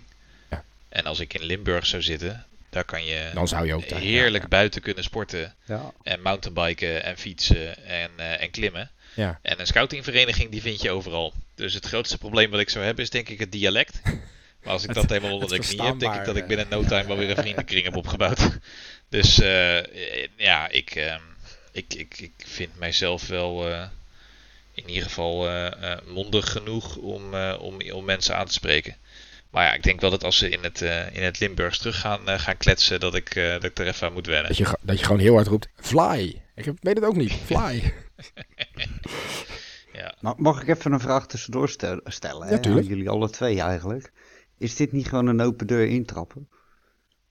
Ja. 0.50 0.64
En 0.90 1.06
als 1.06 1.20
ik 1.20 1.34
in 1.34 1.44
Limburg 1.44 1.86
zou 1.86 2.02
zitten, 2.02 2.46
daar 2.70 2.84
kan 2.84 3.06
je 3.06 3.32
Dan 3.34 3.48
zou 3.48 3.66
je 3.66 3.74
ook 3.74 3.84
heerlijk 3.84 4.44
ja, 4.44 4.50
buiten 4.50 4.82
kunnen 4.82 5.04
sporten 5.04 5.56
ja. 5.66 5.92
en 6.04 6.22
mountainbiken 6.22 7.04
en 7.04 7.18
fietsen 7.18 7.86
en, 7.86 8.10
eh, 8.18 8.42
en 8.42 8.52
klimmen. 8.52 8.92
Ja. 9.14 9.40
En 9.42 9.60
een 9.60 9.68
scoutingvereniging 9.68 10.52
die 10.52 10.62
vind 10.62 10.82
je 10.82 10.92
overal. 10.92 11.34
Dus 11.56 11.74
het 11.74 11.86
grootste 11.86 12.18
probleem 12.18 12.52
wat 12.52 12.60
ik 12.60 12.70
zou 12.70 12.86
hebben 12.86 13.04
is 13.04 13.10
denk 13.10 13.30
ik 13.30 13.40
het 13.40 13.52
dialect. 13.52 14.02
Maar 14.64 14.74
als 14.74 14.84
ik 14.84 14.94
dat 14.94 15.10
helemaal 15.10 15.34
onder 15.34 15.50
de 15.50 15.60
knie 15.60 15.82
heb, 15.82 16.00
denk 16.00 16.14
ik 16.14 16.26
dat 16.26 16.36
ik 16.36 16.48
binnen 16.48 16.68
no 16.70 16.84
time 16.84 17.08
wel 17.08 17.18
weer 17.18 17.30
een 17.30 17.36
vriendenkring 17.36 17.84
heb 17.84 17.96
opgebouwd. 17.96 18.40
Dus 19.10 19.40
eh, 19.40 19.84
ja, 20.36 20.70
ik, 20.70 20.96
ehm, 20.96 21.22
ik, 21.72 21.94
ik, 21.94 22.20
ik 22.20 22.34
vind 22.46 22.80
mijzelf 22.80 23.28
wel 23.28 23.70
eh, 23.70 23.88
in 24.74 24.90
ieder 24.90 25.04
geval 25.04 25.50
eh, 25.50 25.98
mondig 26.08 26.52
genoeg 26.52 26.96
om, 26.96 27.36
om, 27.36 27.92
om 27.92 28.06
mensen 28.06 28.36
aan 28.36 28.46
te 28.46 28.54
spreken. 28.54 28.96
Maar 29.50 29.66
ja, 29.66 29.74
ik 29.74 29.84
denk 29.84 30.02
wel 30.02 30.10
dat 30.10 30.24
als 30.24 30.38
ze 30.38 30.50
in 30.50 30.64
het, 30.64 30.82
in 31.12 31.24
het 31.24 31.40
Limburgs 31.40 31.78
terug 31.78 32.00
gaan, 32.00 32.40
gaan 32.40 32.58
kletsen, 32.58 33.00
dat 33.00 33.16
ik, 33.16 33.34
dat 33.34 33.64
ik 33.64 33.80
er 33.80 33.88
even 33.88 34.08
aan 34.08 34.14
moet 34.14 34.26
wennen. 34.26 34.48
Dat 34.48 34.58
je, 34.58 34.78
dat 34.82 35.00
je 35.00 35.06
gewoon 35.06 35.22
heel 35.22 35.34
hard 35.34 35.48
roept, 35.48 35.68
fly. 35.76 36.42
Ik 36.56 36.66
weet 36.82 36.96
het 36.96 37.06
ook 37.06 37.16
niet, 37.16 37.34
fly. 37.46 37.94
Ja. 39.94 40.16
Maar 40.22 40.34
mag 40.38 40.62
ik 40.62 40.68
even 40.68 40.92
een 40.92 41.00
vraag 41.00 41.28
tussendoor 41.28 41.70
stel- 41.70 42.00
stellen? 42.04 42.48
hè, 42.48 42.54
Ja, 42.56 42.62
aan 42.72 42.84
jullie 42.84 43.10
alle 43.10 43.30
twee 43.30 43.62
eigenlijk. 43.62 44.12
Is 44.58 44.76
dit 44.76 44.92
niet 44.92 45.08
gewoon 45.08 45.28
een 45.28 45.42
open 45.42 45.68
deur 45.68 45.88
intrappen? 45.88 46.50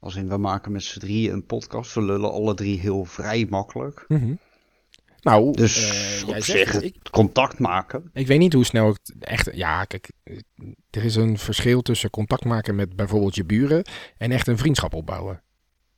Als 0.01 0.17
in, 0.17 0.29
we 0.29 0.37
maken 0.37 0.73
met 0.73 0.83
z'n 0.83 0.99
drieën 0.99 1.33
een 1.33 1.47
podcast. 1.47 1.95
We 1.95 2.03
lullen 2.03 2.33
alle 2.33 2.55
drie 2.55 2.81
heel 2.81 3.05
vrij 3.05 3.47
makkelijk. 3.51 4.05
Mhm. 4.09 4.35
Nou, 5.21 5.53
Dus 5.53 5.91
eh, 6.21 6.23
op 6.23 6.31
jij 6.31 6.41
zich 6.41 6.71
zegt, 6.71 6.83
ik, 6.83 6.97
contact 7.11 7.59
maken. 7.59 8.11
ik 8.13 8.27
weet 8.27 8.39
niet 8.39 8.53
hoe 8.53 8.65
snel 8.65 8.89
ik 8.91 8.99
echt... 9.21 9.51
Ja, 9.55 9.85
kijk, 9.85 10.11
er 10.91 11.05
is 11.05 11.15
een 11.17 11.39
verschil 11.39 11.83
tussen 11.83 12.11
contact 12.11 12.45
maken 12.45 12.75
met 12.75 12.97
bijvoorbeeld 12.97 13.35
je 13.35 13.45
buren 13.45 13.85
en 14.19 14.31
echt 14.31 14.47
een 14.47 14.59
vriendschap 14.59 14.95
opbouwen. 14.95 15.43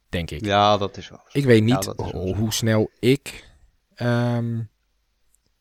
Denk 0.09 0.31
ik. 0.31 0.44
Ja, 0.44 0.77
dat 0.77 0.96
is 0.96 1.09
wel. 1.09 1.20
Ik 1.33 1.44
weet 1.44 1.62
niet 1.62 1.92
hoe 2.37 2.53
snel 2.53 2.90
ik. 2.98 3.48
ehm, 3.94 4.61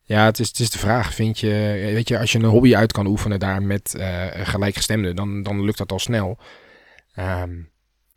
ja, 0.04 0.24
het 0.24 0.38
is, 0.38 0.48
het 0.48 0.58
is 0.58 0.70
de 0.70 0.78
vraag. 0.78 1.14
Vind 1.14 1.38
je, 1.38 1.48
weet 1.94 2.08
je, 2.08 2.18
als 2.18 2.32
je 2.32 2.38
een 2.38 2.44
hobby 2.44 2.76
uit 2.76 2.92
kan 2.92 3.06
oefenen 3.06 3.38
daar 3.38 3.62
met 3.62 3.94
eh 3.94 4.26
gelijkgestemden, 4.32 5.16
dan, 5.16 5.42
dan 5.42 5.64
lukt 5.64 5.78
dat 5.78 5.92
al 5.92 5.98
snel. 5.98 6.38
Ehm, 7.14 7.52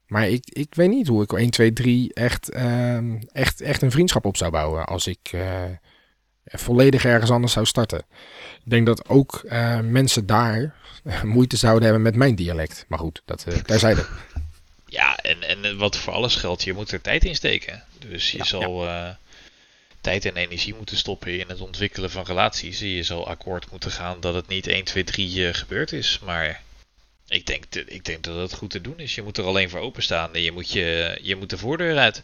maar 0.07 0.29
ik, 0.29 0.49
ik 0.49 0.75
weet 0.75 0.89
niet 0.89 1.07
hoe 1.07 1.23
ik 1.23 1.33
1, 1.33 1.49
2, 1.49 1.73
3 1.73 2.13
echt, 2.13 2.49
ehm, 2.49 3.17
echt, 3.31 3.61
echt 3.61 3.81
een 3.81 3.91
vriendschap 3.91 4.25
op 4.25 4.37
zou 4.37 4.51
bouwen 4.51 4.85
als 4.85 5.07
ik 5.07 5.29
eh, 5.31 5.63
volledig 6.43 7.05
ergens 7.05 7.31
anders 7.31 7.53
zou 7.53 7.65
starten. 7.65 7.99
Ik 8.63 8.69
denk 8.69 8.85
dat 8.85 9.09
ook 9.09 9.43
eh, 9.47 9.79
mensen 9.79 10.25
daar 10.25 10.75
moeite 11.23 11.57
zouden 11.57 11.83
hebben 11.83 12.01
met 12.01 12.15
mijn 12.15 12.35
dialect. 12.35 12.85
Maar 12.87 12.99
goed, 12.99 13.21
dat 13.25 13.45
uh, 13.47 13.55
terzijde. 13.55 14.05
Ja, 14.85 15.17
en, 15.17 15.43
en 15.43 15.77
wat 15.77 15.97
voor 15.97 16.13
alles 16.13 16.35
geldt, 16.35 16.63
je 16.63 16.73
moet 16.73 16.91
er 16.91 17.01
tijd 17.01 17.25
in 17.25 17.35
steken. 17.35 17.83
Dus 18.09 18.31
je 18.31 18.37
Ja, 18.37 18.43
zal 18.43 18.87
tijd 20.07 20.25
en 20.25 20.35
energie 20.35 20.75
moeten 20.75 20.97
stoppen 20.97 21.39
in 21.39 21.47
het 21.47 21.61
ontwikkelen 21.61 22.09
van 22.11 22.23
relaties. 22.25 22.79
Je 22.79 23.03
zal 23.03 23.27
akkoord 23.27 23.71
moeten 23.71 23.91
gaan 23.91 24.19
dat 24.19 24.33
het 24.33 24.47
niet 24.47 24.67
1, 24.67 24.83
2, 24.83 25.03
3 25.03 25.35
uh, 25.35 25.53
gebeurd 25.53 25.91
is. 25.91 26.19
Maar 26.25 26.61
ik 27.27 27.45
denk, 27.45 27.63
ik 27.75 28.05
denk 28.05 28.23
dat 28.23 28.35
het 28.37 28.53
goed 28.53 28.69
te 28.69 28.81
doen 28.81 28.99
is. 28.99 29.15
Je 29.15 29.21
moet 29.21 29.37
er 29.37 29.43
alleen 29.43 29.69
voor 29.69 29.79
openstaan 29.79 30.33
en 30.33 30.41
je 30.41 30.51
moet, 30.51 30.71
je, 30.71 31.19
je 31.21 31.35
moet 31.35 31.49
de 31.49 31.57
voordeur 31.57 31.97
uit. 31.97 32.23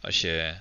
Als 0.00 0.20
je 0.20 0.54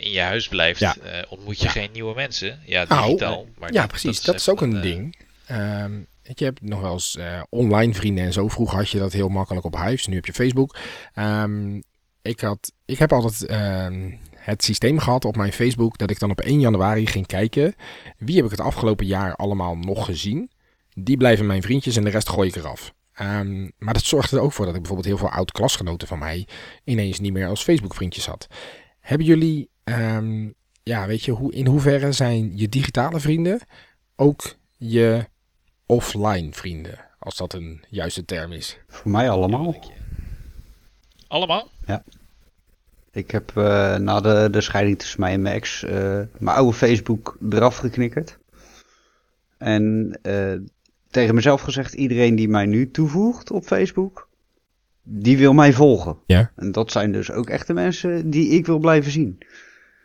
in 0.00 0.10
je 0.10 0.20
huis 0.20 0.48
blijft, 0.48 0.80
Ja. 0.80 0.96
uh, 1.04 1.22
ontmoet 1.28 1.58
je 1.58 1.64
Ja. 1.64 1.70
geen 1.70 1.90
nieuwe 1.92 2.14
mensen. 2.14 2.60
Ja, 2.66 2.84
Nou, 2.88 3.04
digitaal. 3.04 3.46
maar 3.58 3.72
ja, 3.72 3.86
precies. 3.86 4.22
Dat 4.22 4.34
is, 4.34 4.48
ook 4.48 4.60
een 4.60 4.76
eh, 4.76 4.82
ding. 4.82 5.16
Ehm, 5.46 5.92
weet 6.22 6.38
je, 6.38 6.44
hebt 6.44 6.62
nog 6.62 6.80
wel 6.80 6.92
eens 6.92 7.16
eh, 7.16 7.42
online 7.48 7.94
vrienden 7.94 8.24
en 8.24 8.32
zo. 8.32 8.48
Vroeger 8.48 8.76
had 8.78 8.90
je 8.90 8.98
dat 8.98 9.12
heel 9.12 9.28
makkelijk 9.28 9.64
op 9.66 9.76
Hives. 9.76 10.06
Nu 10.06 10.14
heb 10.14 10.26
je 10.26 10.32
Facebook. 10.32 10.76
Ehm, 11.14 11.80
ik, 12.22 12.40
had, 12.40 12.72
ik 12.84 12.98
heb 12.98 13.12
altijd 13.12 13.46
ehm, 13.46 14.10
het 14.40 14.64
systeem 14.64 14.98
gehad 14.98 15.24
op 15.24 15.36
mijn 15.36 15.52
Facebook 15.52 15.98
dat 15.98 16.10
ik 16.10 16.18
dan 16.18 16.30
op 16.30 16.40
1 16.40 16.60
januari 16.60 17.06
ging 17.06 17.26
kijken. 17.26 17.74
Wie 18.18 18.36
heb 18.36 18.44
ik 18.44 18.50
het 18.50 18.60
afgelopen 18.60 19.06
jaar 19.06 19.36
allemaal 19.36 19.76
nog 19.76 20.04
gezien? 20.04 20.50
Die 20.94 21.16
blijven 21.16 21.46
mijn 21.46 21.62
vriendjes 21.62 21.96
en 21.96 22.04
de 22.04 22.10
rest 22.10 22.28
gooi 22.28 22.48
ik 22.48 22.56
eraf. 22.56 22.94
Ehm, 23.12 23.68
maar 23.78 23.94
dat 23.94 24.02
zorgde 24.02 24.36
er 24.36 24.42
ook 24.42 24.52
voor 24.52 24.64
dat 24.64 24.74
ik 24.74 24.80
bijvoorbeeld 24.80 25.08
heel 25.08 25.28
veel 25.28 25.36
oud-klasgenoten 25.36 26.08
van 26.08 26.18
mij 26.18 26.48
ineens 26.84 27.20
niet 27.20 27.32
meer 27.32 27.48
als 27.48 27.62
Facebook-vriendjes 27.62 28.26
had. 28.26 28.46
Hebben 29.00 29.26
jullie, 29.26 29.70
ehm, 29.84 30.48
ja, 30.82 31.06
weet 31.06 31.22
je, 31.22 31.30
hoe, 31.30 31.52
in 31.52 31.66
hoeverre 31.66 32.12
zijn 32.12 32.58
je 32.58 32.68
digitale 32.68 33.20
vrienden 33.20 33.60
ook 34.16 34.56
je 34.76 35.28
offline 35.86 36.52
vrienden? 36.52 36.98
Als 37.18 37.36
dat 37.36 37.52
een 37.52 37.84
juiste 37.88 38.24
term 38.24 38.52
is. 38.52 38.78
Voor 38.88 39.10
mij 39.10 39.30
allemaal. 39.30 39.76
Allemaal? 41.28 41.68
Ik 43.12 43.30
heb 43.30 43.52
uh, 43.56 43.96
na 43.96 44.20
de, 44.20 44.48
de 44.50 44.60
scheiding 44.60 44.98
tussen 44.98 45.20
mij 45.20 45.32
en 45.32 45.42
mijn 45.42 45.54
ex 45.54 45.84
uh, 45.84 45.90
mijn 46.38 46.56
oude 46.56 46.72
Facebook 46.72 47.36
eraf 47.50 47.76
geknikkerd. 47.76 48.38
En 49.58 50.18
uh, 50.22 50.52
tegen 51.10 51.34
mezelf 51.34 51.60
gezegd, 51.60 51.94
iedereen 51.94 52.34
die 52.34 52.48
mij 52.48 52.66
nu 52.66 52.90
toevoegt 52.90 53.50
op 53.50 53.64
Facebook, 53.64 54.28
die 55.02 55.38
wil 55.38 55.52
mij 55.52 55.72
volgen. 55.72 56.16
Ja. 56.26 56.52
En 56.56 56.72
dat 56.72 56.90
zijn 56.90 57.12
dus 57.12 57.30
ook 57.30 57.48
echt 57.48 57.66
de 57.66 57.72
mensen 57.72 58.30
die 58.30 58.48
ik 58.48 58.66
wil 58.66 58.78
blijven 58.78 59.12
zien. 59.12 59.38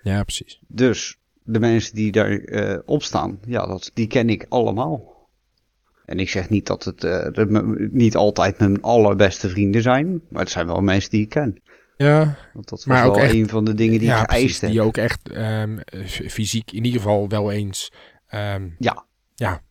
Ja, 0.03 0.23
precies. 0.23 0.59
Dus 0.67 1.17
de 1.43 1.59
mensen 1.59 1.95
die 1.95 2.11
daar 2.11 2.41
op 2.85 3.03
staan, 3.03 3.39
ja, 3.47 3.65
dat, 3.67 3.91
die 3.93 4.07
ken 4.07 4.29
ik 4.29 4.45
allemaal. 4.49 5.27
En 6.05 6.19
ik 6.19 6.29
zeg 6.29 6.49
niet 6.49 6.67
dat 6.67 6.83
het 6.83 7.01
dat 7.35 7.49
niet 7.91 8.15
altijd 8.15 8.59
mijn 8.59 8.81
allerbeste 8.81 9.49
vrienden 9.49 9.81
zijn, 9.81 10.21
maar 10.29 10.41
het 10.41 10.51
zijn 10.51 10.67
wel 10.67 10.81
mensen 10.81 11.09
die 11.09 11.21
ik 11.21 11.29
ken. 11.29 11.61
Ja, 11.97 12.37
Want 12.53 12.69
dat 12.69 12.69
was 12.69 12.85
maar 12.85 13.05
ook 13.05 13.15
wel 13.15 13.23
echt, 13.23 13.33
een 13.33 13.49
van 13.49 13.65
de 13.65 13.73
dingen 13.73 13.99
die 13.99 14.07
ja, 14.07 14.21
ik 14.21 14.31
geëist 14.31 14.61
heb. 14.61 14.69
Die 14.71 14.81
ook 14.81 14.97
echt 14.97 15.19
um, 15.37 15.79
fysiek 16.27 16.71
in 16.71 16.85
ieder 16.85 17.01
geval 17.01 17.29
wel 17.29 17.51
eens 17.51 17.91
um, 18.33 18.75
ja. 18.79 19.05
Ja, 19.35 19.61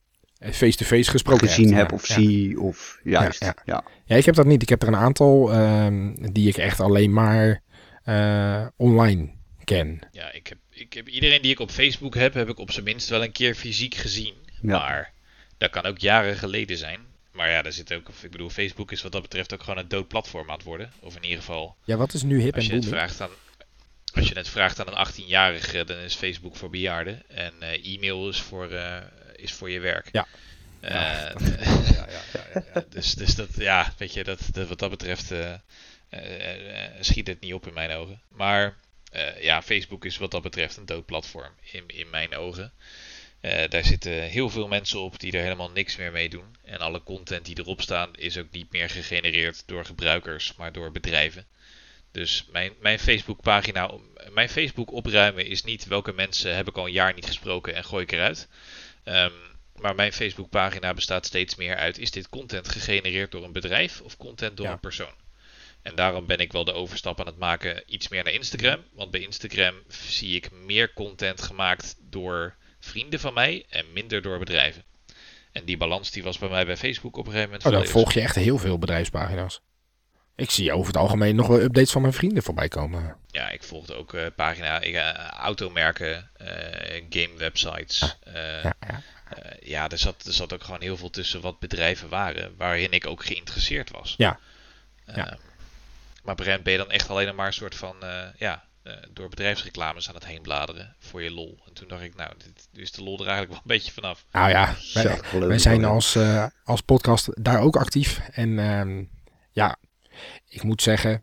face-to-face 0.53 1.11
gesproken 1.11 1.49
gezien 1.49 1.75
hebt. 1.75 1.91
heb 1.91 1.93
of 1.93 2.09
ja. 2.09 2.15
zie 2.15 2.61
of 2.61 3.01
juist. 3.03 3.45
Ja, 3.45 3.55
ja. 3.65 3.85
ja, 4.05 4.17
ik 4.17 4.25
heb 4.25 4.35
dat 4.35 4.47
niet. 4.47 4.63
Ik 4.63 4.69
heb 4.69 4.83
er 4.83 4.89
een 4.89 4.97
aantal 4.97 5.55
um, 5.55 6.33
die 6.33 6.49
ik 6.49 6.57
echt 6.57 6.81
alleen 6.81 7.13
maar 7.13 7.63
uh, 8.05 8.67
online 8.77 9.33
ken. 9.65 10.09
Ja, 10.11 10.33
ik 10.33 10.47
heb, 10.47 10.59
ik 10.71 10.93
heb 10.93 11.09
iedereen 11.09 11.43
die 11.43 11.51
ik 11.51 11.61
op 11.61 11.71
Facebook 11.71 12.15
heb, 12.15 12.35
heb 12.35 12.49
ik 12.49 12.59
op 12.59 12.71
zijn 12.71 12.85
minst 12.85 13.09
wel 13.09 13.23
een 13.23 13.33
keer 13.33 13.55
fysiek 13.55 13.95
gezien. 13.95 14.35
Ja. 14.63 14.79
Maar 14.79 15.13
dat 15.59 15.71
kan 15.71 15.85
ook 15.85 15.99
jaren 15.99 16.37
geleden 16.37 16.77
zijn. 16.77 17.01
Maar 17.35 17.51
ja, 17.51 17.63
daar 17.63 17.73
zit 17.73 17.93
ook, 17.93 18.09
ik 18.23 18.31
bedoel, 18.31 18.51
Facebook 18.51 18.93
is 18.93 19.03
wat 19.03 19.13
dat 19.13 19.23
betreft 19.23 19.55
ook 19.55 19.63
gewoon 19.63 19.79
een 19.79 19.89
dood 19.89 20.09
platform 20.09 20.51
aan 20.51 20.57
het 20.57 20.65
worden. 20.65 20.93
Of 21.01 21.17
in 21.17 21.23
ieder 21.23 21.39
geval. 21.39 21.77
Ja, 21.85 21.97
wat 21.97 22.15
is 22.15 22.23
nu 22.23 22.41
hip 22.41 22.55
als 22.55 22.67
je 22.67 22.71
en 22.71 22.77
het 22.77 22.89
vraagt 22.89 23.21
aan, 23.21 23.31
Als 24.15 24.29
je 24.29 24.35
het 24.35 24.49
vraagt 24.49 24.81
aan 24.81 24.97
een 24.97 25.07
18-jarige, 25.09 25.85
dan 25.85 25.97
is 25.97 26.15
Facebook 26.15 26.57
voor 26.57 26.71
bejaarden. 26.71 27.29
En 27.29 27.53
uh, 27.61 27.95
e-mail 27.95 28.29
is 28.29 28.41
voor, 28.41 28.73
uh, 28.73 28.97
is 29.37 29.53
voor 29.53 29.71
je 29.71 29.81
werk. 29.81 30.09
Ja. 30.13 30.27
Uh, 30.81 30.91
ja, 31.95 32.07
ja, 32.09 32.63
ja, 32.75 32.85
dus, 32.89 33.15
dus 33.15 33.35
dat, 33.35 33.49
ja, 33.57 33.93
weet 33.99 34.13
je, 34.13 34.25
dat, 34.25 34.41
dat 34.53 34.69
wat 34.69 34.79
dat 34.79 34.91
betreft 34.91 35.33
schiet 37.01 37.27
het 37.27 37.41
niet 37.41 37.55
op 37.55 37.67
in 37.67 37.75
mijn 37.75 37.91
ogen. 37.91 38.21
Maar 38.29 38.77
ja, 39.41 39.63
Facebook 39.63 40.05
is 40.05 40.19
wat 40.19 40.31
dat 40.31 40.43
betreft 40.43 40.77
een 40.77 40.87
dood 40.87 41.07
platform 41.07 41.53
in, 41.71 41.85
in 41.87 42.11
mijn 42.11 42.37
ogen. 42.37 42.73
Uh, 43.45 43.69
daar 43.69 43.85
zitten 43.85 44.23
heel 44.23 44.51
veel 44.51 44.69
mensen 44.69 45.01
op 45.01 45.21
die 45.21 45.33
er 45.33 45.43
helemaal 45.43 45.71
niks 45.71 45.97
meer 45.97 46.13
mee 46.13 46.29
doen. 46.29 46.57
En 46.63 46.79
alle 46.79 47.03
content 47.03 47.45
die 47.45 47.59
erop 47.59 47.81
staan 47.81 48.15
is 48.15 48.39
ook 48.39 48.51
niet 48.51 48.73
meer 48.73 48.91
gegenereerd 48.91 49.63
door 49.67 49.85
gebruikers, 49.85 50.55
maar 50.57 50.73
door 50.73 50.93
bedrijven. 50.93 51.47
Dus 52.13 52.47
mijn, 52.53 52.73
mijn 52.81 52.99
Facebook 52.99 53.41
pagina, 53.41 53.91
mijn 54.31 54.49
Facebook 54.49 54.93
opruimen 54.93 55.47
is 55.47 55.65
niet 55.65 55.87
welke 55.87 56.13
mensen 56.13 56.57
heb 56.57 56.69
ik 56.69 56.77
al 56.77 56.87
een 56.87 56.93
jaar 56.93 57.15
niet 57.15 57.27
gesproken 57.27 57.75
en 57.75 57.85
gooi 57.85 58.03
ik 58.03 58.13
eruit. 58.13 58.49
Um, 59.05 59.33
maar 59.77 59.95
mijn 59.95 60.13
Facebook 60.13 60.51
pagina 60.51 60.95
bestaat 60.95 61.27
steeds 61.27 61.55
meer 61.55 61.77
uit, 61.77 61.99
is 61.99 62.11
dit 62.11 62.29
content 62.29 62.69
gegenereerd 62.69 63.31
door 63.31 63.45
een 63.45 63.53
bedrijf 63.53 64.01
of 64.01 64.17
content 64.17 64.57
door 64.57 64.67
ja. 64.67 64.73
een 64.73 64.81
persoon? 64.81 65.15
En 65.83 65.95
daarom 65.95 66.27
ben 66.27 66.39
ik 66.39 66.53
wel 66.53 66.65
de 66.65 66.73
overstap 66.73 67.21
aan 67.21 67.27
het 67.27 67.39
maken 67.39 67.83
iets 67.87 68.09
meer 68.09 68.25
naar 68.25 68.33
Instagram. 68.33 68.85
Want 68.93 69.11
bij 69.11 69.21
Instagram 69.21 69.75
zie 69.89 70.37
ik 70.37 70.51
meer 70.51 70.93
content 70.93 71.43
gemaakt 71.43 71.97
door 72.01 72.57
vrienden 72.85 73.21
van 73.21 73.35
mij 73.35 73.65
en 73.69 73.93
minder 73.93 74.23
door 74.23 74.39
bedrijven. 74.39 74.85
En 75.53 75.65
die 75.65 75.77
balans 75.77 76.11
die 76.11 76.23
was 76.23 76.39
bij 76.39 76.49
mij 76.49 76.67
bij 76.67 76.77
Facebook 76.77 77.17
op 77.17 77.27
een 77.27 77.33
gegeven 77.33 77.51
moment. 77.51 77.67
Oh, 77.67 77.73
dan 77.73 77.87
volg 77.87 78.13
je 78.13 78.21
echt 78.21 78.35
heel 78.35 78.59
veel 78.59 78.79
bedrijfspagina's. 78.79 79.61
Ik 80.37 80.51
zie 80.51 80.73
over 80.73 80.87
het 80.87 80.97
algemeen 80.97 81.37
nog 81.37 81.47
wel 81.47 81.61
updates 81.61 81.93
van 81.93 82.01
mijn 82.01 82.13
vrienden 82.13 82.43
voorbij 82.43 82.69
komen. 82.69 83.17
Ja, 83.27 83.51
ik 83.51 83.63
volgde 83.63 83.95
ook 83.95 84.13
uh, 84.13 84.27
pagina, 84.37 84.81
ik, 84.81 84.95
uh, 84.95 85.15
automerken, 85.31 86.31
uh, 86.41 86.49
game 87.11 87.37
websites. 87.37 88.17
Ja, 88.25 88.61
ja, 88.63 88.75
ja. 88.81 89.03
ja 89.61 89.89
er, 89.89 89.99
zat, 89.99 90.27
er 90.27 90.33
zat 90.33 90.53
ook 90.53 90.65
gewoon 90.65 90.81
heel 90.83 90.97
veel 90.97 91.11
tussen 91.11 91.41
wat 91.41 91.59
bedrijven 91.59 92.09
waren, 92.09 92.55
waarin 92.57 92.93
ik 92.93 93.07
ook 93.07 93.25
geïnteresseerd 93.25 93.91
was. 93.91 94.15
Ja. 94.17 94.39
ja. 95.07 95.39
Maar 96.23 96.35
Brent, 96.35 96.63
ben 96.63 96.73
je 96.73 96.79
dan 96.79 96.91
echt 96.91 97.11
alleen 97.11 97.35
maar 97.35 97.47
een 97.47 97.53
soort 97.53 97.75
van, 97.75 97.97
ja, 98.39 98.65
door 99.13 99.29
bedrijfsreclames 99.29 100.09
aan 100.09 100.15
het 100.15 100.27
heen 100.27 100.43
bladeren 100.43 100.97
voor 100.99 101.23
je 101.23 101.31
lol. 101.31 101.59
En 101.67 101.73
toen 101.73 101.89
dacht 101.89 102.03
ik, 102.03 102.15
nou, 102.15 102.33
dit, 102.39 102.69
nu 102.73 102.83
is 102.83 102.93
de 102.93 103.03
lol 103.03 103.15
er 103.19 103.27
eigenlijk 103.27 103.51
wel 103.51 103.61
een 103.61 103.77
beetje 103.77 103.93
vanaf. 103.93 104.25
Nou 104.33 104.51
ja, 104.51 104.75
wij, 104.95 105.21
wij 105.49 105.59
zijn 105.59 105.85
als, 105.85 106.15
uh, 106.15 106.47
als 106.65 106.81
podcast 106.81 107.45
daar 107.45 107.61
ook 107.61 107.77
actief. 107.77 108.21
En 108.33 108.59
um, 108.59 109.11
ja, 109.51 109.77
ik 110.49 110.63
moet 110.63 110.83
zeggen, 110.83 111.23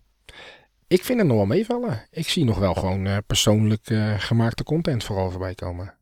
ik 0.87 1.03
vind 1.03 1.19
het 1.19 1.27
nog 1.27 1.37
wel 1.37 1.45
meevallen. 1.45 2.07
Ik 2.11 2.29
zie 2.29 2.45
nog 2.45 2.57
wel 2.57 2.73
gewoon 2.73 3.05
uh, 3.05 3.17
persoonlijk 3.27 3.89
uh, 3.89 4.19
gemaakte 4.19 4.63
content 4.63 5.03
vooral 5.03 5.31
voorbij 5.31 5.55
komen. 5.55 5.95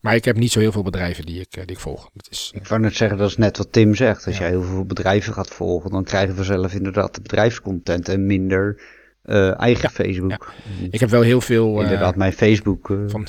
Maar 0.00 0.14
ik 0.14 0.24
heb 0.24 0.36
niet 0.36 0.52
zo 0.52 0.60
heel 0.60 0.72
veel 0.72 0.82
bedrijven 0.82 1.26
die 1.26 1.40
ik, 1.40 1.52
die 1.52 1.64
ik 1.64 1.78
volg. 1.78 2.10
Dat 2.12 2.28
is, 2.30 2.52
ik 2.54 2.66
wou 2.66 2.80
net 2.80 2.96
zeggen, 2.96 3.18
dat 3.18 3.28
is 3.28 3.36
net 3.36 3.56
wat 3.56 3.72
Tim 3.72 3.94
zegt. 3.94 4.26
Als 4.26 4.34
ja. 4.34 4.40
jij 4.40 4.50
heel 4.50 4.62
veel 4.62 4.84
bedrijven 4.84 5.32
gaat 5.32 5.48
volgen, 5.48 5.90
dan 5.90 6.04
krijgen 6.04 6.36
we 6.36 6.44
zelf 6.44 6.74
inderdaad 6.74 7.14
de 7.14 7.20
bedrijfscontent 7.20 8.08
en 8.08 8.26
minder 8.26 8.82
uh, 9.26 9.60
eigen 9.60 9.82
ja, 9.82 10.04
Facebook. 10.04 10.54
Ja. 10.80 10.86
Ik 10.90 11.00
heb 11.00 11.10
wel 11.10 11.22
heel 11.22 11.40
veel. 11.40 11.80
Inderdaad, 11.80 12.12
uh, 12.12 12.18
mijn 12.18 12.32
Facebook. 12.32 12.88
Uh... 12.88 12.98
Van, 13.06 13.26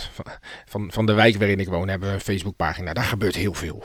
van, 0.65 0.91
van 0.91 1.05
de 1.05 1.13
wijk 1.13 1.37
waarin 1.37 1.59
ik 1.59 1.67
woon 1.67 1.87
hebben 1.87 2.07
we 2.07 2.13
een 2.13 2.21
Facebookpagina. 2.21 2.93
Daar 2.93 3.03
gebeurt 3.03 3.35
heel 3.35 3.53
veel. 3.53 3.83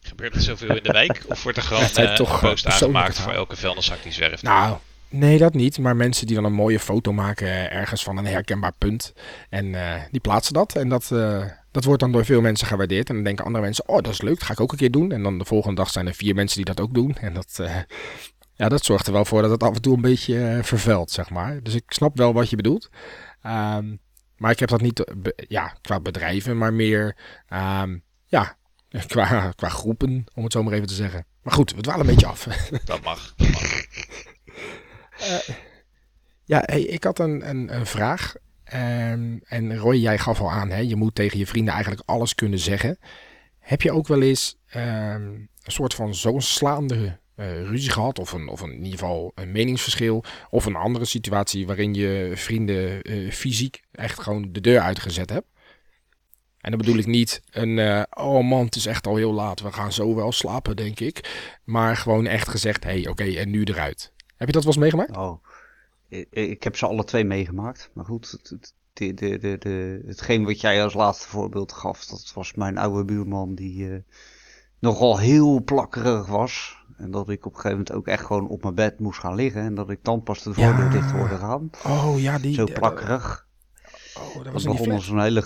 Gebeurt 0.00 0.34
er 0.34 0.40
zoveel 0.40 0.76
in 0.76 0.82
de 0.82 0.92
wijk? 0.92 1.22
Of 1.26 1.42
wordt 1.42 1.58
er 1.58 1.64
gewoon 1.64 1.82
ja, 1.94 2.14
toch, 2.14 2.42
een 2.42 2.48
post 2.48 2.66
aangemaakt 2.66 3.18
voor 3.18 3.32
elke 3.32 3.56
vuilniszak 3.56 4.02
die 4.02 4.12
zwerft? 4.12 4.42
Nou, 4.42 4.76
nee, 5.08 5.38
dat 5.38 5.54
niet. 5.54 5.78
Maar 5.78 5.96
mensen 5.96 6.26
die 6.26 6.36
dan 6.36 6.44
een 6.44 6.52
mooie 6.52 6.80
foto 6.80 7.12
maken 7.12 7.70
ergens 7.70 8.02
van 8.02 8.16
een 8.16 8.26
herkenbaar 8.26 8.72
punt. 8.78 9.12
En 9.48 9.74
die 10.10 10.20
plaatsen 10.20 10.54
dat. 10.54 10.76
En 10.76 10.88
dat, 10.88 11.08
dat 11.70 11.84
wordt 11.84 12.00
dan 12.00 12.12
door 12.12 12.24
veel 12.24 12.40
mensen 12.40 12.66
gewaardeerd. 12.66 13.08
En 13.08 13.14
dan 13.14 13.24
denken 13.24 13.44
andere 13.44 13.64
mensen, 13.64 13.88
oh, 13.88 14.02
dat 14.02 14.12
is 14.12 14.22
leuk. 14.22 14.38
Dat 14.38 14.46
ga 14.46 14.52
ik 14.52 14.60
ook 14.60 14.72
een 14.72 14.78
keer 14.78 14.90
doen. 14.90 15.12
En 15.12 15.22
dan 15.22 15.38
de 15.38 15.44
volgende 15.44 15.76
dag 15.76 15.90
zijn 15.90 16.06
er 16.06 16.14
vier 16.14 16.34
mensen 16.34 16.56
die 16.56 16.74
dat 16.74 16.80
ook 16.80 16.94
doen. 16.94 17.16
En 17.20 17.34
dat 17.34 17.60
ja, 18.54 18.68
dat 18.68 18.84
zorgt 18.84 19.06
er 19.06 19.12
wel 19.12 19.24
voor 19.24 19.42
dat 19.42 19.50
het 19.50 19.62
af 19.62 19.74
en 19.74 19.82
toe 19.82 19.94
een 19.94 20.00
beetje 20.00 20.34
uh, 20.34 20.62
vervuilt, 20.62 21.10
zeg 21.10 21.30
maar. 21.30 21.62
Dus 21.62 21.74
ik 21.74 21.82
snap 21.86 22.16
wel 22.16 22.32
wat 22.32 22.50
je 22.50 22.56
bedoelt. 22.56 22.88
Um, 23.46 24.00
Maar 24.36 24.50
ik 24.50 24.58
heb 24.58 24.68
dat 24.68 24.80
niet 24.80 25.04
eh, 25.04 25.14
ja, 25.48 25.76
qua 25.80 26.00
bedrijven, 26.00 26.58
maar 26.58 26.72
meer 26.72 27.16
ehm, 27.48 27.98
ja, 28.26 28.56
qua, 29.06 29.52
qua 29.56 29.68
groepen, 29.68 30.24
om 30.34 30.42
het 30.42 30.52
zo 30.52 30.62
maar 30.62 30.72
even 30.72 30.86
te 30.86 30.94
zeggen. 30.94 31.26
Maar 31.42 31.54
goed, 31.54 31.74
we 31.74 31.80
dwalen 31.80 32.00
een 32.00 32.12
beetje 32.12 32.26
af. 32.26 32.44
Dat 32.84 33.02
mag. 33.02 33.34
Dat 33.36 33.48
mag. 33.50 33.86
Ja, 36.44 36.62
hey, 36.66 36.82
ik 36.82 37.04
had 37.04 37.18
een, 37.18 37.48
een, 37.48 37.74
een 37.74 37.86
vraag. 37.86 38.34
Ehm, 38.64 39.38
en 39.44 39.76
Roy, 39.76 39.96
jij 39.96 40.18
gaf 40.18 40.40
al 40.40 40.50
aan, 40.50 40.70
hè, 40.70 40.78
je 40.78 40.96
moet 40.96 41.14
tegen 41.14 41.38
je 41.38 41.46
vrienden 41.46 41.72
eigenlijk 41.72 42.02
alles 42.08 42.34
kunnen 42.34 42.58
zeggen. 42.58 42.98
Heb 43.58 43.82
je 43.82 43.92
ook 43.92 44.06
wel 44.06 44.22
eens 44.22 44.58
ehm, 44.66 45.22
een 45.62 45.72
soort 45.72 45.94
van 45.94 46.14
zo'n 46.14 46.42
slaande 46.42 47.20
eh, 47.34 47.62
ruzie 47.62 47.90
gehad? 47.90 48.18
Of, 48.18 48.32
een, 48.32 48.48
of 48.48 48.60
een, 48.60 48.72
in 48.72 48.84
ieder 48.84 48.98
geval 48.98 49.32
een 49.34 49.52
meningsverschil? 49.52 50.24
Of 50.50 50.66
een 50.66 50.76
andere 50.76 51.04
situatie 51.04 51.66
waarin 51.66 51.94
je 51.94 52.32
vrienden 52.34 53.02
eh, 53.02 53.30
fysiek 53.30 53.82
echt 53.92 54.20
gewoon 54.20 54.52
de 54.52 54.60
deur 54.60 54.80
uitgezet 54.80 55.30
hebt? 55.30 55.46
En 56.62 56.70
dan 56.70 56.78
bedoel 56.78 56.96
ik 56.96 57.06
niet 57.06 57.42
een, 57.50 57.78
eh, 57.78 58.02
oh 58.10 58.48
man, 58.48 58.64
het 58.64 58.76
is 58.76 58.86
echt 58.86 59.06
al 59.06 59.16
heel 59.16 59.32
laat, 59.32 59.60
we 59.60 59.72
gaan 59.72 59.92
zo 59.92 60.14
wel 60.14 60.32
slapen, 60.32 60.76
denk 60.76 61.00
ik. 61.00 61.48
Maar 61.64 61.96
gewoon 61.96 62.26
echt 62.26 62.48
gezegd, 62.48 62.84
hey, 62.84 63.08
oké, 63.08 63.24
en 63.24 63.50
nu 63.50 63.64
eruit. 63.64 64.12
Heb 64.36 64.46
je 64.46 64.52
dat 64.52 64.64
wel 64.64 64.72
eens 64.72 64.82
meegemaakt? 64.82 65.16
Oh, 65.16 65.44
ik, 66.30 66.62
heb 66.62 66.76
ze 66.76 66.86
alle 66.86 67.04
twee 67.04 67.24
meegemaakt. 67.24 67.90
Maar 67.92 68.04
goed, 68.04 68.30
het, 68.30 68.74
de, 68.92 69.14
de, 69.14 69.38
de, 69.38 69.58
de, 69.58 70.02
hetgeen 70.06 70.44
wat 70.44 70.60
jij 70.60 70.82
als 70.82 70.94
laatste 70.94 71.28
voorbeeld 71.28 71.72
gaf, 71.72 72.06
dat 72.06 72.32
was 72.34 72.54
mijn 72.54 72.78
oude 72.78 73.04
buurman 73.04 73.54
die 73.54 74.04
nogal 74.82 75.18
heel 75.18 75.62
plakkerig 75.64 76.26
was. 76.26 76.81
En 76.96 77.10
dat 77.10 77.28
ik 77.28 77.46
op 77.46 77.52
een 77.52 77.60
gegeven 77.60 77.70
moment 77.78 77.92
ook 77.92 78.06
echt 78.06 78.24
gewoon 78.26 78.48
op 78.48 78.62
mijn 78.62 78.74
bed 78.74 78.98
moest 79.00 79.18
gaan 79.20 79.34
liggen. 79.34 79.62
En 79.62 79.74
dat 79.74 79.90
ik 79.90 79.98
dan 80.02 80.22
pas 80.22 80.42
de 80.42 80.54
voordeur 80.54 80.84
Ja. 80.84 80.90
dicht 80.90 81.10
hoorde 81.10 81.36
gaan. 81.36 81.70
Oh 81.86 82.14
ja, 82.20 82.38
die. 82.38 82.54
Zo 82.54 82.66
plakkerig. 82.74 83.46
Oh, 84.18 84.34
dat 84.34 84.44
Dat 84.44 84.52
was 84.52 84.64
begon 84.64 84.90
als 84.90 85.08
een 85.08 85.20
hele... 85.20 85.44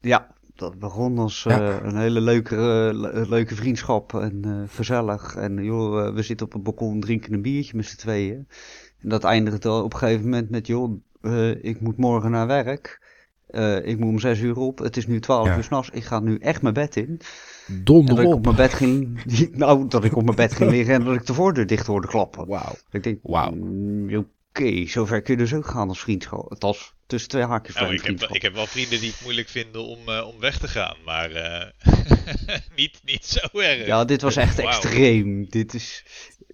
Ja, 0.00 0.34
dat 0.54 0.78
begon 0.78 1.18
als 1.18 1.42
Ja. 1.42 1.60
eh, 1.60 1.76
een 1.82 1.96
hele 1.96 2.20
leuke, 2.20 2.56
le- 2.94 3.24
leuke 3.28 3.54
vriendschap 3.54 4.14
en 4.14 4.40
eh, 4.44 4.76
gezellig. 4.76 5.36
En 5.36 5.64
joh, 5.64 6.14
we 6.14 6.22
zitten 6.22 6.46
op 6.46 6.52
het 6.52 6.62
balkon, 6.62 7.00
drinken 7.00 7.32
een 7.32 7.42
biertje 7.42 7.76
met 7.76 7.86
z'n 7.86 7.96
tweeën. 7.96 8.48
En 9.00 9.08
dat 9.08 9.24
eindigde 9.24 9.70
op 9.70 9.92
een 9.92 9.98
gegeven 9.98 10.24
moment 10.24 10.50
met, 10.50 10.66
joh, 10.66 11.00
eh, 11.20 11.64
ik 11.64 11.80
moet 11.80 11.96
morgen 11.96 12.30
naar 12.30 12.46
werk. 12.46 13.06
Ik 13.84 13.98
moet 13.98 14.08
om 14.08 14.18
zes 14.18 14.40
uur 14.40 14.56
op. 14.56 14.78
Het 14.78 14.96
is 14.96 15.06
nu 15.06 15.20
twaalf 15.20 15.46
Ja. 15.46 15.56
uur 15.56 15.62
s'nachts. 15.62 15.90
Ik 15.90 16.04
ga 16.04 16.20
nu 16.20 16.36
echt 16.38 16.62
mijn 16.62 16.74
bed 16.74 16.96
in. 16.96 17.20
Donder 17.68 18.14
dat 18.14 18.24
ik 18.24 18.32
op 18.32 18.44
mijn 18.44 18.56
bed 18.56 18.74
ging... 18.74 19.20
Nou, 19.52 19.88
dat 19.88 20.04
ik 20.04 20.16
op 20.16 20.24
mijn 20.24 20.36
bed 20.36 20.54
ging 20.54 20.70
liggen 20.70 20.94
en 20.94 21.04
dat 21.04 21.14
ik 21.14 21.26
de 21.26 21.34
voordeur 21.34 21.66
dicht 21.66 21.86
hoorde 21.86 22.06
klappen. 22.08 22.46
Wauw. 22.46 22.74
Ik 22.90 23.02
denk, 23.02 23.18
Wauw. 23.22 23.50
mm, 23.50 24.26
oké, 24.50 24.86
zover 24.86 25.22
kun 25.22 25.34
je 25.34 25.40
dus 25.40 25.54
ook 25.54 25.66
gaan 25.66 25.88
als 25.88 26.00
vriendschap. 26.00 26.50
Het 26.50 26.62
was 26.62 26.94
tussen 27.06 27.28
twee 27.30 27.42
haakjes 27.44 27.74
Nou, 27.74 27.86
van 27.86 27.94
ik, 27.94 28.00
heb, 28.00 28.06
vriendschap. 28.08 28.36
ik 28.36 28.42
heb 28.42 28.54
wel 28.54 28.66
vrienden 28.66 29.00
die 29.00 29.10
het 29.10 29.20
moeilijk 29.22 29.48
vinden 29.48 29.84
om, 29.84 29.98
eh, 30.08 30.26
om 30.34 30.40
weg 30.40 30.58
te 30.58 30.68
gaan, 30.68 30.96
maar 31.04 31.30
eh, 31.30 31.66
niet, 32.76 33.00
niet 33.04 33.24
zo 33.26 33.58
erg. 33.60 33.86
Ja, 33.86 34.04
dit 34.04 34.22
was 34.22 34.36
echt 34.36 34.58
extreem. 34.58 35.46
Dit, 35.48 35.74
is, 35.74 36.04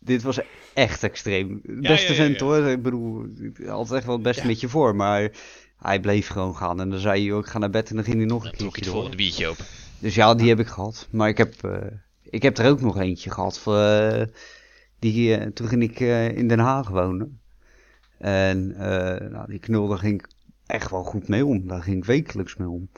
dit 0.00 0.22
was 0.22 0.38
echt 0.74 1.02
extreem. 1.02 1.60
Beste 1.62 2.12
ja, 2.12 2.18
ja, 2.18 2.24
vent 2.24 2.38
ja. 2.40 2.44
hoor. 2.46 2.64
Ik 2.66 2.82
bedoel, 2.82 3.24
ik 3.42 3.66
had 3.66 3.92
echt 3.92 4.04
wel 4.04 4.14
het 4.14 4.22
beste 4.22 4.42
Ja. 4.42 4.46
met 4.48 4.60
je 4.60 4.68
voor. 4.68 4.96
Maar 4.96 5.30
hij 5.78 6.00
bleef 6.00 6.26
gewoon 6.28 6.56
gaan. 6.56 6.80
En 6.80 6.90
dan 6.90 6.98
zei 6.98 7.24
hij 7.26 7.34
ook, 7.34 7.44
ik 7.44 7.50
ga 7.50 7.58
naar 7.58 7.70
bed 7.70 7.88
en 7.88 7.94
dan 7.94 8.04
ging 8.04 8.16
hij 8.16 8.26
nog 8.26 8.44
een 8.44 8.48
Dan 8.50 8.58
trok 8.58 8.74
je 8.76 8.80
keertje 8.80 8.80
het 8.80 8.84
door. 8.84 8.92
volgende 8.94 9.16
biertje 9.16 9.46
open. 9.46 9.64
Dus 10.05 10.14
ja, 10.14 10.34
die 10.34 10.48
heb 10.48 10.59
ik 10.59 10.66
gehad. 10.66 11.09
Maar 11.11 11.28
ik 11.28 11.38
heb, 11.38 11.64
eh, 11.64 11.86
ik 12.22 12.42
heb 12.42 12.59
er 12.59 12.70
ook 12.70 12.80
nog 12.80 12.98
eentje 12.98 13.30
gehad. 13.30 13.59
Voor, 13.59 13.78
eh, 13.78 14.26
die, 14.98 15.36
eh, 15.36 15.46
toen 15.46 15.68
ging 15.68 15.82
ik 15.82 16.00
in 16.36 16.48
Den 16.48 16.59
Haag 16.59 16.88
wonen. 16.88 17.40
En 18.18 18.74
eh, 18.76 19.30
nou, 19.30 19.48
die 19.48 19.59
knul, 19.59 19.88
daar 19.88 19.98
ging 19.98 20.14
ik 20.14 20.28
echt 20.66 20.90
wel 20.90 21.02
goed 21.02 21.28
mee 21.28 21.46
om. 21.46 21.68
Daar 21.68 21.82
ging 21.82 21.96
ik 21.96 22.05
wekelijks 22.05 22.57
mee 22.57 22.68
om. 22.68 22.88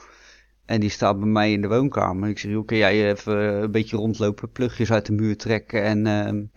En 0.64 0.80
die 0.80 0.90
staat 0.90 1.18
bij 1.18 1.28
mij 1.28 1.52
in 1.52 1.60
de 1.60 1.68
woonkamer. 1.68 2.28
Ik 2.28 2.38
zeg, 2.38 2.50
joh, 2.50 2.66
kun 2.66 2.76
jij 2.76 3.10
even 3.10 3.62
een 3.62 3.70
beetje 3.70 3.96
rondlopen, 3.96 4.52
plugjes 4.52 4.92
uit 4.92 5.06
de 5.06 5.12
muur 5.12 5.36
trekken 5.36 5.82
en 5.82 6.50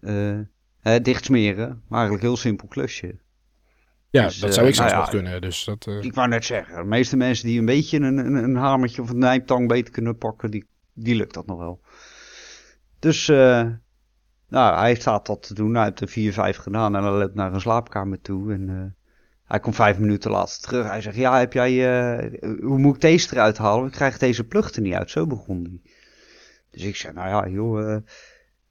eh, 0.00 0.38
hè, 0.80 1.00
dichtsmeren. 1.00 1.68
Maar 1.88 1.98
eigenlijk 1.98 2.22
een 2.22 2.28
heel 2.28 2.38
simpel 2.38 2.68
klusje. 2.68 3.16
Ja, 4.14 4.24
Dus, 4.24 4.38
dat 4.38 4.48
eh, 4.48 4.54
zou 4.54 4.66
ik 4.68 4.74
zelfs 4.74 4.92
nou 4.92 5.02
nog 5.02 5.12
ja, 5.12 5.18
kunnen. 5.18 5.40
Dus 5.40 5.64
dat, 5.64 5.86
eh, 5.86 6.02
Ik 6.02 6.14
wou 6.14 6.28
net 6.28 6.44
zeggen, 6.44 6.76
de 6.76 6.84
meeste 6.84 7.16
mensen 7.16 7.46
die 7.46 7.58
een 7.58 7.64
beetje 7.64 7.96
een, 7.96 8.18
een, 8.18 8.34
een 8.34 8.56
hamertje 8.56 9.02
of 9.02 9.10
een 9.10 9.18
nijptang 9.18 9.68
beter 9.68 9.92
kunnen 9.92 10.18
pakken, 10.18 10.50
die, 10.50 10.66
die 10.92 11.14
lukt 11.14 11.34
dat 11.34 11.46
nog 11.46 11.58
wel. 11.58 11.80
Dus, 12.98 13.28
eh, 13.28 13.66
nou, 14.48 14.78
hij 14.78 14.94
staat 14.94 15.26
dat 15.26 15.42
te 15.42 15.54
doen. 15.54 15.74
Hij 15.74 15.84
heeft 15.84 16.00
er 16.00 16.08
vier, 16.08 16.32
vijf 16.32 16.56
gedaan 16.56 16.96
en 16.96 17.02
hij 17.02 17.12
loopt 17.12 17.34
naar 17.34 17.52
een 17.52 17.60
slaapkamer 17.60 18.20
toe. 18.20 18.52
En 18.52 18.68
eh, 18.68 19.02
hij 19.44 19.60
komt 19.60 19.74
vijf 19.74 19.98
minuten 19.98 20.30
later 20.30 20.60
terug. 20.60 20.86
Hij 20.86 21.00
zegt, 21.00 21.16
ja, 21.16 21.38
heb 21.38 21.52
jij, 21.52 21.72
eh, 21.72 22.50
hoe 22.60 22.78
moet 22.78 22.94
ik 22.94 23.00
deze 23.00 23.28
eruit 23.32 23.58
halen? 23.58 23.86
Ik 23.86 23.92
krijg 23.92 24.18
deze 24.18 24.44
plug 24.44 24.74
er 24.74 24.82
niet 24.82 24.94
uit. 24.94 25.10
Zo 25.10 25.26
begon 25.26 25.64
hij. 25.64 25.92
Dus 26.70 26.82
ik 26.82 26.96
zei, 26.96 27.12
nou 27.12 27.28
ja, 27.28 27.52
joh, 27.52 27.92
eh, 27.92 27.98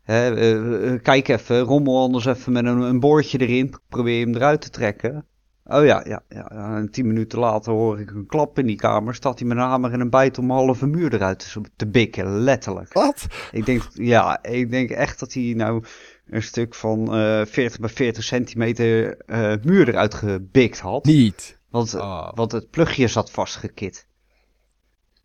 hè, 0.04 0.36
eh, 0.36 0.94
eh, 0.94 1.02
kijk 1.02 1.28
even, 1.28 1.60
rommel 1.60 2.02
anders 2.02 2.26
even 2.26 2.52
met 2.52 2.66
een, 2.66 2.82
een 2.82 3.00
boordje 3.00 3.38
erin. 3.38 3.76
Probeer 3.90 4.26
hem 4.26 4.36
eruit 4.36 4.62
te 4.62 4.70
trekken. 4.70 5.28
Oh 5.66 5.86
ja, 5.86 6.04
ja, 6.08 6.24
ja. 6.30 6.50
En 6.50 6.92
tien 6.92 7.08
minuten 7.08 7.40
later 7.40 7.72
hoor 7.74 8.00
ik 8.00 8.12
een 8.12 8.26
klap 8.26 8.60
in 8.60 8.66
die 8.66 8.76
kamer. 8.76 9.16
Staat 9.16 9.40
hij 9.40 9.48
met 9.48 9.58
een 9.58 9.64
hamer 9.64 9.92
en 9.92 10.00
een 10.00 10.10
bijt 10.10 10.38
om 10.38 10.50
een 10.50 10.56
halve 10.56 10.88
muur 10.88 11.14
eruit 11.14 11.56
te, 11.76 11.88
bikken, 11.88 12.40
letterlijk. 12.40 12.94
Wat? 12.94 13.28
Ik 13.52 13.66
denk, 13.66 13.88
ja, 13.94 14.44
ik 14.44 14.72
denk 14.72 14.90
echt 14.90 15.20
dat 15.20 15.34
hij 15.34 15.54
nou 15.56 15.84
een 16.26 16.44
stuk 16.44 16.76
van 16.76 17.16
eh 17.16 17.46
40 17.46 17.80
bij 17.80 17.90
40 17.90 18.24
centimeter 18.24 19.18
eh, 19.18 19.54
muur 19.64 19.88
eruit 19.88 20.14
gebikt 20.14 20.80
had. 20.80 21.06
Niet. 21.06 21.58
Want, 21.70 21.94
Oh. 21.96 22.34
want 22.34 22.52
het 22.52 22.70
plugje 22.70 23.08
zat 23.08 23.32
vastgekit. 23.32 24.08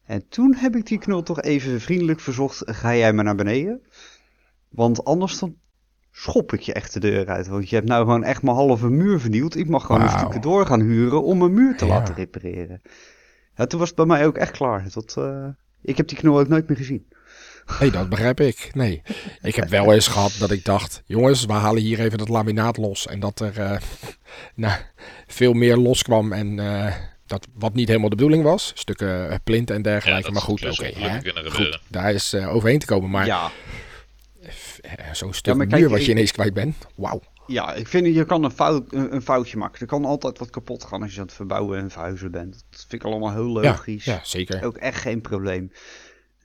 En 0.05 0.29
toen 0.29 0.55
heb 0.55 0.77
ik 0.77 0.87
die 0.87 0.99
knul 0.99 1.23
toch 1.23 1.41
even 1.41 1.81
vriendelijk 1.81 2.21
verzocht, 2.21 2.63
ga 2.67 2.97
jij 2.97 3.13
maar 3.13 3.25
naar 3.25 3.35
beneden? 3.35 3.83
Want 4.69 5.05
anders 5.05 5.39
dan 5.39 5.57
schop 6.13 6.53
ik 6.53 6.61
je 6.61 6.73
echt 6.73 6.93
de 6.93 7.01
deur 7.01 7.27
uit. 7.29 7.47
Want 7.49 7.69
je 7.69 7.75
hebt 7.77 7.89
nou 7.89 8.05
gewoon 8.05 8.25
echt 8.25 8.43
mijn 8.43 8.57
halve 8.57 8.89
muur 8.91 9.21
vernield. 9.21 9.57
Ik 9.57 9.69
mag 9.69 9.87
gewoon 9.87 10.03
een 10.03 10.19
stukje 10.19 10.41
door 10.41 10.67
gaan 10.67 10.81
huren 10.81 11.23
om 11.23 11.43
een 11.43 11.55
muur 11.55 11.77
te 11.77 11.87
Ja. 11.87 11.91
laten 11.95 12.15
repareren. 12.15 12.83
Ja, 13.55 13.67
toen 13.67 13.79
was 13.79 13.89
het 13.89 13.97
bij 13.97 14.07
mij 14.07 14.27
ook 14.27 14.37
echt 14.37 14.51
klaar. 14.51 14.87
Dat, 14.93 15.15
eh, 15.19 15.47
ik 15.83 15.97
heb 15.97 16.09
die 16.09 16.19
knul 16.19 16.39
ook 16.39 16.49
nooit 16.49 16.69
meer 16.69 16.77
gezien. 16.77 17.07
Nee, 17.81 17.91
dat 17.91 18.09
begrijp 18.09 18.41
ik. 18.41 18.71
Nee. 18.75 19.03
Ik 19.43 19.55
heb 19.55 19.69
wel 19.69 19.93
eens 19.93 20.09
gehad 20.09 20.37
dat 20.39 20.51
ik 20.51 20.65
dacht, 20.65 21.03
jongens, 21.07 21.45
we 21.45 21.53
halen 21.53 21.83
hier 21.83 22.01
even 22.01 22.19
dat 22.19 22.29
laminaat 22.29 22.77
los. 22.77 23.07
En 23.07 23.21
dat 23.21 23.41
er 23.41 23.59
eh, 23.61 23.77
nou, 24.55 24.81
veel 25.27 25.53
meer 25.53 25.77
loskwam 25.77 26.33
en 26.33 26.59
eh, 26.59 26.95
dat 27.27 27.47
wat 27.55 27.75
niet 27.75 27.89
helemaal 27.89 28.09
de 28.09 28.17
bedoeling 28.17 28.43
was. 28.45 28.73
Stukken 28.75 29.41
plint 29.45 29.71
en 29.71 29.83
dergelijke. 29.83 30.23
dat 30.23 30.33
maar 30.33 30.43
goed, 30.43 30.61
zou 30.61 30.73
oké. 30.73 31.51
goed, 31.51 31.81
daar 31.89 32.13
is 32.13 32.33
eh, 32.33 32.55
overheen 32.55 32.79
te 32.79 32.87
komen. 32.87 33.11
Maar 33.11 33.27
Ja, 33.27 33.51
zo'n 35.13 35.33
stuk 35.33 35.71
muur 35.71 35.89
wat 35.89 36.05
je 36.05 36.11
ineens 36.11 36.33
kwijt 36.33 36.55
bent. 36.55 36.77
Wauw. 36.97 37.21
ja, 37.47 37.75
ik 37.75 37.89
vind 37.89 38.15
je 38.15 38.25
kan 38.25 38.45
een, 38.45 38.51
fout, 38.51 38.93
een, 38.93 39.23
foutje 39.23 39.57
maken. 39.57 39.81
Er 39.81 39.87
kan 39.87 40.05
altijd 40.05 40.39
wat 40.39 40.51
kapot 40.51 40.85
gaan 40.85 41.03
als 41.03 41.15
je 41.15 41.21
aan 41.21 41.27
het 41.27 41.35
verbouwen 41.35 41.79
en 41.79 41.91
verhuizen 41.91 42.31
bent. 42.31 42.53
Dat 42.71 42.85
vind 42.89 43.03
ik 43.03 43.05
allemaal 43.05 43.33
heel 43.33 43.49
logisch. 43.49 44.05
ja, 44.05 44.21
zeker. 44.25 44.65
Ook 44.65 44.77
echt 44.77 45.01
geen 45.01 45.21
probleem. 45.21 45.73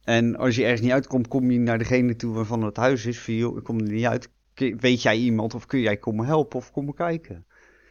En 0.03 0.35
als 0.35 0.55
je 0.55 0.63
ergens 0.63 0.81
niet 0.81 0.91
uitkomt, 0.91 1.27
kom 1.27 1.51
je 1.51 1.59
naar 1.59 1.77
degene 1.77 2.15
toe 2.15 2.33
waarvan 2.33 2.63
het 2.63 2.77
huis 2.77 3.05
is. 3.05 3.19
Van, 3.19 3.33
joh, 3.33 3.57
ik 3.57 3.63
kom 3.63 3.79
er 3.79 3.91
niet 3.91 4.05
uit. 4.05 4.29
Weet 4.79 5.01
jij 5.01 5.17
iemand 5.17 5.53
of 5.53 5.65
kun 5.65 5.79
jij 5.79 5.97
komen 5.97 6.25
helpen 6.25 6.57
of 6.57 6.71
komen 6.71 6.93
kijken? 6.93 7.45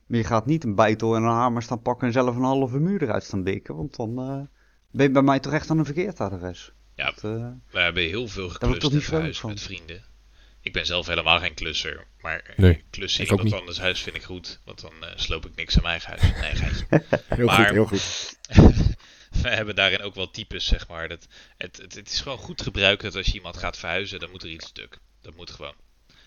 Maar 0.06 0.18
je 0.18 0.24
gaat 0.26 0.46
niet 0.46 0.64
een 0.64 0.74
bijtel 0.74 1.16
en 1.16 1.22
een 1.22 1.28
hamer 1.28 1.62
staan 1.62 1.82
pakken 1.82 2.06
en 2.06 2.12
zelf 2.12 2.36
een 2.36 2.42
halve 2.42 2.78
muur 2.78 3.02
eruit 3.02 3.24
staan 3.24 3.42
bikken. 3.42 3.76
Want 3.76 3.96
dan 3.96 4.18
eh, 4.18 4.40
ben 4.90 5.06
je 5.06 5.12
bij 5.12 5.22
mij 5.22 5.40
toch 5.40 5.52
echt 5.52 5.70
aan 5.70 5.78
een 5.78 5.84
verkeerd 5.84 6.20
adres. 6.20 6.72
Ja, 6.94 7.04
Dat, 7.04 7.24
eh, 7.24 7.48
we 7.70 7.78
hebben 7.78 8.02
heel 8.02 8.28
veel 8.28 8.48
geklust 8.48 8.80
toch 8.80 8.92
en 8.92 9.02
verhuisd 9.02 9.40
van. 9.40 9.50
met 9.50 9.60
vrienden. 9.60 10.02
Ik 10.62 10.72
ben 10.72 10.86
zelf 10.86 11.06
helemaal 11.06 11.38
geen 11.38 11.54
klusser, 11.54 12.06
maar 12.20 12.54
Nee, 12.56 12.82
klussen 12.90 13.24
in 13.26 13.30
iemand 13.30 13.52
anders 13.52 13.78
huis 13.78 14.00
vind 14.00 14.16
ik 14.16 14.22
goed, 14.22 14.58
want 14.64 14.80
dan 14.80 14.92
eh, 15.04 15.10
sloop 15.16 15.46
ik 15.46 15.54
niks 15.56 15.76
aan 15.76 15.82
mijn 15.82 16.00
eigen 16.00 16.10
huis. 16.30 16.40
Nee, 16.40 16.54
geitje. 16.56 16.86
Heel 17.28 17.46
Maar- 17.46 17.56
goed, 17.66 17.70
heel 17.74 17.86
goed. 17.86 18.36
we 19.42 19.48
hebben 19.48 19.74
daarin 19.74 20.00
ook 20.02 20.14
wel 20.14 20.30
types, 20.30 20.66
zeg 20.66 20.88
maar. 20.88 21.08
Dat, 21.08 21.26
het, 21.56 21.76
het, 21.76 21.94
het 21.94 22.10
is 22.12 22.20
gewoon 22.20 22.38
goed 22.38 22.62
gebruiken 22.62 23.04
dat 23.08 23.16
als 23.16 23.26
je 23.26 23.32
iemand 23.34 23.56
gaat 23.56 23.78
verhuizen, 23.78 24.20
dan 24.20 24.30
moet 24.30 24.42
er 24.42 24.48
iets 24.50 24.66
stuk. 24.66 24.98
Dat 25.22 25.36
moet 25.36 25.50
gewoon. 25.50 25.74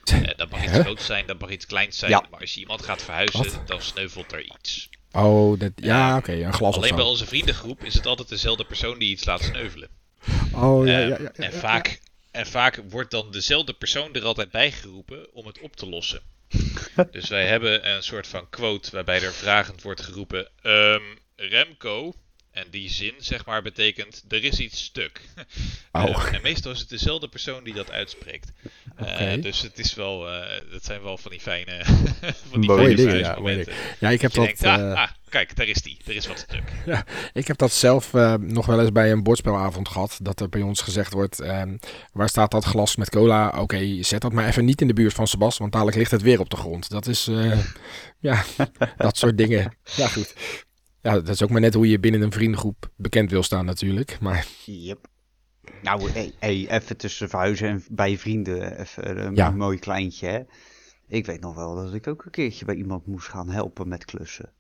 Eh, 0.04 0.22
dat 0.36 0.50
mag 0.50 0.64
iets 0.64 0.78
groots 0.80 1.06
zijn, 1.06 1.26
dat 1.28 1.40
mag 1.40 1.50
iets 1.50 1.66
kleins 1.66 1.98
zijn. 1.98 2.12
Ja. 2.12 2.26
Maar 2.32 2.40
als 2.40 2.54
je 2.54 2.60
iemand 2.60 2.82
gaat 2.84 3.04
verhuizen, 3.04 3.40
Wat? 3.44 3.68
dan 3.68 3.82
sneuvelt 3.82 4.32
er 4.32 4.42
iets. 4.44 4.90
Oh, 5.12 5.60
dat, 5.60 5.72
ja, 5.76 6.18
oké, 6.18 6.32
een 6.34 6.54
glas 6.54 6.70
of 6.70 6.76
Alleen 6.76 6.90
zo. 6.90 6.96
bij 6.96 7.06
onze 7.06 7.26
vriendengroep 7.26 7.84
is 7.84 7.94
het 7.94 8.06
altijd 8.06 8.30
dezelfde 8.30 8.66
persoon 8.66 9.00
die 9.00 9.10
iets 9.10 9.26
laat 9.26 9.42
sneuvelen. 9.44 9.90
Oh, 10.54 10.86
ja, 10.88 10.94
Eh, 11.02 11.08
ja, 11.08 11.16
ja. 11.16 11.18
ja, 11.22 11.32
en, 11.34 11.52
ja. 11.52 11.60
vaak, 11.60 12.00
en 12.36 12.46
vaak 12.46 12.82
wordt 12.90 13.12
dan 13.12 13.32
dezelfde 13.32 13.74
persoon 13.74 14.14
er 14.14 14.26
altijd 14.26 14.52
bij 14.52 14.72
geroepen 14.72 15.34
om 15.34 15.46
het 15.46 15.60
op 15.60 15.76
te 15.76 15.90
lossen. 15.90 16.22
dus 17.12 17.30
wij 17.30 17.48
hebben 17.48 17.90
een 17.90 18.04
soort 18.04 18.28
van 18.28 18.50
quote 18.50 18.92
waarbij 18.92 19.22
er 19.22 19.34
vragend 19.34 19.82
wordt 19.82 20.02
geroepen: 20.02 20.50
ehm, 20.62 21.04
Remco, 21.36 22.14
En 22.56 22.66
die 22.72 22.90
zin, 22.90 23.14
zeg 23.18 23.46
maar, 23.46 23.62
betekent 23.62 24.24
er 24.28 24.44
is 24.44 24.60
iets 24.60 24.84
stuk. 24.84 25.22
Oh. 25.92 26.04
Eh, 26.04 26.34
en 26.34 26.40
meestal 26.44 26.72
is 26.72 26.80
het 26.80 26.90
dezelfde 26.90 27.28
persoon 27.28 27.64
die 27.64 27.74
dat 27.74 27.92
uitspreekt. 27.92 28.52
Eh, 28.96 29.42
dus 29.42 29.62
het 29.62 29.80
is 29.80 29.94
wel, 29.94 30.30
eh, 30.30 30.62
dat 30.72 30.86
zijn 30.86 31.02
wel 31.02 31.18
van 31.18 31.32
die 31.32 31.40
fijne, 31.40 31.86
van 32.52 32.62
die 32.62 32.70
Mooie 32.70 32.96
dingen, 32.96 33.18
ja. 33.18 33.38
Ja, 34.00 34.10
ik 34.10 34.22
heb 34.22 34.34
Dat 34.34 34.46
denkt, 34.46 34.64
ah, 34.64 34.94
ah, 34.94 35.10
kijk, 35.30 35.56
daar 35.56 35.68
is 35.68 35.82
die. 35.82 35.98
Er 36.06 36.16
is 36.16 36.28
wat 36.28 36.38
stuk. 36.38 36.64
ik 37.42 37.48
heb 37.48 37.58
dat 37.58 37.72
zelf 37.72 38.14
nog 38.40 38.66
wel 38.66 38.80
eens 38.80 38.92
bij 38.92 39.12
een 39.12 39.24
bordspelavond 39.24 39.90
gehad. 39.90 40.20
Dat 40.22 40.40
er 40.40 40.50
bij 40.50 40.62
ons 40.62 40.82
gezegd 40.82 41.14
wordt, 41.14 41.40
ehm, 41.40 41.78
waar 42.12 42.30
staat 42.30 42.52
dat 42.52 42.66
glas 42.66 42.96
met 42.96 43.10
cola? 43.10 43.54
Oké, 43.60 44.04
zet 44.04 44.22
dat 44.22 44.34
maar 44.34 44.48
even 44.48 44.66
niet 44.66 44.82
in 44.82 44.88
de 44.88 44.94
buurt 44.94 45.14
van 45.14 45.28
Sebas, 45.28 45.58
want 45.58 45.72
dadelijk 45.72 45.98
ligt 45.98 46.12
het 46.12 46.22
weer 46.22 46.40
op 46.40 46.50
de 46.50 46.58
grond. 46.58 46.90
Dat 46.90 47.08
is, 47.08 47.30
ja, 48.20 48.44
dat 48.98 49.18
soort 49.18 49.38
dingen. 49.38 49.78
Ja, 49.96 50.08
goed. 50.08 50.34
Ja, 51.06 51.14
dat 51.14 51.30
is 51.30 51.44
ook 51.44 51.50
maar 51.50 51.62
net 51.62 51.74
hoe 51.74 51.90
je 51.90 52.00
binnen 52.00 52.22
een 52.22 52.32
vriendengroep 52.32 52.90
bekend 52.96 53.32
wil 53.32 53.44
staan 53.44 53.66
natuurlijk. 53.66 54.18
Maar 54.20 54.48
Yep. 54.66 55.08
Nou, 55.82 56.12
hey, 56.12 56.34
hey, 56.40 56.68
even 56.70 56.98
tussen 56.98 57.30
verhuizen 57.30 57.68
en 57.68 57.84
bij 57.90 58.18
vrienden, 58.18 58.80
even 58.80 59.26
een 59.26 59.36
Ja. 59.36 59.50
mooi 59.50 59.80
kleintje, 59.80 60.28
hè. 60.28 60.40
Ik 61.08 61.26
weet 61.26 61.42
nog 61.42 61.56
wel 61.56 61.76
dat 61.76 61.94
ik 61.94 62.08
ook 62.08 62.26
een 62.26 62.32
keertje 62.32 62.66
bij 62.66 62.76
iemand 62.76 63.06
moest 63.08 63.28
gaan 63.28 63.50
helpen 63.50 63.88
met 63.88 64.06
klussen. 64.06 64.54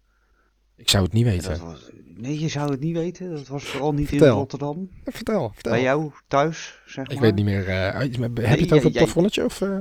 ik 0.77 0.89
zou 0.89 1.03
het 1.03 1.13
niet 1.13 1.25
En 1.25 1.31
weten. 1.31 1.49
Dat 1.49 1.59
was, 1.59 1.89
nee, 2.15 2.39
je 2.39 2.47
zou 2.47 2.71
het 2.71 2.79
niet 2.79 2.95
weten. 2.95 3.29
Dat 3.31 3.47
was 3.47 3.63
vooral 3.63 3.93
niet 3.93 4.11
in. 4.11 4.19
Rotterdam. 4.19 4.89
Vertel, 5.03 5.51
vertel. 5.53 5.71
Bij 5.71 5.81
jou 5.81 6.11
thuis, 6.27 6.81
zeg 6.85 7.05
maar. 7.05 7.15
Ik 7.15 7.21
weet 7.21 7.35
niet 7.35 7.45
meer. 7.45 7.67
eh, 7.69 7.93
heb 7.99 8.11
je 8.11 8.19
het 8.19 8.39
Nee, 8.39 8.71
over 8.71 8.83
het 8.83 8.93
plafonnetje? 8.93 9.45
Of, 9.45 9.61
eh? 9.61 9.77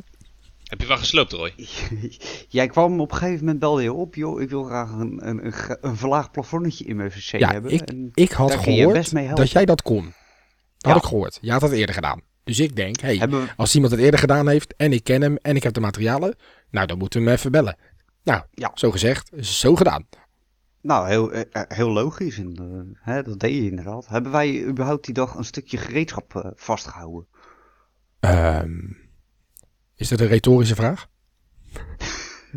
Heb 0.64 0.80
je 0.80 0.86
wel 0.86 0.96
gesloopt, 0.96 1.32
Roy? 1.32 1.52
Jij 2.48 2.66
kwam 2.66 3.00
op 3.00 3.10
een 3.12 3.16
gegeven 3.16 3.40
moment 3.40 3.58
belde 3.58 3.82
je 3.82 3.92
op, 3.92 4.14
joh, 4.14 4.40
ik 4.40 4.50
wil 4.50 4.64
graag 4.64 4.90
een, 4.90 5.28
een, 5.28 5.46
een, 5.46 5.54
een 5.80 5.96
verlaagd 5.96 6.32
plafonnetje 6.32 6.84
in 6.84 6.96
mijn 6.96 7.08
wc 7.08 7.38
Ja, 7.38 7.52
hebben. 7.52 7.70
ik, 7.72 7.80
En 7.80 8.10
ik 8.14 8.30
had 8.32 8.54
gehoord 8.54 9.36
dat 9.36 9.50
jij 9.50 9.64
dat 9.64 9.82
kon. 9.82 10.04
Dat 10.04 10.12
Ja. 10.78 10.90
had 10.92 10.96
ik 11.02 11.08
gehoord. 11.08 11.38
Jij 11.40 11.52
had 11.52 11.60
dat 11.60 11.70
eerder 11.70 11.94
gedaan. 11.94 12.20
Dus 12.44 12.60
ik 12.60 12.76
denk, 12.76 13.00
hey, 13.00 13.28
we, 13.28 13.46
als 13.56 13.74
iemand 13.74 13.92
het 13.92 14.00
eerder 14.02 14.20
gedaan 14.20 14.48
heeft 14.48 14.74
en 14.76 14.92
ik 14.92 15.04
ken 15.04 15.22
hem 15.22 15.36
en 15.36 15.56
ik 15.56 15.62
heb 15.62 15.72
de 15.72 15.80
materialen, 15.80 16.36
nou 16.70 16.86
dan 16.86 16.98
moeten 16.98 17.20
we 17.20 17.26
hem 17.26 17.36
even 17.36 17.50
bellen. 17.52 17.76
Nou, 18.22 18.42
Ja. 18.50 18.70
zo 18.74 18.90
gezegd, 18.90 19.30
zo 19.40 19.74
gedaan. 19.76 20.06
nou, 20.80 21.08
heel, 21.08 21.32
eh, 21.32 21.40
eh, 21.52 21.62
heel 21.68 21.90
logisch. 21.90 22.38
En, 22.38 22.54
eh, 22.56 23.04
hè, 23.14 23.22
dat 23.22 23.40
deed 23.40 23.54
je 23.54 23.70
inderdaad. 23.70 24.06
Hebben 24.06 24.32
wij 24.32 24.64
überhaupt 24.64 25.04
die 25.04 25.14
dag 25.14 25.34
een 25.34 25.44
stukje 25.44 25.76
gereedschap 25.76 26.34
eh, 26.36 26.50
vastgehouden? 26.54 27.26
Ehm, 28.20 28.78
is 29.96 30.08
dat 30.08 30.20
een 30.20 30.26
retorische 30.26 30.74
vraag? 30.74 31.06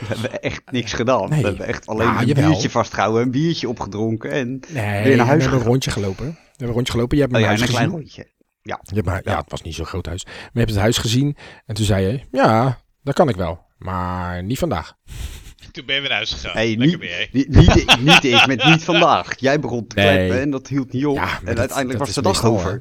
We 0.01 0.07
hebben 0.07 0.43
echt 0.43 0.63
niks 0.71 0.93
gedaan. 0.93 1.29
Nee. 1.31 1.41
We 1.43 1.47
hebben 1.49 1.67
echt 1.67 1.87
alleen 1.87 2.07
Ja, 2.09 2.21
een 2.21 2.27
jawel. 2.27 2.49
biertje 2.51 2.71
vastgehouden, 2.71 3.23
een 3.23 3.31
biertje 3.31 3.69
opgedronken 3.69 4.31
en 4.31 4.61
Nee, 4.69 5.03
Weer 5.05 5.17
naar 5.17 5.27
huis 5.27 5.37
we 5.37 5.43
hebben 5.43 5.61
een 5.61 5.67
rondje 5.73 5.91
gelopen. 5.91 6.25
We 6.27 6.33
hebben 6.49 6.69
een 6.69 6.75
rondje 6.75 6.93
gelopen. 6.93 7.17
Je 7.17 7.23
hebt 7.23 7.35
oh 7.35 7.41
ja, 7.41 7.47
huis 7.47 7.61
een 7.61 7.67
klein 7.69 7.89
rondje. 7.91 8.27
Je 8.63 8.77
hebt 8.95 9.05
mijn- 9.07 9.23
ja, 9.25 9.37
het 9.39 9.51
was 9.51 9.63
niet 9.63 9.75
zo'n 9.75 9.85
groot 9.87 10.07
huis. 10.07 10.25
Maar 10.25 10.35
je 10.53 10.59
hebt 10.59 10.71
het 10.71 10.81
huis 10.81 10.99
gezien 10.99 11.37
en 11.67 11.75
toen 11.75 11.85
zei 11.85 12.07
je, 12.07 12.21
ja, 12.31 12.81
dat 13.03 13.15
kan 13.15 13.29
ik 13.29 13.37
wel. 13.37 13.67
Maar 13.79 14.43
niet 14.43 14.59
vandaag. 14.59 14.95
Toen 15.73 15.87
ben 15.87 15.95
je 15.95 16.01
weer 16.01 16.09
naar 16.11 16.19
huis 16.19 16.33
gegaan. 16.33 16.53
Hey, 16.53 16.69
Lekker 16.69 16.87
niet, 16.87 16.99
mee, 16.99 17.11
hè? 17.11 17.27
niet, 17.33 17.49
niet, 17.49 17.77
ik- 17.77 18.01
niet 18.01 18.25
ik 18.25 18.47
met 18.47 18.65
niet 18.65 18.85
vandaag. 18.93 19.39
Jij 19.41 19.61
begon 19.61 19.87
te 19.87 19.97
Nee. 19.97 20.07
kleppen 20.17 20.41
en 20.41 20.51
dat 20.51 20.69
hield 20.69 20.93
niet 20.93 21.07
op. 21.07 21.17
Ja, 21.17 21.25
maar 21.25 21.39
en 21.39 21.45
dat- 21.45 21.59
uiteindelijk 21.59 21.99
dat 21.99 22.07
was 22.07 22.17
de 22.17 22.23
dag 22.23 22.45
over. 22.45 22.71
hè. 22.73 22.79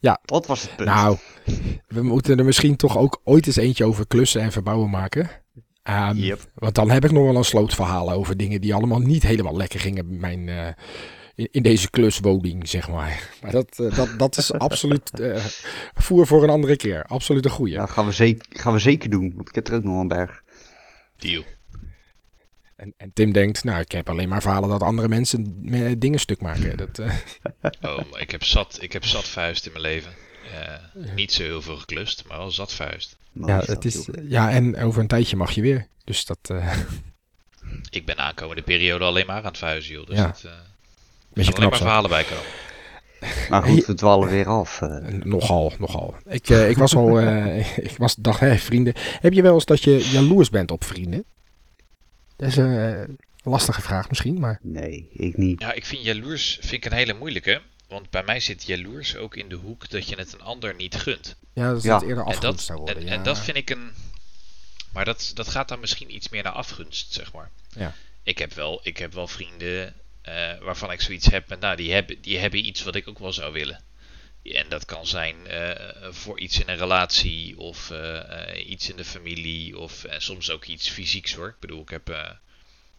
Ja. 0.00 0.20
Dat 0.24 0.46
was 0.46 0.62
het 0.62 0.76
punt. 0.76 0.88
Nou, 0.88 1.16
we 1.88 2.02
moeten 2.02 2.38
er 2.38 2.44
misschien 2.44 2.76
toch 2.76 2.98
ook 2.98 3.20
ooit 3.24 3.46
eens 3.46 3.56
eentje 3.56 3.84
over 3.84 4.06
klussen 4.06 4.40
en 4.40 4.52
verbouwen 4.52 4.90
maken. 4.90 5.30
Ehm, 5.82 6.16
Yep. 6.16 6.40
Want 6.54 6.74
dan 6.74 6.90
heb 6.90 7.04
ik 7.04 7.10
nog 7.12 7.24
wel 7.24 7.36
een 7.36 7.44
slootverhaal 7.44 8.12
over 8.12 8.36
dingen 8.36 8.60
die 8.60 8.74
allemaal 8.74 8.98
niet 8.98 9.22
helemaal 9.22 9.56
lekker 9.56 9.80
gingen 9.80 10.08
bij 10.08 10.18
mijn, 10.18 10.48
eh, 10.48 10.66
in, 11.34 11.48
in 11.50 11.62
deze 11.62 11.90
kluswoning, 11.90 12.68
zeg 12.68 12.88
maar. 12.88 13.28
Maar 13.42 13.50
dat, 13.52 13.78
eh, 13.78 13.96
dat, 13.96 14.08
dat 14.18 14.36
is 14.36 14.52
absoluut 14.68 15.20
eh, 15.20 15.44
voer 15.94 16.26
voor 16.26 16.42
een 16.42 16.50
andere 16.50 16.76
keer. 16.76 17.04
Absoluut 17.04 17.44
een 17.44 17.50
goeie. 17.50 17.72
Ja, 17.74 17.86
gaan 17.86 18.06
we, 18.06 18.12
zeker, 18.12 18.46
gaan 18.48 18.72
we 18.72 18.78
zeker 18.78 19.10
doen, 19.10 19.32
want 19.36 19.48
ik 19.48 19.54
heb 19.54 19.68
er 19.68 19.74
ook 19.74 19.84
nog 19.84 20.00
een 20.00 20.08
berg. 20.08 20.42
Deal. 21.16 21.42
En, 22.80 22.94
en 22.96 23.10
Tim 23.14 23.32
denkt, 23.32 23.64
nou, 23.64 23.80
ik 23.80 23.92
heb 23.92 24.08
alleen 24.08 24.28
maar 24.28 24.42
verhalen 24.42 24.68
dat 24.68 24.82
andere 24.82 25.08
mensen 25.08 25.54
me- 25.60 25.98
dingen 25.98 26.18
stuk 26.20 26.40
maken. 26.40 26.76
Dat, 26.76 26.98
eh, 26.98 27.12
Oh, 27.90 28.10
maar 28.10 28.20
ik 28.20 28.30
heb 28.30 28.44
zat, 28.44 28.78
ik 28.80 28.92
heb 28.92 29.04
zat 29.04 29.24
vuist 29.28 29.66
in 29.66 29.72
mijn 29.72 29.84
leven. 29.84 30.12
Eh, 30.60 31.04
niet 31.14 31.32
zo 31.32 31.42
heel 31.42 31.62
veel 31.62 31.76
geklust, 31.76 32.24
maar 32.28 32.38
wel 32.38 32.50
zat 32.50 32.72
vuist. 32.72 33.16
Mooi 33.32 33.52
ja, 33.52 33.60
het 33.64 33.84
is, 33.84 34.08
ja, 34.28 34.50
en 34.50 34.76
over 34.78 35.00
een 35.00 35.06
tijdje 35.06 35.36
mag 35.36 35.50
je 35.52 35.60
weer. 35.60 35.86
Dus 36.04 36.24
dat, 36.24 36.38
eh 36.42 36.76
Ik 37.90 38.04
ben 38.06 38.18
aankomende 38.18 38.62
periode 38.62 39.04
alleen 39.04 39.26
maar 39.26 39.36
aan 39.36 39.44
het 39.44 39.58
vuizen, 39.58 39.94
joh. 39.94 40.06
Dus 40.06 40.16
Ja. 40.16 40.26
dat, 40.26 40.42
eh, 40.44 40.50
er 40.50 40.56
beetje 41.32 41.52
knap 41.52 41.70
maar 41.70 41.78
verhalen 41.78 42.10
bij 42.10 42.24
komen. 42.24 42.44
Maar 43.50 43.62
goed, 43.62 43.86
we 43.86 43.94
dwalen 43.94 44.28
weer 44.28 44.46
af. 44.46 44.82
eh. 44.82 45.06
Nogal, 45.24 45.72
nogal. 45.78 46.14
Ik, 46.28 46.48
eh, 46.48 46.68
ik 46.70 46.76
was 46.76 46.94
al, 46.96 47.18
eh, 47.20 47.78
ik 47.78 47.94
was, 47.98 48.14
dacht, 48.14 48.60
vrienden. 48.62 48.92
Heb 49.20 49.32
je 49.32 49.42
wel 49.42 49.54
eens 49.54 49.64
dat 49.64 49.82
je 49.82 50.08
jaloers 50.12 50.50
bent 50.50 50.70
op 50.70 50.84
vrienden? 50.84 51.24
Dat 52.40 52.48
is 52.48 52.56
een 52.56 52.76
eh, 52.78 53.08
lastige 53.42 53.80
vraag 53.80 54.08
misschien, 54.08 54.40
maar 54.40 54.58
nee, 54.62 55.08
ik 55.12 55.36
niet. 55.36 55.60
Ja, 55.60 55.72
ik 55.72 55.84
vind 55.86 56.04
jaloers 56.04 56.58
vind 56.60 56.72
ik 56.72 56.84
een 56.84 56.96
hele 56.96 57.14
moeilijke. 57.14 57.60
Want 57.88 58.10
bij 58.10 58.22
mij 58.22 58.40
zit 58.40 58.66
jaloers 58.66 59.16
ook 59.16 59.36
in 59.36 59.48
de 59.48 59.54
hoek 59.54 59.88
dat 59.90 60.08
je 60.08 60.16
het 60.16 60.32
een 60.32 60.40
ander 60.42 60.74
niet 60.74 60.94
gunt. 60.94 61.36
ja, 61.52 61.68
dat 61.68 61.76
is 61.76 61.82
Ja. 61.82 62.00
eerder 62.00 62.08
En 62.18 62.24
dat, 62.24 62.34
afgunst 62.34 62.66
zou 62.66 62.78
worden. 62.78 62.96
en, 62.96 63.04
ja. 63.06 63.12
en 63.12 63.22
dat 63.22 63.38
vind 63.38 63.56
ik 63.56 63.70
een. 63.70 63.90
Maar 64.92 65.04
dat, 65.04 65.30
dat 65.34 65.48
gaat 65.48 65.68
dan 65.68 65.80
misschien 65.80 66.14
iets 66.14 66.28
meer 66.28 66.42
naar 66.42 66.52
afgunst, 66.52 67.12
zeg 67.12 67.32
maar. 67.32 67.50
Ja. 67.76 67.94
Ik 68.22 68.38
heb 68.38 68.52
wel, 68.52 68.80
ik 68.82 68.96
heb 68.96 69.12
wel 69.12 69.26
vrienden 69.28 69.94
eh, 70.22 70.58
waarvan 70.60 70.92
ik 70.92 71.00
zoiets 71.00 71.26
heb 71.26 71.48
met, 71.48 71.60
nou, 71.60 71.76
die 71.76 71.92
hebben, 71.92 72.20
die 72.20 72.38
hebben 72.38 72.66
iets 72.66 72.82
wat 72.82 72.94
ik 72.94 73.08
ook 73.08 73.18
wel 73.18 73.32
zou 73.32 73.52
willen. 73.52 73.80
En 74.42 74.68
dat 74.68 74.84
kan 74.84 75.06
zijn 75.06 75.46
eh, 75.46 76.08
voor 76.12 76.40
iets 76.40 76.60
in 76.60 76.68
een 76.68 76.76
relatie 76.76 77.58
of 77.58 77.90
eh, 77.90 78.48
eh, 78.48 78.70
iets 78.70 78.90
in 78.90 78.96
de 78.96 79.04
familie 79.04 79.78
of 79.78 80.04
soms 80.18 80.50
ook 80.50 80.64
iets 80.64 80.88
fysieks 80.88 81.34
hoor. 81.34 81.48
Ik 81.48 81.60
bedoel, 81.60 81.82
ik 81.82 81.88
heb 81.88 82.08
eh, 82.08 82.30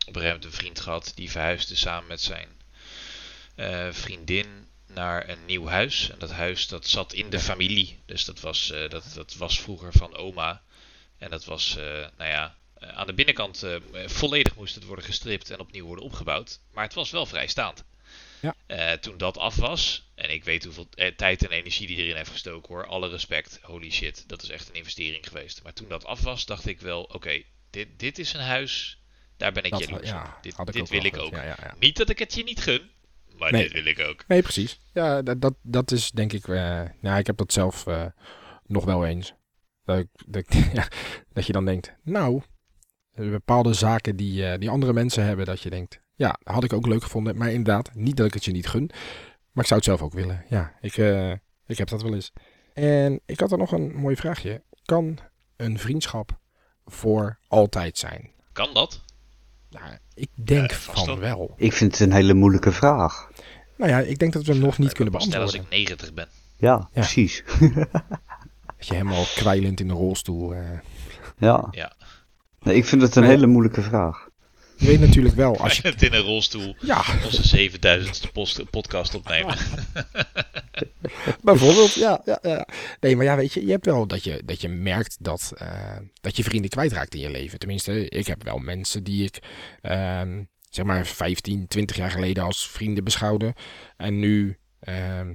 op 0.08 0.16
een 0.16 0.22
gegeven 0.22 0.46
een 0.46 0.52
vriend 0.52 0.80
gehad 0.80 1.12
die 1.16 1.32
verhuisde 1.32 1.76
samen 1.76 2.08
met 2.08 2.22
zijn 2.22 2.48
eh, 3.56 3.88
vriendin 3.92 4.68
naar 4.88 5.30
een 5.30 5.46
nieuw 5.46 5.68
huis. 5.68 6.10
En 6.10 6.20
dat 6.20 6.32
huis 6.32 6.68
dat 6.68 6.88
zat 6.88 7.14
in 7.14 7.30
de 7.30 7.40
familie. 7.40 8.00
Dus 8.06 8.26
dat 8.26 8.40
was, 8.40 8.72
eh, 8.72 8.90
dat, 8.90 9.12
dat 9.14 9.34
was 9.34 9.60
vroeger 9.60 9.92
van 9.92 10.16
oma. 10.16 10.62
En 11.18 11.30
dat 11.30 11.46
was, 11.46 11.78
eh, 11.78 11.84
nou 12.18 12.30
ja, 12.30 12.56
eh, 12.74 12.90
aan 12.90 13.08
de 13.08 13.14
binnenkant 13.14 13.64
eh, 13.64 13.76
volledig 14.06 14.56
moest 14.56 14.76
het 14.76 14.84
worden 14.84 15.06
gestript 15.06 15.50
en 15.50 15.60
opnieuw 15.60 15.86
worden 15.86 16.06
opgebouwd. 16.06 16.60
Maar 16.74 16.84
het 16.84 16.94
was 16.94 17.12
wel 17.12 17.26
vrijstaand. 17.26 17.84
Ja. 18.42 18.56
Eh, 18.66 18.92
toen 18.92 19.18
dat 19.18 19.38
af 19.38 19.56
was, 19.56 20.12
en 20.16 20.32
ik 20.32 20.44
weet 20.44 20.64
hoeveel 20.64 20.88
eh, 20.94 21.16
tijd 21.16 21.44
en 21.44 21.52
energie 21.52 21.88
die 21.88 21.98
erin 21.98 22.16
heeft 22.16 22.30
gestoken 22.30 22.74
hoor, 22.74 22.86
alle 22.86 23.10
respect, 23.10 23.60
holy 23.62 23.92
shit, 23.92 24.24
dat 24.30 24.42
is 24.42 24.50
echt 24.50 24.70
een 24.70 24.76
investering 24.76 25.28
geweest. 25.28 25.64
Maar 25.64 25.74
toen 25.74 25.90
dat 25.90 26.06
af 26.06 26.22
was, 26.22 26.46
dacht 26.46 26.68
ik 26.68 26.82
wel, 26.82 27.04
oké, 27.04 27.44
dit, 27.70 27.88
dit 27.98 28.20
is 28.20 28.34
een 28.34 28.40
huis, 28.42 29.02
daar 29.38 29.52
ben 29.52 29.64
ik 29.64 29.72
Dat, 29.72 29.80
jaloers 29.80 30.10
ja, 30.10 30.24
op. 30.24 30.44
Dit, 30.44 30.60
ik 30.60 30.72
dit 30.72 30.90
wil 30.90 31.04
ik 31.06 31.18
ook. 31.18 31.32
Ja, 31.34 31.44
ja, 31.44 31.56
ja. 31.62 31.76
Niet 31.80 31.98
dat 31.98 32.10
ik 32.10 32.20
het 32.20 32.34
je 32.34 32.44
niet 32.44 32.62
gun, 32.62 32.90
maar 33.38 33.52
Nee. 33.52 33.64
dit 33.64 33.72
wil 33.72 33.86
ik 33.86 34.00
ook. 34.00 34.24
Nee, 34.28 34.42
precies. 34.42 34.80
Ja, 34.94 35.22
dat, 35.22 35.42
dat, 35.42 35.54
dat 35.62 35.92
is 35.92 36.12
denk 36.12 36.34
ik. 36.34 36.48
eh 36.48 36.84
nou, 37.02 37.20
ik 37.20 37.28
heb 37.28 37.38
dat 37.38 37.54
zelf 37.54 37.86
nog 38.66 38.86
wel 38.86 39.06
eens. 39.06 39.34
Dat, 39.86 39.98
ik, 39.98 40.08
dat, 41.34 41.46
je 41.46 41.52
dan 41.54 41.66
denkt, 41.66 41.96
nou, 42.04 42.42
bepaalde 43.16 43.74
zaken 43.74 44.16
die, 44.16 44.58
die 44.58 44.70
andere 44.70 44.94
mensen 44.94 45.24
hebben, 45.26 45.46
dat 45.46 45.62
je 45.62 45.70
denkt, 45.70 46.02
ja, 46.22 46.36
had 46.44 46.64
ik 46.64 46.74
ook 46.74 46.88
leuk 46.88 47.04
gevonden. 47.04 47.38
Maar 47.38 47.50
inderdaad, 47.52 47.90
niet 47.94 48.18
dat 48.18 48.26
ik 48.28 48.34
het 48.34 48.46
je 48.46 48.52
niet 48.52 48.68
gun, 48.68 48.90
maar 49.52 49.64
ik 49.64 49.70
zou 49.70 49.76
het 49.80 49.84
zelf 49.84 50.02
ook 50.02 50.14
willen. 50.14 50.46
Ja, 50.50 50.74
ik, 50.82 50.98
eh, 50.98 51.32
ik 51.66 51.78
heb 51.78 51.88
dat 51.88 52.02
wel 52.02 52.14
eens. 52.14 52.32
En 52.74 53.20
ik 53.26 53.40
had 53.40 53.52
er 53.52 53.58
nog 53.58 53.72
een 53.72 53.94
mooi 53.96 54.16
vraagje. 54.16 54.64
Kan 54.86 55.18
een 55.56 55.80
vriendschap 55.80 56.40
voor 56.86 57.40
altijd 57.48 57.98
zijn? 57.98 58.32
Kan 58.52 58.74
dat? 58.74 59.02
Nou, 59.70 59.86
ik 60.14 60.30
denk 60.36 60.72
van 60.72 61.06
wel. 61.06 61.20
wel. 61.20 61.54
Ik 61.58 61.74
vind 61.74 61.92
het 61.92 62.02
een 62.02 62.14
hele 62.16 62.34
moeilijke 62.34 62.72
vraag. 62.72 63.30
Nou 63.78 63.92
ja, 63.92 64.00
ik 64.00 64.18
denk 64.20 64.34
dat 64.34 64.44
we 64.46 64.52
hem 64.52 64.62
nog 64.62 64.78
niet 64.78 64.94
kunnen 64.94 65.14
beantwoorden. 65.14 65.42
als 65.42 65.54
ik 65.56 65.70
90 65.70 66.14
ben. 66.14 66.28
Ja, 66.58 66.90
precies. 66.94 67.44
Dat 68.78 68.90
je 68.90 68.94
helemaal 68.94 69.24
kwijlend 69.36 69.80
in 69.80 69.88
de 69.88 69.94
rolstoel... 69.94 70.54
eh, 70.54 70.70
Ja. 71.38 71.68
Ja. 71.72 71.94
Nee, 72.60 72.76
ik 72.76 72.86
vind 72.86 73.02
het 73.02 73.16
een 73.16 73.24
hele 73.24 73.48
moeilijke 73.48 73.82
vraag. 73.82 74.30
Je 74.82 74.88
weet 74.88 75.00
natuurlijk 75.00 75.36
wel, 75.36 75.58
als 75.58 75.78
je... 75.78 75.88
het 75.88 76.02
in 76.02 76.14
een 76.14 76.22
rolstoel 76.22 76.76
Ja, 76.80 77.04
onze 77.26 77.70
7000ste 77.70 78.32
post- 78.34 78.70
podcast 78.70 79.16
opnemen. 79.16 79.58
bijvoorbeeld. 81.44 81.94
Ja, 81.94 82.22
ja, 82.26 82.40
ja. 82.42 82.68
Nee, 83.00 83.16
maar 83.16 83.26
ja, 83.26 83.36
weet 83.36 83.54
je, 83.54 83.66
je 83.66 83.72
hebt 83.72 83.86
wel 83.86 84.08
dat 84.08 84.24
je, 84.24 84.42
dat 84.46 84.62
je 84.62 84.68
merkt 84.70 85.18
dat, 85.20 85.54
eh, 85.58 85.98
dat 86.22 86.38
je 86.38 86.44
vrienden 86.44 86.70
kwijtraakt 86.70 87.14
in 87.14 87.20
je 87.22 87.30
leven. 87.30 87.60
Tenminste, 87.60 88.10
ik 88.10 88.28
heb 88.28 88.44
wel 88.44 88.58
mensen 88.58 89.04
die 89.04 89.24
ik, 89.24 89.40
ehm, 89.82 90.44
zeg 90.70 90.86
maar, 90.86 91.06
15, 91.06 91.68
20 91.68 91.96
jaar 91.96 92.12
geleden 92.12 92.44
als 92.44 92.68
vrienden 92.70 93.04
beschouwde. 93.04 93.56
En 93.98 94.20
nu 94.20 94.58
ehm, 94.80 95.34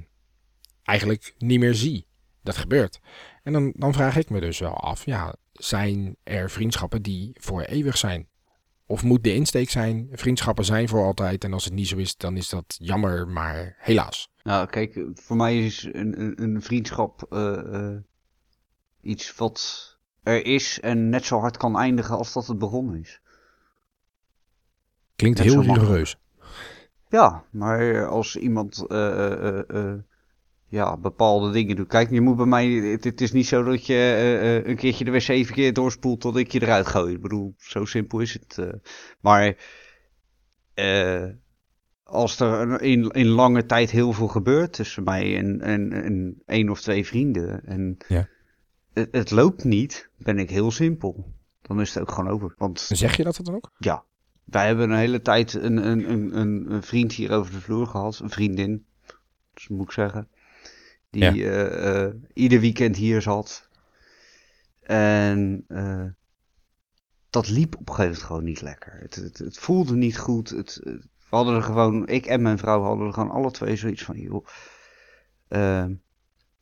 eigenlijk 0.83 1.35
niet 1.39 1.59
meer 1.61 1.75
zie. 1.75 2.07
Dat 2.43 2.57
gebeurt. 2.57 3.01
En 3.43 3.53
dan, 3.53 3.73
dan 3.77 3.93
vraag 3.93 4.17
ik 4.17 4.31
me 4.31 4.41
dus 4.41 4.59
wel 4.59 4.75
af, 4.75 5.05
ja, 5.05 5.35
zijn 5.53 6.17
er 6.25 6.51
vriendschappen 6.51 7.03
die 7.03 7.31
voor 7.35 7.63
eeuwig 7.63 7.97
zijn? 7.97 8.29
Of 8.87 9.03
moet 9.03 9.25
de 9.25 9.35
insteek 9.35 9.71
zijn, 9.71 10.09
vriendschappen 10.13 10.65
zijn 10.65 10.89
voor 10.89 11.05
altijd. 11.05 11.45
En 11.45 11.53
als 11.53 11.65
het 11.65 11.75
niet 11.75 11.89
zo 11.89 11.97
is, 11.97 12.17
dan 12.17 12.37
is 12.37 12.49
dat 12.49 12.77
jammer, 12.79 13.29
maar 13.29 13.77
helaas. 13.79 14.31
Nou, 14.43 14.67
kijk, 14.67 15.07
voor 15.15 15.37
mij 15.37 15.65
is 15.65 15.89
een, 15.93 16.21
een, 16.21 16.43
een 16.43 16.63
vriendschap 16.63 17.27
eh, 17.31 17.75
eh, 17.75 17.97
iets 19.01 19.35
wat 19.37 19.99
er 20.23 20.45
is 20.45 20.81
en 20.81 21.09
net 21.09 21.25
zo 21.25 21.39
hard 21.39 21.57
kan 21.57 21.79
eindigen 21.79 22.17
als 22.17 22.33
dat 22.33 22.47
het 22.47 22.59
begonnen 22.59 23.01
is. 23.01 23.21
Klinkt 25.17 25.39
Net 25.39 25.47
heel 25.47 25.63
rigoureus. 25.63 26.17
Ja, 27.09 27.45
maar 27.51 28.07
als 28.07 28.37
iemand 28.37 28.87
eh, 28.87 29.93
ja, 30.69 30.97
bepaalde 30.97 31.51
dingen 31.53 31.77
doet. 31.77 31.89
Kijk, 31.89 32.11
je 32.11 32.21
moet 32.21 32.37
bij 32.37 32.47
mij. 32.47 32.69
Het, 32.69 33.05
het 33.05 33.21
is 33.21 33.33
niet 33.33 33.47
zo 33.47 33.63
dat 33.63 33.87
je 33.87 33.95
eh, 33.95 34.57
eh, 34.57 34.67
een 34.67 34.77
keertje 34.77 35.05
de 35.05 35.11
wc 35.11 35.23
verkeerd 35.23 35.75
doorspoelt 35.75 36.21
tot 36.21 36.37
ik 36.37 36.53
je 36.53 36.63
eruit 36.63 36.87
gooi. 36.87 37.15
Ik 37.15 37.23
bedoel, 37.23 37.55
zo 37.59 37.85
simpel 37.85 38.21
is 38.21 38.33
het. 38.33 38.59
eh. 38.59 38.73
maar 39.21 39.57
als 42.03 42.41
er 42.41 42.81
in, 42.83 43.11
in 43.11 43.27
lange 43.27 43.67
tijd 43.67 43.91
heel 43.91 44.13
veel 44.13 44.29
gebeurt 44.29 44.73
tussen 44.73 45.05
mij 45.05 45.37
en, 45.39 45.61
en, 45.61 45.93
en 45.93 46.43
één 46.47 46.69
of 46.71 46.81
twee 46.81 47.07
vrienden. 47.07 47.65
En 47.65 47.97
Ja. 48.09 48.29
het, 48.93 49.09
het 49.11 49.31
loopt 49.31 49.65
niet, 49.65 50.11
ben 50.19 50.39
ik 50.39 50.51
heel 50.51 50.71
simpel. 50.71 51.33
Dan 51.63 51.81
is 51.81 51.95
het 51.95 52.03
ook 52.03 52.11
gewoon 52.13 52.31
over. 52.31 52.55
Want 52.59 52.81
Zeg 52.81 53.17
je 53.17 53.25
dat 53.25 53.41
dan 53.43 53.55
ook? 53.55 53.71
ja, 53.79 54.05
wij 54.45 54.67
hebben 54.67 54.91
een 54.91 54.99
hele 54.99 55.21
tijd 55.23 55.55
een, 55.55 55.77
een, 55.87 56.11
een, 56.11 56.39
een, 56.39 56.73
een 56.73 56.83
vriend 56.83 57.13
hier 57.13 57.33
over 57.33 57.53
de 57.53 57.61
vloer 57.61 57.87
gehad. 57.87 58.19
Een 58.23 58.31
vriendin, 58.31 58.87
dus 59.55 59.69
moet 59.69 59.85
ik 59.87 59.93
zeggen. 59.93 60.29
Die 61.21 61.35
Ja. 61.35 61.51
eh, 61.51 62.05
eh, 62.05 62.15
ieder 62.33 62.61
weekend 62.61 62.97
hier 62.97 63.23
zat. 63.23 63.69
En 64.83 65.65
eh, 65.69 66.05
dat 67.31 67.49
liep 67.49 67.75
op 67.77 67.89
een 67.89 67.95
gegeven 67.95 68.05
moment 68.11 68.23
gewoon 68.27 68.45
niet 68.45 68.61
lekker. 68.61 68.99
Het, 69.01 69.15
het, 69.15 69.39
het 69.39 69.59
voelde 69.59 69.95
niet 69.97 70.19
goed. 70.19 70.51
Het, 70.51 70.81
het- 70.85 71.07
we 71.31 71.37
hadden 71.37 71.55
er 71.55 71.63
gewoon, 71.63 72.07
ik 72.09 72.27
en 72.27 72.43
mijn 72.43 72.59
vrouw 72.59 72.83
hadden 72.83 73.07
er 73.07 73.13
gewoon 73.13 73.31
alle 73.31 73.51
twee 73.51 73.77
zoiets 73.77 74.03
van, 74.05 74.17
joh, 74.19 74.47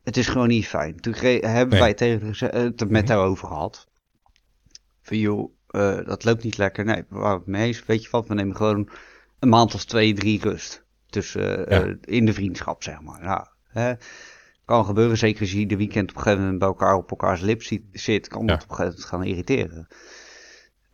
het 0.02 0.16
is 0.16 0.28
gewoon 0.28 0.48
niet 0.48 0.66
fijn. 0.68 1.00
Toen 1.00 1.14
hebben 1.14 1.68
Nee. 1.68 1.80
wij 1.80 1.94
tegen 1.94 2.26
het 2.50 2.90
met 2.90 3.04
Mhm. 3.04 3.12
haar 3.12 3.24
over 3.26 3.48
gehad. 3.48 3.88
Van 5.02 5.18
joh, 5.18 5.52
dat 6.06 6.24
loopt 6.24 6.42
niet 6.42 6.56
lekker. 6.58 6.84
Nee, 6.84 7.04
waar 7.08 7.34
het 7.34 7.46
mee 7.46 7.66
eens, 7.66 7.84
weet 7.84 8.02
je 8.02 8.10
wat, 8.10 8.28
we 8.28 8.34
nemen 8.34 8.56
gewoon 8.56 8.88
een 9.38 9.48
maand 9.48 9.74
of 9.74 9.84
twee, 9.84 10.14
drie 10.14 10.40
rust. 10.40 10.84
Tussen, 11.06 11.66
Ja. 11.70 11.96
in 12.00 12.26
de 12.26 12.32
vriendschap, 12.32 12.82
zeg 12.82 13.00
maar. 13.00 13.22
Nou, 13.22 13.46
hè, 13.68 13.94
kan 14.64 14.84
gebeuren, 14.84 15.16
zeker 15.16 15.40
als 15.40 15.52
je 15.52 15.66
de 15.66 15.76
weekend 15.76 16.10
op 16.10 16.16
een 16.16 16.22
gegeven 16.22 16.42
moment 16.42 16.58
bij 16.58 16.68
elkaar 16.68 16.94
op 16.94 17.10
elkaars 17.10 17.40
lip 17.40 17.62
ziet- 17.62 17.84
zit, 17.92 18.28
kan 18.28 18.46
dat 18.46 18.56
Ja. 18.58 18.64
op 18.64 18.70
een 18.70 18.76
gegeven 18.76 18.90
moment 19.00 19.08
gaan 19.08 19.24
irriteren. 19.24 19.86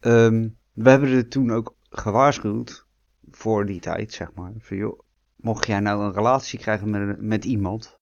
Ehm, 0.01 0.49
we 0.73 0.91
hebben 0.91 1.09
er 1.11 1.29
toen 1.29 1.53
ook 1.53 1.75
gewaarschuwd, 1.91 2.87
voor 3.31 3.67
die 3.67 3.81
tijd, 3.81 4.13
zeg 4.13 4.33
maar. 4.35 4.53
Van 4.59 4.77
joh, 4.77 5.01
mocht 5.37 5.67
jij 5.67 5.81
nou 5.81 6.05
een 6.05 6.13
relatie 6.13 6.59
krijgen 6.59 6.91
met, 6.91 7.21
met 7.21 7.45
iemand, 7.45 7.99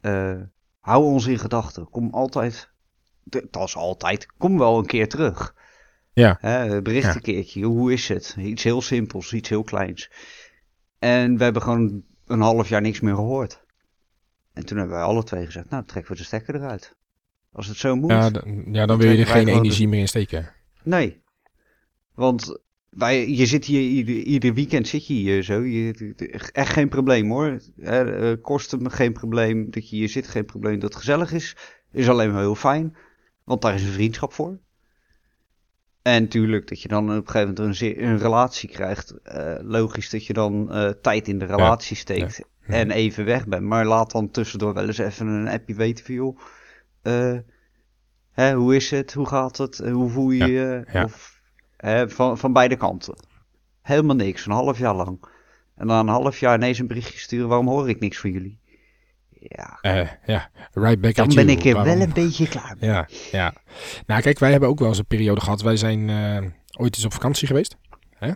eh, 0.00 0.40
hou 0.80 1.04
ons 1.04 1.26
in 1.26 1.38
gedachten. 1.38 1.90
Kom 1.90 2.10
altijd, 2.10 2.70
dat 3.24 3.68
is 3.68 3.76
altijd, 3.76 4.26
kom 4.38 4.58
wel 4.58 4.78
een 4.78 4.86
keer 4.86 5.08
terug. 5.08 5.54
Ja. 6.12 6.36
Hè, 6.40 6.82
bericht 6.82 7.06
Ja. 7.06 7.14
een 7.14 7.20
keertje, 7.20 7.64
hoe 7.64 7.92
is 7.92 8.08
het? 8.08 8.36
Iets 8.38 8.62
heel 8.62 8.82
simpels, 8.82 9.32
iets 9.32 9.48
heel 9.48 9.62
kleins. 9.64 10.10
En 10.98 11.36
we 11.38 11.44
hebben 11.44 11.62
gewoon 11.62 12.02
een 12.26 12.40
half 12.40 12.68
jaar 12.68 12.80
niks 12.80 13.00
meer 13.00 13.14
gehoord. 13.14 13.61
En 14.52 14.66
toen 14.66 14.78
hebben 14.78 14.96
wij 14.96 15.04
alle 15.04 15.22
twee 15.24 15.44
gezegd, 15.44 15.70
nou 15.70 15.84
trekken 15.86 16.12
we 16.12 16.18
de 16.18 16.24
stekker 16.24 16.54
eruit. 16.54 16.96
Als 17.52 17.66
het 17.66 17.76
zo 17.76 17.96
moet. 17.96 18.10
Ja, 18.10 18.30
d- 18.30 18.42
ja 18.72 18.86
dan 18.86 18.98
wil 18.98 19.10
je 19.10 19.18
er 19.18 19.26
geen 19.26 19.48
energie 19.48 19.88
meer 19.88 20.00
in 20.00 20.08
steken. 20.08 20.48
Nee. 20.82 21.20
Want 22.14 22.58
wij, 22.88 23.28
je 23.30 23.46
zit 23.46 23.64
hier 23.64 23.80
ieder, 23.80 24.14
ieder 24.14 24.54
weekend 24.54 24.88
zit 24.88 25.06
je 25.06 25.14
hier 25.14 25.42
zo. 25.42 25.60
Je, 25.60 26.14
echt 26.52 26.72
geen 26.72 26.88
probleem 26.88 27.30
hoor. 27.30 27.60
Hè, 27.80 28.30
eh, 28.32 28.42
kosten 28.42 28.90
geen 28.90 29.12
probleem. 29.12 29.70
Dat 29.70 29.90
je 29.90 29.96
hier 29.96 30.08
zit, 30.08 30.28
geen 30.28 30.44
probleem. 30.44 30.78
Dat 30.78 30.88
het 30.88 30.98
gezellig 30.98 31.32
is, 31.32 31.56
is 31.92 32.08
alleen 32.08 32.32
maar 32.32 32.40
heel 32.40 32.54
fijn. 32.54 32.96
Want 33.44 33.62
daar 33.62 33.74
is 33.74 33.82
een 33.82 33.92
vriendschap 33.92 34.32
voor. 34.32 34.58
En 36.02 36.28
tuurlijk, 36.28 36.68
dat 36.68 36.82
je 36.82 36.88
dan 36.88 37.04
op 37.04 37.26
een 37.26 37.30
gegeven 37.32 37.54
moment 37.54 37.80
een, 37.80 38.04
een 38.04 38.18
relatie 38.18 38.68
krijgt. 38.68 39.10
eh, 39.22 39.54
logisch 39.60 40.10
dat 40.10 40.26
je 40.26 40.32
dan 40.32 40.72
eh, 40.72 40.88
tijd 40.88 41.28
in 41.28 41.38
de 41.38 41.44
relatie 41.44 41.96
steekt. 41.96 42.36
Ja. 42.36 42.44
En 42.66 42.90
even 42.90 43.24
weg 43.24 43.46
bent. 43.46 43.62
Maar 43.62 43.84
laat 43.86 44.10
dan 44.10 44.30
tussendoor 44.30 44.74
wel 44.74 44.86
eens 44.86 44.98
even 44.98 45.26
een 45.26 45.48
appje 45.48 45.74
weten 45.74 46.04
van 46.04 46.14
joh. 46.14 46.38
eh, 47.02 47.36
hè, 48.32 48.54
hoe 48.54 48.76
is 48.76 48.90
het? 48.90 49.12
Hoe 49.12 49.26
gaat 49.28 49.56
het? 49.56 49.80
Eh, 49.80 49.92
Hoe 49.92 50.10
voel 50.10 50.30
je 50.30 50.46
je? 50.46 50.84
ja. 50.92 51.04
Of, 51.04 51.40
hè, 51.76 52.08
van, 52.10 52.38
van 52.38 52.52
beide 52.52 52.76
kanten. 52.76 53.14
Helemaal 53.82 54.16
niks, 54.16 54.46
een 54.46 54.52
half 54.52 54.78
jaar 54.78 54.94
lang. 54.94 55.24
En 55.76 55.86
dan 55.86 55.98
een 55.98 56.08
half 56.14 56.38
jaar 56.40 56.54
ineens 56.56 56.78
een 56.78 56.86
berichtje 56.86 57.18
sturen, 57.18 57.48
waarom 57.48 57.68
hoor 57.68 57.88
ik 57.88 58.00
niks 58.00 58.18
van 58.18 58.30
jullie? 58.30 58.60
Ja, 59.28 59.78
Eh, 59.80 60.08
ja, 60.26 60.50
right 60.72 61.00
back 61.00 61.14
dan 61.14 61.26
at 61.28 61.34
ben 61.34 61.44
you. 61.46 61.58
ik 61.58 61.64
er 61.64 61.74
Waarom- 61.74 61.94
wel 61.98 62.06
een 62.06 62.12
beetje 62.12 62.48
klaar 62.48 62.76
mee. 62.80 62.90
Ja, 62.90 63.08
ja. 63.32 63.54
Nou, 64.06 64.22
kijk, 64.22 64.38
wij 64.38 64.50
hebben 64.50 64.68
ook 64.68 64.78
wel 64.78 64.88
eens 64.88 64.98
een 64.98 65.06
periode 65.06 65.40
gehad. 65.40 65.62
Wij 65.62 65.76
zijn 65.76 66.10
ooit 66.78 66.96
eens 66.96 67.04
op 67.04 67.12
vakantie 67.12 67.46
geweest. 67.46 67.76
Hè? 68.10 68.32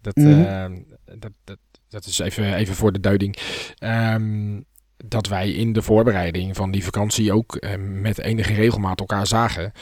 Dat, 0.00 0.16
Mhm. 0.16 0.78
dat, 1.18 1.32
dat, 1.44 1.58
dat 1.88 2.06
is 2.06 2.18
even, 2.18 2.54
even 2.54 2.74
voor 2.74 2.92
de 2.92 3.00
duiding. 3.00 3.36
Ehm, 3.78 4.60
dat 4.96 5.26
wij 5.26 5.50
in 5.50 5.72
de 5.72 5.82
voorbereiding 5.82 6.56
van 6.56 6.70
die 6.70 6.84
vakantie 6.84 7.32
ook 7.32 7.56
eh, 7.56 7.78
met 7.78 8.18
enige 8.18 8.54
regelmaat 8.54 9.00
elkaar 9.00 9.26
zagen. 9.26 9.72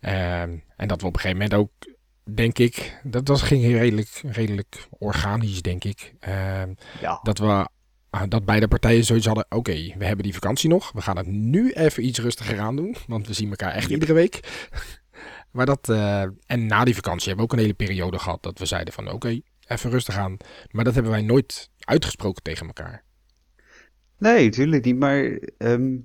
Ehm, 0.00 0.56
en 0.76 0.88
dat 0.88 1.00
we 1.00 1.06
op 1.06 1.14
een 1.14 1.20
gegeven 1.20 1.42
moment 1.42 1.54
ook, 1.54 1.70
denk 2.34 2.58
ik, 2.58 3.00
dat, 3.02 3.26
dat 3.26 3.42
ging 3.42 3.62
redelijk, 3.64 4.22
redelijk 4.26 4.86
organisch, 4.90 5.62
denk 5.62 5.84
ik. 5.84 6.14
Ehm, 6.20 6.74
Ja, 7.00 7.20
dat 7.22 7.38
we 7.38 7.68
ah, 8.10 8.22
dat 8.28 8.44
beide 8.44 8.68
partijen 8.68 9.04
zoiets 9.04 9.26
hadden. 9.26 9.46
Oké, 9.48 9.72
we 9.72 10.04
hebben 10.04 10.24
die 10.24 10.34
vakantie 10.34 10.68
nog. 10.68 10.92
We 10.92 11.00
gaan 11.00 11.16
het 11.16 11.26
nu 11.26 11.72
even 11.72 12.06
iets 12.06 12.18
rustiger 12.18 12.60
aan 12.60 12.76
doen. 12.76 12.96
Want 13.06 13.26
we 13.26 13.32
zien 13.32 13.50
elkaar 13.50 13.72
echt 13.72 13.90
iedere 13.90 14.12
week. 14.12 14.40
maar 15.54 15.66
dat, 15.66 15.88
eh, 15.88 16.22
en 16.46 16.66
na 16.66 16.84
die 16.84 16.94
vakantie 16.94 17.28
hebben 17.28 17.46
we 17.46 17.52
ook 17.52 17.58
een 17.58 17.64
hele 17.64 17.86
periode 17.86 18.18
gehad 18.18 18.42
dat 18.42 18.58
we 18.58 18.66
zeiden 18.66 18.94
van 18.94 19.10
oké, 19.10 19.40
even 19.66 19.90
rustig 19.90 20.16
aan. 20.16 20.36
Maar 20.70 20.84
dat 20.84 20.94
hebben 20.94 21.12
wij 21.12 21.22
nooit 21.22 21.70
uitgesproken 21.78 22.42
tegen 22.42 22.66
elkaar. 22.66 23.04
nee, 24.18 24.48
tuurlijk 24.50 24.84
niet, 24.84 24.98
maar 24.98 25.24
ehm, 25.58 25.96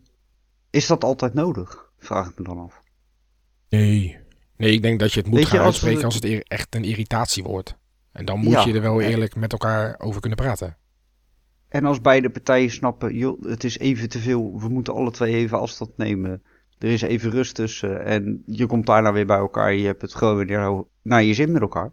is 0.70 0.88
dat 0.88 1.04
altijd 1.04 1.34
nodig? 1.34 1.92
Vraag 1.98 2.30
ik 2.30 2.38
me 2.38 2.44
dan 2.44 2.60
af. 2.60 2.82
Nee. 3.70 4.18
Nee, 4.58 4.72
ik 4.74 4.82
denk 4.82 5.00
dat 5.00 5.14
je 5.14 5.20
het 5.20 5.30
moet 5.30 5.40
je, 5.40 5.46
gaan 5.46 5.58
als 5.58 5.66
uitspreken 5.66 6.00
we- 6.00 6.06
als 6.06 6.16
het 6.16 6.48
echt 6.48 6.76
een 6.76 6.84
irritatie 6.84 7.44
wordt. 7.44 7.78
En 8.12 8.26
dan 8.26 8.40
moet 8.40 8.54
Ja. 8.54 8.64
je 8.66 8.74
er 8.74 8.82
wel 8.82 9.02
En- 9.02 9.10
eerlijk 9.10 9.36
met 9.36 9.52
elkaar 9.52 10.00
over 10.00 10.20
kunnen 10.22 10.38
praten. 10.40 10.78
En 11.70 11.86
als 11.86 12.02
beide 12.02 12.30
partijen 12.30 12.70
snappen, 12.72 13.16
joh, 13.16 13.42
het 13.44 13.64
is 13.64 13.78
even 13.78 14.10
te 14.10 14.20
veel, 14.20 14.60
we 14.60 14.70
moeten 14.70 14.94
alle 14.94 15.12
twee 15.12 15.36
even 15.36 15.60
afstand 15.60 15.98
nemen. 15.98 16.44
Er 16.78 16.90
is 16.90 17.02
even 17.02 17.32
rust 17.32 17.56
tussen 17.56 18.06
en 18.06 18.44
je 18.46 18.66
komt 18.66 18.86
daarna 18.86 19.14
weer 19.14 19.26
bij 19.26 19.38
elkaar. 19.38 19.74
Je 19.74 19.86
hebt 19.86 20.02
het 20.02 20.16
gewoon 20.16 20.46
weer 20.46 20.84
naar 21.02 21.24
je 21.24 21.34
zin 21.34 21.52
met 21.52 21.62
elkaar. 21.62 21.92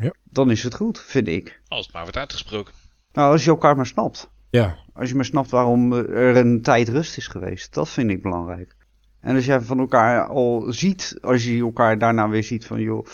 Ja. 0.00 0.12
Dan 0.24 0.50
is 0.50 0.62
het 0.62 0.74
goed, 0.74 1.00
vind 1.00 1.28
ik. 1.28 1.60
Als 1.68 1.84
het 1.84 1.94
maar 1.94 2.02
wordt 2.02 2.16
uitgesproken. 2.18 2.74
Nou, 3.12 3.32
als 3.32 3.44
je 3.44 3.50
elkaar 3.50 3.76
maar 3.76 3.86
snapt. 3.86 4.30
Ja, 4.50 4.76
Als 4.92 5.08
je 5.08 5.14
maar 5.14 5.24
snapt 5.24 5.50
waarom 5.50 5.92
er 5.92 6.36
een 6.36 6.62
tijd 6.62 6.88
rust 6.88 7.16
is 7.16 7.26
geweest. 7.26 7.74
Dat 7.74 7.88
vind 7.88 8.10
ik 8.10 8.22
belangrijk. 8.22 8.76
En 9.20 9.34
als 9.36 9.44
jij 9.44 9.60
van 9.60 9.78
elkaar 9.78 10.26
al 10.26 10.64
ziet, 10.68 11.18
als 11.20 11.44
je 11.44 11.58
elkaar 11.60 11.98
daarna 11.98 12.28
weer 12.28 12.44
ziet 12.44 12.66
van 12.66 12.80
joh, 12.80 13.06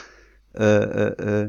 eh, 0.53 0.82
eh, 0.82 1.41
eh, 1.43 1.49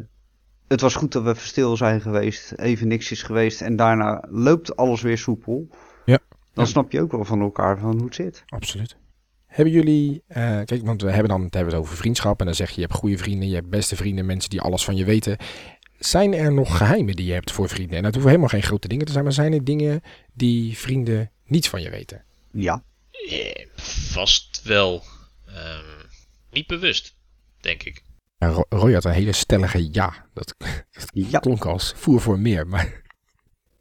het 0.68 0.82
was 0.82 0.96
goed 0.96 1.12
dat 1.12 1.24
we 1.24 1.30
even 1.30 1.42
stil 1.48 1.78
zijn 1.78 2.02
geweest, 2.02 2.52
even 2.52 2.88
niks 2.88 3.12
is 3.12 3.24
geweest 3.24 3.62
en 3.62 3.76
daarna 3.76 4.24
loopt 4.30 4.76
alles 4.76 5.02
weer 5.02 5.18
soepel. 5.18 5.68
Ja. 6.06 6.18
Dan 6.54 6.66
Ja. 6.66 6.72
snap 6.72 6.92
je 6.92 7.02
ook 7.02 7.12
wel 7.12 7.26
van 7.26 7.42
elkaar 7.42 7.78
van 7.80 7.96
hoe 7.96 8.06
het 8.06 8.16
zit. 8.16 8.44
absoluut. 8.48 8.98
Hebben 9.48 9.74
jullie, 9.74 10.24
eh, 10.28 10.60
kijk, 10.66 10.86
want 10.86 11.02
we 11.02 11.10
hebben 11.12 11.30
dan 11.30 11.44
het 11.44 11.54
hebben 11.54 11.72
we 11.72 11.78
het 11.78 11.86
over 11.88 11.98
vriendschap 11.98 12.40
en 12.40 12.46
dan 12.46 12.56
zeg 12.56 12.70
je 12.70 12.76
je 12.76 12.82
hebt 12.88 12.94
goede 13.00 13.18
vrienden, 13.18 13.48
je 13.50 13.56
hebt 13.56 13.70
beste 13.70 13.96
vrienden, 13.96 14.26
mensen 14.26 14.50
die 14.50 14.62
alles 14.62 14.84
van 14.86 14.96
je 14.96 15.06
weten. 15.06 15.38
Zijn 16.00 16.34
er 16.34 16.54
nog 16.54 16.78
geheimen 16.78 17.16
die 17.16 17.26
je 17.26 17.34
hebt 17.34 17.52
voor 17.52 17.70
vrienden? 17.70 17.98
En 17.98 18.04
dat 18.04 18.12
hoeven 18.14 18.30
helemaal 18.32 18.52
geen 18.52 18.64
grote 18.64 18.88
dingen 18.88 19.06
te 19.06 19.12
zijn, 19.12 19.24
maar 19.24 19.34
zijn 19.34 19.54
er 19.54 19.64
dingen 19.64 20.02
die 20.34 20.78
vrienden 20.78 21.32
niet 21.46 21.70
van 21.70 21.82
je 21.82 21.90
weten? 21.90 22.24
Ja. 22.52 22.84
Eh, 23.30 23.66
vast 24.12 24.62
wel. 24.64 25.04
Ehm, 25.46 25.84
niet 26.52 26.68
bewust, 26.68 27.16
denk 27.60 27.84
ik. 27.84 28.04
Ja, 28.38 28.48
Ro- 28.48 28.66
Roy 28.70 28.94
had 28.94 29.06
een 29.06 29.12
hele 29.12 29.32
stellige 29.32 29.88
ja. 29.92 30.26
Dat 30.34 30.56
Ja. 31.12 31.40
klonk 31.40 31.66
als 31.66 31.94
voer 31.96 32.22
voor 32.22 32.40
meer, 32.40 32.68
maar 32.68 33.02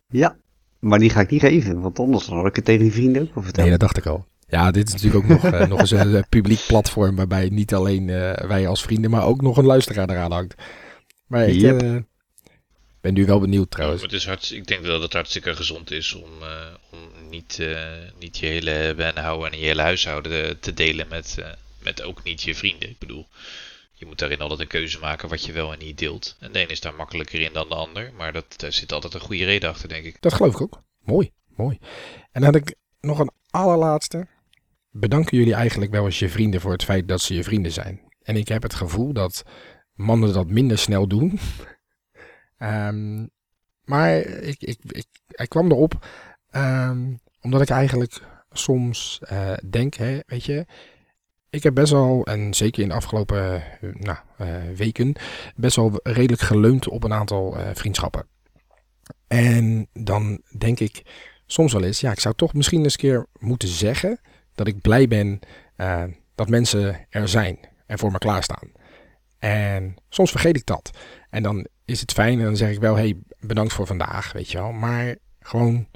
Ja. 0.09 0.37
Maar 0.79 0.99
die 0.99 1.11
ga 1.11 1.21
ik 1.21 1.31
niet 1.31 1.41
geven, 1.41 1.81
want 1.81 1.99
anders 1.99 2.27
had 2.27 2.47
ik 2.47 2.57
het 2.57 2.65
tegen 2.65 2.83
die 2.83 2.93
vrienden 2.93 3.23
ook 3.23 3.35
nee, 3.35 3.45
vertellen. 3.45 3.71
dat 3.71 3.81
dacht 3.81 3.97
ik 3.97 4.07
al. 4.07 4.27
Ja, 4.49 4.71
dit 4.71 4.87
is 4.87 4.93
natuurlijk 4.93 5.25
ook 5.25 5.43
nog, 5.43 5.53
eh, 5.53 5.67
nog 5.67 5.81
eens 5.81 5.91
een 5.91 6.17
eh, 6.17 6.23
publiek 6.29 6.61
platform 6.67 7.17
waarbij 7.17 7.49
niet 7.49 7.75
alleen 7.75 8.11
eh, 8.11 8.49
wij 8.49 8.69
als 8.69 8.83
vrienden, 8.83 9.11
maar 9.11 9.25
ook 9.25 9.41
nog 9.41 9.57
een 9.57 9.65
luisteraar 9.65 10.11
eraan 10.11 10.33
hangt. 10.33 10.55
Maar 11.27 11.49
ik 11.49 11.61
Yep. 11.61 12.05
ben 13.07 13.15
nu 13.15 13.27
wel 13.27 13.41
benieuwd 13.41 13.71
trouwens. 13.71 14.03
Het 14.03 14.13
is 14.13 14.53
ik 14.53 14.67
denk 14.67 14.83
wel 14.83 14.93
dat 14.93 15.03
het 15.03 15.13
hartstikke 15.13 15.57
gezond 15.57 15.91
is 15.91 16.15
om, 16.15 16.31
eh, 16.43 16.75
om 16.91 17.29
niet, 17.31 17.59
eh, 17.61 17.81
niet 18.19 18.39
je 18.39 18.47
hele 18.47 19.13
houden 19.15 19.53
en 19.53 19.59
je 19.59 19.65
hele 19.65 19.83
huishouden 19.83 20.61
te 20.61 20.75
delen 20.75 21.09
met, 21.09 21.37
eh, 21.39 21.49
met 21.83 22.03
ook 22.03 22.23
niet 22.23 22.43
je 22.43 22.55
vrienden. 22.55 22.89
Ik 22.89 22.99
bedoel, 22.99 23.27
je 23.93 24.07
moet 24.07 24.19
daarin 24.19 24.41
altijd 24.41 24.61
een 24.61 24.67
keuze 24.67 24.99
maken 24.99 25.29
wat 25.29 25.45
je 25.45 25.53
wel 25.53 25.73
en 25.73 25.79
niet 25.79 25.99
deelt. 25.99 26.37
En 26.41 26.53
de 26.53 26.61
een 26.61 26.69
is 26.69 26.81
daar 26.81 26.95
makkelijker 26.95 27.41
in 27.41 27.53
dan 27.53 27.69
de 27.69 27.75
ander, 27.75 28.13
maar 28.17 28.33
dat, 28.33 28.55
daar 28.57 28.73
zit 28.73 28.93
altijd 28.93 29.15
een 29.15 29.21
goede 29.21 29.45
reden 29.45 29.71
achter, 29.71 29.89
denk 29.89 30.05
ik. 30.05 30.17
Dat 30.21 30.33
geloof 30.33 30.55
ik 30.55 30.61
ook. 30.61 30.83
Mooi, 31.05 31.33
mooi. 31.57 31.79
En 32.33 32.43
dan 32.43 32.45
had 32.45 32.55
ik 32.55 32.75
nog 33.01 33.19
een 33.19 33.31
allerlaatste. 33.51 34.27
Bedanken 34.99 35.39
jullie 35.39 35.55
eigenlijk 35.55 35.91
wel 35.91 36.05
eens 36.05 36.19
je 36.19 36.29
vrienden 36.29 36.61
voor 36.61 36.73
het 36.73 36.85
feit 36.85 37.09
dat 37.09 37.21
ze 37.21 37.35
je 37.35 37.45
vrienden 37.45 37.73
zijn? 37.73 38.01
En 38.23 38.37
ik 38.37 38.49
heb 38.49 38.63
het 38.63 38.75
gevoel 38.75 39.13
dat 39.13 39.43
mannen 39.95 40.33
dat 40.33 40.51
minder 40.51 40.79
snel 40.79 41.09
doen. 41.09 41.39
Ehm, 42.59 43.27
maar 43.85 44.17
ik, 44.19 44.63
ik, 44.63 44.79
ik, 44.87 45.07
ik 45.29 45.49
kwam 45.49 45.71
erop 45.71 46.07
ehm, 46.51 47.15
omdat 47.41 47.61
ik 47.61 47.69
eigenlijk 47.69 48.21
soms 48.51 49.21
eh, 49.23 49.53
denk, 49.71 49.95
hè, 49.95 50.19
weet 50.27 50.45
je, 50.45 50.67
ik 51.51 51.63
heb 51.63 51.75
best 51.75 51.93
wel, 51.93 52.25
en 52.25 52.55
zeker 52.55 52.83
in 52.83 52.89
de 52.89 52.95
afgelopen 52.95 53.55
eh, 53.55 53.63
nou, 53.93 54.19
eh, 54.37 54.77
weken, 54.77 55.15
best 55.57 55.77
wel 55.77 56.01
redelijk 56.03 56.43
geleund 56.43 56.89
op 56.89 57.05
een 57.05 57.13
aantal 57.13 57.57
vriendschappen. 57.75 58.27
En 59.27 59.89
dan 59.93 60.43
denk 60.59 60.81
ik 60.81 61.03
soms 61.47 61.73
wel 61.73 61.85
eens, 61.85 62.01
ja, 62.01 62.11
ik 62.11 62.21
zou 62.21 62.35
toch 62.35 62.55
misschien 62.55 62.83
eens 62.83 62.93
een 62.93 62.99
keer 62.99 63.27
moeten 63.39 63.69
zeggen 63.69 64.21
dat 64.57 64.67
ik 64.67 64.81
blij 64.81 65.09
ben 65.09 65.39
eh, 65.77 66.05
dat 66.35 66.49
mensen 66.49 67.07
er 67.11 67.29
zijn 67.29 67.59
en 67.87 67.99
voor 67.99 68.13
me 68.13 68.19
klaarstaan. 68.19 68.71
En 69.39 69.95
soms 70.09 70.31
vergeet 70.31 70.57
ik 70.57 70.67
dat. 70.67 70.91
En 71.31 71.43
dan 71.43 71.67
is 71.85 72.01
het 72.01 72.13
fijn 72.13 72.39
en 72.39 72.45
dan 72.45 72.57
zeg 72.57 72.71
ik 72.71 72.81
wel, 72.81 72.97
hey, 72.97 73.17
bedankt 73.41 73.73
voor 73.73 73.87
vandaag, 73.87 74.33
weet 74.33 74.51
je 74.51 74.59
wel. 74.59 74.73
Maar 74.73 75.17
gewoon, 75.41 75.89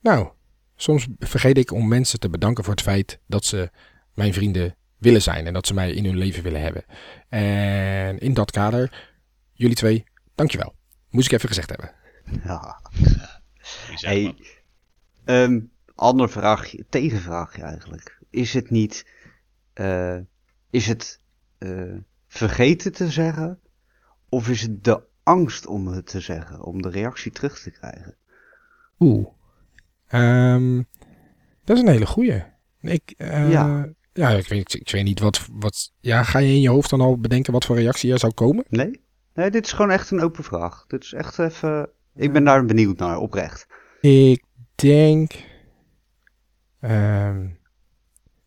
nou, 0.00 0.28
soms 0.76 1.06
vergeet 1.18 1.58
ik 1.58 1.72
om 1.72 1.88
mensen 1.88 2.20
te 2.20 2.30
bedanken 2.30 2.64
voor 2.64 2.72
het 2.72 2.82
feit 2.82 3.18
dat 3.26 3.44
ze 3.44 3.70
mijn 4.14 4.32
vrienden 4.32 4.76
willen 4.98 5.22
zijn 5.22 5.46
en 5.46 5.52
dat 5.52 5.66
ze 5.66 5.74
mij 5.74 5.92
in 5.92 6.04
hun 6.04 6.16
leven 6.16 6.42
willen 6.42 6.60
hebben. 6.60 6.84
En 7.28 8.18
in 8.18 8.34
dat 8.34 8.50
kader, 8.50 9.10
jullie 9.52 9.76
twee, 9.76 10.04
dankjewel. 10.34 10.74
Moest 11.10 11.26
ik 11.26 11.32
even 11.32 11.48
gezegd 11.48 11.70
hebben. 11.70 11.92
Ja. 12.44 12.80
Hey. 13.92 14.34
Ander 16.02 16.30
vraagje, 16.30 16.84
tegenvraagje 16.88 17.62
eigenlijk. 17.62 18.18
Is 18.30 18.54
het 18.54 18.70
niet, 18.70 19.06
eh, 19.72 20.18
is 20.70 20.86
het 20.86 21.20
eh, 21.58 21.96
vergeten 22.28 22.92
te 22.92 23.10
zeggen? 23.10 23.60
Of 24.28 24.48
is 24.48 24.62
het 24.62 24.84
de 24.84 25.02
angst 25.22 25.66
om 25.66 25.86
het 25.86 26.06
te 26.06 26.20
zeggen, 26.20 26.62
om 26.62 26.82
de 26.82 26.90
reactie 26.90 27.32
terug 27.32 27.60
te 27.60 27.70
krijgen? 27.70 28.16
Oeh. 28.98 29.26
Ehm, 30.08 30.82
dat 31.64 31.76
is 31.76 31.82
een 31.82 31.88
hele 31.88 32.06
goeie. 32.06 32.42
Ik, 32.80 33.14
eh, 33.16 33.50
Ja. 33.50 33.88
ja, 34.12 34.28
ik 34.28 34.48
weet, 34.48 34.74
ik 34.74 34.90
weet 34.90 35.04
niet 35.04 35.20
wat, 35.20 35.48
wat. 35.52 35.92
Ja, 36.00 36.22
ga 36.22 36.38
je 36.38 36.52
in 36.52 36.60
je 36.60 36.68
hoofd 36.68 36.90
dan 36.90 37.00
al 37.00 37.18
bedenken 37.18 37.52
wat 37.52 37.64
voor 37.64 37.76
reactie 37.76 38.12
er 38.12 38.18
zou 38.18 38.32
komen? 38.32 38.64
Nee? 38.68 39.00
Nee, 39.34 39.50
dit 39.50 39.66
is 39.66 39.72
gewoon 39.72 39.90
echt 39.90 40.10
een 40.10 40.20
open 40.20 40.44
vraag. 40.44 40.84
Dit 40.86 41.02
is 41.04 41.12
echt 41.12 41.38
even, 41.38 41.88
ik 42.14 42.32
ben 42.32 42.44
daar 42.44 42.64
benieuwd 42.64 42.98
naar, 42.98 43.16
oprecht. 43.18 43.66
Ik 44.00 44.44
denk. 44.74 45.32
Ehm, 46.82 47.46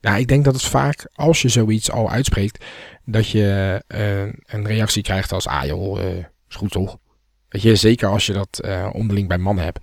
nou, 0.05 0.19
ik 0.19 0.27
denk 0.27 0.45
dat 0.45 0.53
het 0.53 0.63
vaak, 0.63 1.07
als 1.13 1.41
je 1.41 1.49
zoiets 1.49 1.91
al 1.91 2.09
uitspreekt, 2.09 2.65
dat 3.05 3.29
je 3.29 3.81
eh, 3.87 4.21
een 4.23 4.65
reactie 4.65 5.03
krijgt 5.03 5.31
als: 5.31 5.47
ah 5.47 5.65
joh, 5.65 6.01
eh, 6.01 6.17
is 6.49 6.55
goed 6.55 6.71
toch? 6.71 6.97
Weet 7.49 7.61
je, 7.61 7.75
zeker 7.75 8.07
als 8.07 8.25
je 8.25 8.33
dat 8.33 8.59
eh, 8.59 8.89
onderling 8.93 9.27
bij 9.27 9.37
mannen 9.37 9.63
hebt. 9.63 9.79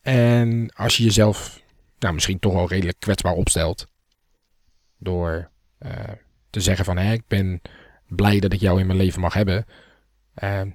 En 0.00 0.70
als 0.74 0.96
je 0.96 1.04
jezelf, 1.04 1.60
nou, 1.98 2.14
misschien 2.14 2.38
toch 2.38 2.52
wel 2.52 2.68
redelijk 2.68 3.00
kwetsbaar 3.00 3.32
opstelt. 3.32 3.86
Door 4.98 5.50
te 6.50 6.60
zeggen: 6.60 6.84
van 6.84 6.96
hé, 6.96 7.12
ik 7.12 7.26
ben 7.28 7.60
blij 8.06 8.40
dat 8.40 8.52
ik 8.52 8.60
jou 8.60 8.80
in 8.80 8.86
mijn 8.86 8.98
leven 8.98 9.20
mag 9.20 9.34
hebben. 9.34 9.66
Ehm, 10.34 10.70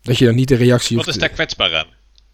dat 0.00 0.18
je 0.18 0.24
dan 0.24 0.34
niet 0.34 0.48
de 0.48 0.54
reactie 0.54 0.96
Wat 0.96 1.06
is 1.06 1.18
daar 1.18 1.28
kwetsbaar 1.28 1.76
aan? 1.76 1.86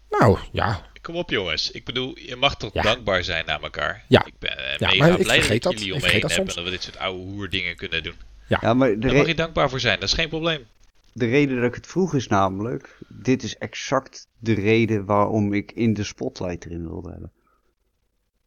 Nou, 0.09 0.37
ja, 0.51 0.88
Kom 1.09 1.17
op 1.17 1.29
jongens, 1.29 1.71
ik 1.71 1.85
bedoel, 1.85 2.17
je 2.19 2.35
mag 2.35 2.57
toch 2.57 2.73
Ja. 2.73 2.81
dankbaar 2.81 3.23
zijn 3.23 3.45
naar 3.45 3.61
elkaar? 3.61 4.05
Ja. 4.07 4.25
Ik 4.25 4.33
ben 4.39 4.57
eh, 4.57 4.77
Ja, 4.77 4.87
mega 4.89 4.97
maar 5.07 5.19
ik 5.19 5.23
blij 5.25 5.39
dat 5.49 5.61
dat. 5.61 5.71
jullie 5.73 5.87
Ik 5.87 5.93
om 5.93 5.99
me 5.99 5.99
vergeet 5.99 6.11
heen 6.11 6.21
dat 6.21 6.29
heb 6.31 6.39
soms. 6.39 6.49
en 6.49 6.55
dat 6.55 6.63
we 6.63 6.69
dit 6.71 6.83
soort 6.83 6.97
oude 6.97 7.31
hoerdingen 7.31 7.75
kunnen 7.75 8.03
doen. 8.03 8.13
Ja, 8.47 8.73
maar 8.73 8.89
de, 8.89 8.97
Daar 8.97 9.11
re- 9.11 9.17
mag 9.17 9.27
je 9.27 9.35
dankbaar 9.35 9.69
voor 9.69 9.79
zijn, 9.79 9.99
dat 9.99 10.09
is 10.09 10.15
geen 10.15 10.29
probleem. 10.29 10.65
de 11.13 11.25
reden 11.25 11.55
dat 11.55 11.65
ik 11.65 11.75
het 11.75 11.87
vroeg 11.87 12.13
is 12.15 12.27
namelijk, 12.27 12.97
dit 13.07 13.43
is 13.43 13.57
exact 13.57 14.27
de 14.39 14.53
reden 14.53 15.05
waarom 15.05 15.53
ik 15.53 15.71
in 15.71 15.93
de 15.93 16.03
spotlight 16.03 16.65
erin 16.65 16.87
wilde 16.87 17.09
hebben. 17.11 17.31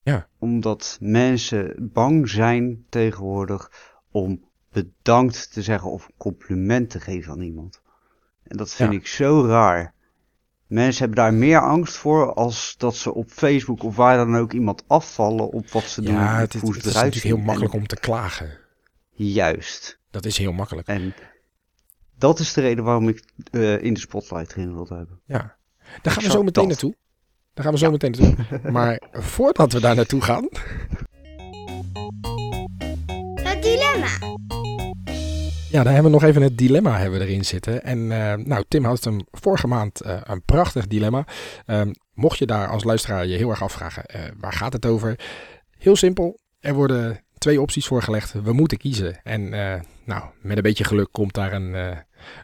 Ja. 0.03 0.29
Omdat 0.39 0.97
mensen 1.01 1.75
bang 1.93 2.29
zijn 2.29 2.85
tegenwoordig 2.89 3.71
om 4.11 4.45
bedankt 4.73 5.53
te 5.53 5.63
zeggen 5.63 5.91
of 5.91 6.09
compliment 6.17 6.91
te 6.91 7.01
geven 7.01 7.33
aan 7.33 7.43
iemand. 7.43 7.81
En 8.43 8.57
dat 8.57 8.75
vind 8.75 8.93
Ja. 8.93 8.99
ik 8.99 9.07
zo 9.07 9.47
raar. 9.47 9.95
Mensen 10.73 10.99
hebben 10.99 11.25
daar 11.25 11.35
meer 11.35 11.61
angst 11.61 11.97
voor 11.97 12.35
als 12.35 12.75
dat 12.79 12.97
ze 12.97 13.15
op 13.15 13.31
Facebook 13.31 13.83
of 13.83 13.97
waar 13.97 14.17
dan 14.17 14.37
ook 14.37 14.53
iemand 14.53 14.85
afvallen 14.87 15.51
op 15.51 15.71
wat 15.71 15.83
ze 15.83 16.03
doen. 16.03 16.15
Ja, 16.15 16.39
het, 16.39 16.53
ze 16.53 16.59
het 16.59 16.85
is 16.85 16.95
natuurlijk 16.95 17.25
heel 17.25 17.37
makkelijk 17.37 17.73
En- 17.73 17.81
om 17.81 17.87
te 17.87 17.97
klagen. 17.97 18.59
Juist. 19.11 19.99
Dat 20.11 20.25
is 20.25 20.39
heel 20.39 20.53
makkelijk. 20.53 20.89
En 20.89 21.15
dat 22.19 22.39
is 22.39 22.53
de 22.53 22.61
reden 22.61 22.85
waarom 22.85 23.09
ik 23.09 23.25
eh, 23.51 23.83
in 23.83 23.95
de 23.95 24.01
spotlight 24.01 24.53
erin 24.53 24.75
wilde 24.75 24.95
hebben. 24.95 25.21
Ja. 25.27 25.57
Daar 26.03 26.13
gaan 26.13 26.23
we 26.23 26.31
zo 26.31 26.43
meteen 26.43 26.69
dat. 26.69 26.73
naartoe. 26.73 26.97
Daar 27.55 27.65
gaan 27.65 27.75
we 27.75 27.81
zo 27.81 27.91
meteen 27.91 28.11
naartoe. 28.11 28.61
Maar 28.77 29.03
voordat 29.13 29.73
we 29.73 29.81
daar 29.81 29.95
naartoe 29.95 30.21
gaan. 30.21 30.49
Het 33.35 33.63
dilemma. 33.63 34.32
Ja, 35.73 35.83
daar 35.83 35.93
hebben 35.93 36.13
we 36.13 36.19
nog 36.19 36.29
even 36.29 36.43
het 36.43 36.59
dilemma 36.59 36.99
hebben 36.99 37.21
erin 37.21 37.45
zitten. 37.45 37.83
En 37.83 38.13
eh, 38.13 38.35
nou, 38.45 38.65
Tim 38.69 38.85
had 38.85 39.05
hem 39.05 39.21
vorige 39.31 39.67
maand 39.67 40.01
eh, 40.01 40.21
een 40.23 40.43
prachtig 40.43 40.87
dilemma. 40.87 41.25
Ehm, 41.67 41.93
mocht 42.15 42.39
je 42.39 42.47
daar 42.47 42.69
als 42.69 42.85
luisteraar 42.85 43.27
je 43.27 43.37
heel 43.37 43.51
erg 43.51 43.63
afvragen, 43.63 44.07
eh, 44.07 44.21
waar 44.39 44.53
gaat 44.53 44.73
het 44.73 44.87
over? 44.87 45.19
Heel 45.79 45.97
simpel. 45.97 46.39
Er 46.61 46.75
worden 46.75 47.21
twee 47.39 47.61
opties 47.61 47.87
voorgelegd. 47.87 48.33
We 48.33 48.53
moeten 48.53 48.79
kiezen. 48.79 49.21
En 49.23 49.49
nou, 50.05 50.23
met 50.41 50.57
een 50.57 50.63
beetje 50.63 50.85
geluk 50.85 51.09
komt 51.13 51.35
daar 51.35 51.53
een, 51.53 51.75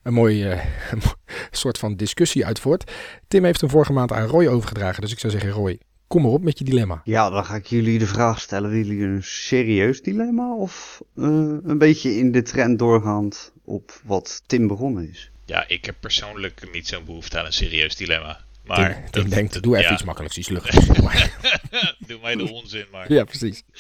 een 0.03 0.13
mooi 0.13 0.61
soort 1.51 1.79
van 1.79 1.97
discussie 1.97 2.47
uit 2.47 2.61
voort. 2.61 2.93
Tim 3.29 3.45
heeft 3.45 3.61
hem 3.61 3.71
vorige 3.71 3.93
maand 3.93 4.13
aan 4.13 4.27
Roy 4.27 4.47
overgedragen. 4.47 5.03
Dus 5.03 5.13
ik 5.13 5.19
zou 5.19 5.33
zeggen, 5.33 5.51
Roy, 5.51 5.79
kom 6.09 6.23
maar 6.23 6.31
op 6.31 6.43
met 6.43 6.59
je 6.59 6.65
dilemma. 6.65 7.01
Ja, 7.05 7.31
dan 7.31 7.45
ga 7.45 7.55
ik 7.55 7.67
jullie 7.67 7.99
de 7.99 8.07
vraag 8.07 8.41
stellen: 8.41 8.71
willen 8.71 8.87
jullie 8.97 9.15
een 9.17 9.23
serieus 9.23 10.03
dilemma 10.03 10.55
of 10.55 11.03
eh, 11.17 11.25
een 11.63 11.79
beetje 11.79 12.17
in 12.17 12.33
de 12.33 12.43
trend 12.43 12.79
doorgaand 12.79 13.53
op 13.65 14.01
wat 14.05 14.43
Tim 14.47 14.67
begonnen 14.67 15.09
is? 15.11 15.31
Ja, 15.45 15.69
ik 15.69 15.85
heb 15.85 15.97
persoonlijk 16.01 16.73
niet 16.73 16.89
zo'n 16.89 17.05
behoefte 17.05 17.39
aan 17.39 17.45
een 17.47 17.53
serieus 17.53 17.97
dilemma. 17.97 18.41
Maar 18.65 18.93
Tim, 18.95 19.03
dat- 19.03 19.13
Tim 19.13 19.29
denkt, 19.29 19.53
dat- 19.53 19.63
doe 19.63 19.77
even 19.77 19.89
ja, 19.89 19.95
iets 19.95 20.05
makkelijks, 20.05 20.39
iets 20.39 20.49
luchtigs. 20.49 20.87
Doe 22.07 22.19
mij 22.23 22.35
de 22.37 22.53
onzin 22.53 22.87
maar. 22.93 23.13
ja, 23.13 23.25
precies. 23.25 23.63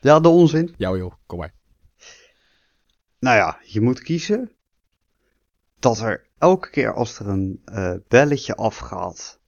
Ja, 0.00 0.20
de 0.20 0.28
onzin. 0.28 0.74
Jou 0.76 0.98
joh, 0.98 1.12
kom 1.26 1.38
maar. 1.38 1.54
Nou 3.18 3.36
ja, 3.36 3.58
je 3.64 3.80
moet 3.80 4.00
kiezen 4.02 4.50
dat 5.78 6.00
er 6.00 6.26
elke 6.38 6.70
keer 6.70 6.94
als 6.94 7.18
er 7.18 7.28
een 7.28 7.60
eh, 7.64 7.94
belletje 8.08 8.54
afgaat, 8.54 9.38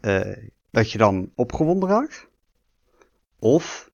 eh, 0.00 0.36
dat 0.74 0.90
je 0.90 0.98
dan 0.98 1.30
opgewonden 1.34 1.88
raakt. 1.88 2.26
Of 3.38 3.90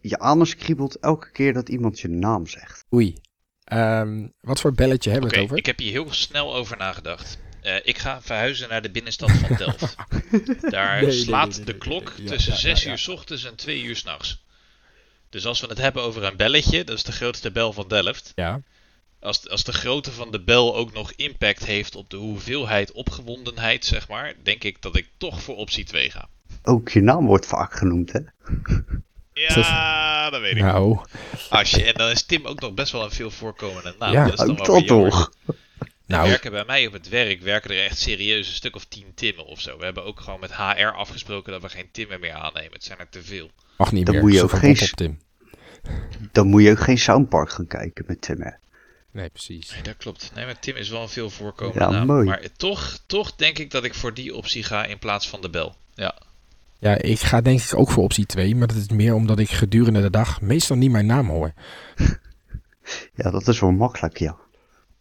je 0.00 0.18
anus 0.18 0.56
kriebelt 0.56 0.98
elke 0.98 1.30
keer 1.30 1.52
dat 1.52 1.68
iemand 1.68 2.00
je 2.00 2.08
naam 2.08 2.46
zegt. 2.46 2.84
Oei. 2.94 3.16
Ehm, 3.64 4.28
wat 4.40 4.60
voor 4.60 4.72
belletje 4.72 5.10
hebben 5.10 5.30
we 5.30 5.36
het 5.36 5.44
over? 5.44 5.56
ik 5.56 5.66
heb 5.66 5.78
hier 5.78 5.90
heel 5.90 6.12
snel 6.12 6.54
over 6.54 6.76
nagedacht. 6.76 7.38
Eh, 7.60 7.76
ik 7.82 7.98
ga 7.98 8.22
verhuizen 8.22 8.68
naar 8.68 8.82
de 8.82 8.90
binnenstad 8.90 9.30
van 9.30 9.56
Delft. 9.56 9.96
Daar 10.70 11.02
Nee, 11.02 11.12
slaat 11.12 11.48
nee, 11.48 11.56
nee, 11.56 11.64
de 11.64 11.72
nee, 11.72 11.80
klok 11.80 12.10
tussen 12.10 12.52
ja, 12.52 12.58
6 12.58 12.82
ja, 12.82 12.90
uur 12.90 12.98
's 12.98 13.08
ochtends 13.08 13.44
en 13.44 13.54
2 13.54 13.82
uur 13.82 13.96
's 13.96 14.02
nachts. 14.02 14.44
Dus 15.28 15.46
als 15.46 15.60
we 15.60 15.66
het 15.66 15.78
hebben 15.78 16.02
over 16.02 16.24
een 16.24 16.36
belletje, 16.36 16.84
dat 16.84 16.96
is 16.96 17.02
de 17.02 17.12
grootste 17.12 17.50
bel 17.50 17.72
van 17.72 17.88
Delft. 17.88 18.32
Ja. 18.34 18.62
Als, 19.20 19.48
als 19.48 19.64
de 19.64 19.72
grootte 19.72 20.12
van 20.12 20.30
de 20.30 20.40
bel 20.42 20.76
ook 20.76 20.92
nog 20.92 21.12
impact 21.12 21.64
heeft 21.64 21.94
op 21.96 22.10
de 22.10 22.16
hoeveelheid 22.16 22.92
opgewondenheid, 22.92 23.84
zeg 23.84 24.08
maar, 24.08 24.34
denk 24.42 24.64
ik 24.64 24.82
dat 24.82 24.96
ik 24.96 25.08
toch 25.16 25.42
voor 25.42 25.56
optie 25.56 25.84
2 25.84 26.10
ga. 26.10 26.28
Ook 26.62 26.88
je 26.88 27.00
naam 27.00 27.26
wordt 27.26 27.46
vaak 27.46 27.72
genoemd, 27.72 28.12
hè? 28.12 28.20
Ja, 29.32 30.30
dat 30.30 30.40
weet 30.40 30.56
ik. 30.56 30.62
Nou, 30.62 30.98
Als 31.50 31.70
je, 31.70 31.84
en 31.84 31.94
dan 31.94 32.10
is 32.10 32.22
Tim 32.22 32.46
ook 32.46 32.60
nog 32.60 32.74
best 32.74 32.92
wel 32.92 33.04
een 33.04 33.10
veel 33.10 33.30
voorkomende 33.30 33.94
naam. 33.98 34.12
Ja, 34.12 34.24
dat 34.24 34.32
is 34.32 34.38
dan 34.38 34.50
Ook 34.50 34.56
wel 34.56 34.66
dat 34.66 34.76
weer 34.80 34.88
jammer. 34.88 35.10
toch? 35.10 35.32
Nou 36.06 36.28
werken 36.28 36.50
bij 36.50 36.64
mij 36.66 36.86
op 36.86 36.92
het 36.92 37.08
werk 37.08 37.40
werken 37.40 37.70
er 37.70 37.84
echt 37.84 37.98
serieus 37.98 38.48
een 38.48 38.54
stuk 38.54 38.76
of 38.76 38.84
tien 38.84 39.12
timmen 39.14 39.46
of 39.46 39.60
zo. 39.60 39.78
We 39.78 39.84
hebben 39.84 40.04
ook 40.04 40.20
gewoon 40.20 40.40
met 40.40 40.54
HR 40.56 40.86
afgesproken 40.96 41.52
dat 41.52 41.62
we 41.62 41.68
geen 41.68 41.88
timmen 41.92 42.20
meer 42.20 42.32
aannemen. 42.32 42.72
Het 42.72 42.84
zijn 42.84 42.98
er 42.98 43.08
te 43.08 43.22
veel. 43.22 43.50
mag 43.78 43.92
niet 43.92 44.06
Dan 44.06 44.14
meer. 44.14 44.24
moet 44.24 44.32
je 44.34 44.42
ook 44.42 44.50
geen 44.50 44.70
op 44.80 44.88
Tim. 44.88 45.18
Dan 46.32 46.46
moet 46.46 46.62
je 46.62 46.70
ook 46.70 46.80
geen 46.80 46.98
soundpark 46.98 47.50
gaan 47.50 47.66
kijken 47.66 48.04
met 48.08 48.20
Tim, 48.20 48.40
hè? 48.42 48.50
Nee, 49.12 49.28
precies. 49.28 49.70
Nee, 49.72 49.82
dat 49.82 49.96
klopt. 49.96 50.30
Nee, 50.34 50.44
maar 50.44 50.58
Tim 50.58 50.76
is 50.76 50.88
wel 50.88 51.02
een 51.02 51.08
veel 51.08 51.30
voorkomende 51.30 51.80
Ja, 51.80 51.90
naam. 51.90 52.06
mooi. 52.06 52.26
Maar 52.26 52.42
toch, 52.56 52.98
toch 53.06 53.36
denk 53.36 53.58
ik 53.58 53.70
dat 53.70 53.84
ik 53.84 53.94
voor 53.94 54.14
die 54.14 54.34
optie 54.34 54.62
ga 54.62 54.84
in 54.84 54.98
plaats 54.98 55.28
van 55.28 55.40
de 55.40 55.50
bel. 55.50 55.74
Ja, 55.94 56.14
Ja, 56.78 56.96
ik 56.98 57.18
ga 57.20 57.40
denk 57.40 57.60
ik 57.60 57.74
ook 57.78 57.90
voor 57.90 58.02
optie 58.02 58.26
2, 58.26 58.56
maar 58.56 58.66
dat 58.68 58.76
is 58.76 58.88
meer 58.88 59.14
omdat 59.14 59.38
ik 59.38 59.50
gedurende 59.50 60.00
de 60.00 60.10
dag 60.10 60.40
meestal 60.40 60.76
niet 60.76 60.90
mijn 60.90 61.06
naam 61.06 61.28
hoor. 61.28 61.52
Ja, 63.14 63.30
dat 63.30 63.48
is 63.48 63.60
wel 63.60 63.70
makkelijk, 63.70 64.18
ja. 64.18 64.36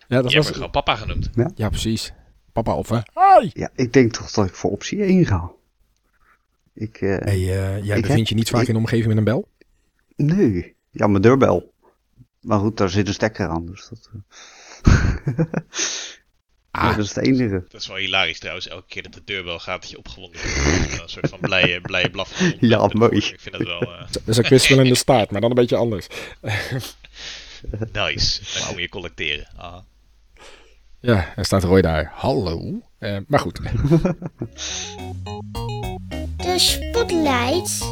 Ja, 0.07 0.22
dat 0.22 0.32
Je 0.32 0.36
hebt 0.36 0.36
was... 0.36 0.47
me 0.47 0.53
gewoon 0.53 0.72
papa 0.72 0.95
genoemd. 0.95 1.30
Ja, 1.55 1.70
precies. 1.70 2.14
Papa 2.53 2.76
of... 2.76 2.89
hè? 2.89 2.99
Hoi! 3.14 3.49
Ja, 3.53 3.70
ik 3.76 3.93
denk 3.93 4.14
toch 4.14 4.32
dat 4.32 4.45
ik 4.45 4.53
voor 4.55 4.72
optie 4.72 5.03
1 5.03 5.26
ga. 5.26 5.51
Ik, 6.74 7.01
eh, 7.01 7.10
Hey, 7.18 7.36
eh, 7.36 7.45
jij 7.45 7.78
Ik 7.78 8.01
bevindt 8.01 8.07
heb- 8.07 8.28
je 8.28 8.36
niet 8.36 8.49
vaak 8.49 8.62
ik- 8.62 8.68
in 8.68 8.74
de 8.74 8.80
omgeving 8.80 9.07
met 9.07 9.18
een 9.18 9.24
bel? 9.24 9.47
nee. 10.16 10.76
Ja, 10.91 11.07
mijn 11.07 11.22
deurbel. 11.22 11.74
Maar 12.42 12.60
goed, 12.60 12.78
daar 12.78 12.90
zit 12.90 13.08
een 13.08 13.14
stekker 13.14 13.48
aan, 13.48 13.66
dus 13.66 13.90
dat... 13.90 14.10
eh. 14.14 15.40
Ah. 16.72 16.90
Ja, 16.90 16.96
dat 16.96 17.06
is 17.06 17.16
het 17.16 17.26
enige. 17.26 17.66
Dat 17.70 17.82
is 17.82 17.88
wel 17.88 17.98
hilarisch 17.98 18.40
trouwens. 18.40 18.68
Elke 18.68 18.88
keer 18.88 19.04
dat 19.04 19.14
de 19.14 19.22
deurbel 19.26 19.60
gaat, 19.60 19.82
dat 19.82 19.90
je 19.90 19.98
opgewonden 19.98 20.42
wordt. 20.42 21.02
Een 21.02 21.10
soort 21.10 21.30
van 21.30 21.40
blije, 21.40 21.82
blije 21.92 22.10
blaf. 22.10 22.42
Ja, 22.60 22.90
mooi. 22.94 23.18
Ik 23.18 23.36
vind 23.40 23.58
dat 23.58 23.68
wel 23.68 23.82
eh, 23.82 24.08
Dat 24.12 24.22
is 24.26 24.38
een 24.38 24.44
kwispel 24.44 24.80
in 24.80 24.88
de 24.90 24.96
staart, 25.06 25.32
maar 25.32 25.42
dan 25.42 25.50
een 25.50 25.56
beetje 25.56 25.76
anders. 25.76 26.08
nice. 27.94 28.42
Dan 28.60 28.68
kom 28.68 28.80
je 28.80 28.90
collecteren. 28.90 29.48
Aha. 29.58 29.86
Ja, 31.00 31.34
er 31.36 31.46
staat 31.46 31.64
Roy 31.64 31.82
daar. 31.82 32.12
Hallo. 32.16 32.82
Eh, 32.98 33.18
maar 33.28 33.40
goed. 33.40 33.60
De 36.38 36.54
spotlight. 36.56 37.92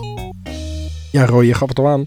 Ja, 1.11 1.25
Roy, 1.25 1.45
je 1.45 1.53
gaf 1.53 1.69
het 1.69 1.79
al 1.79 1.87
aan. 1.87 2.05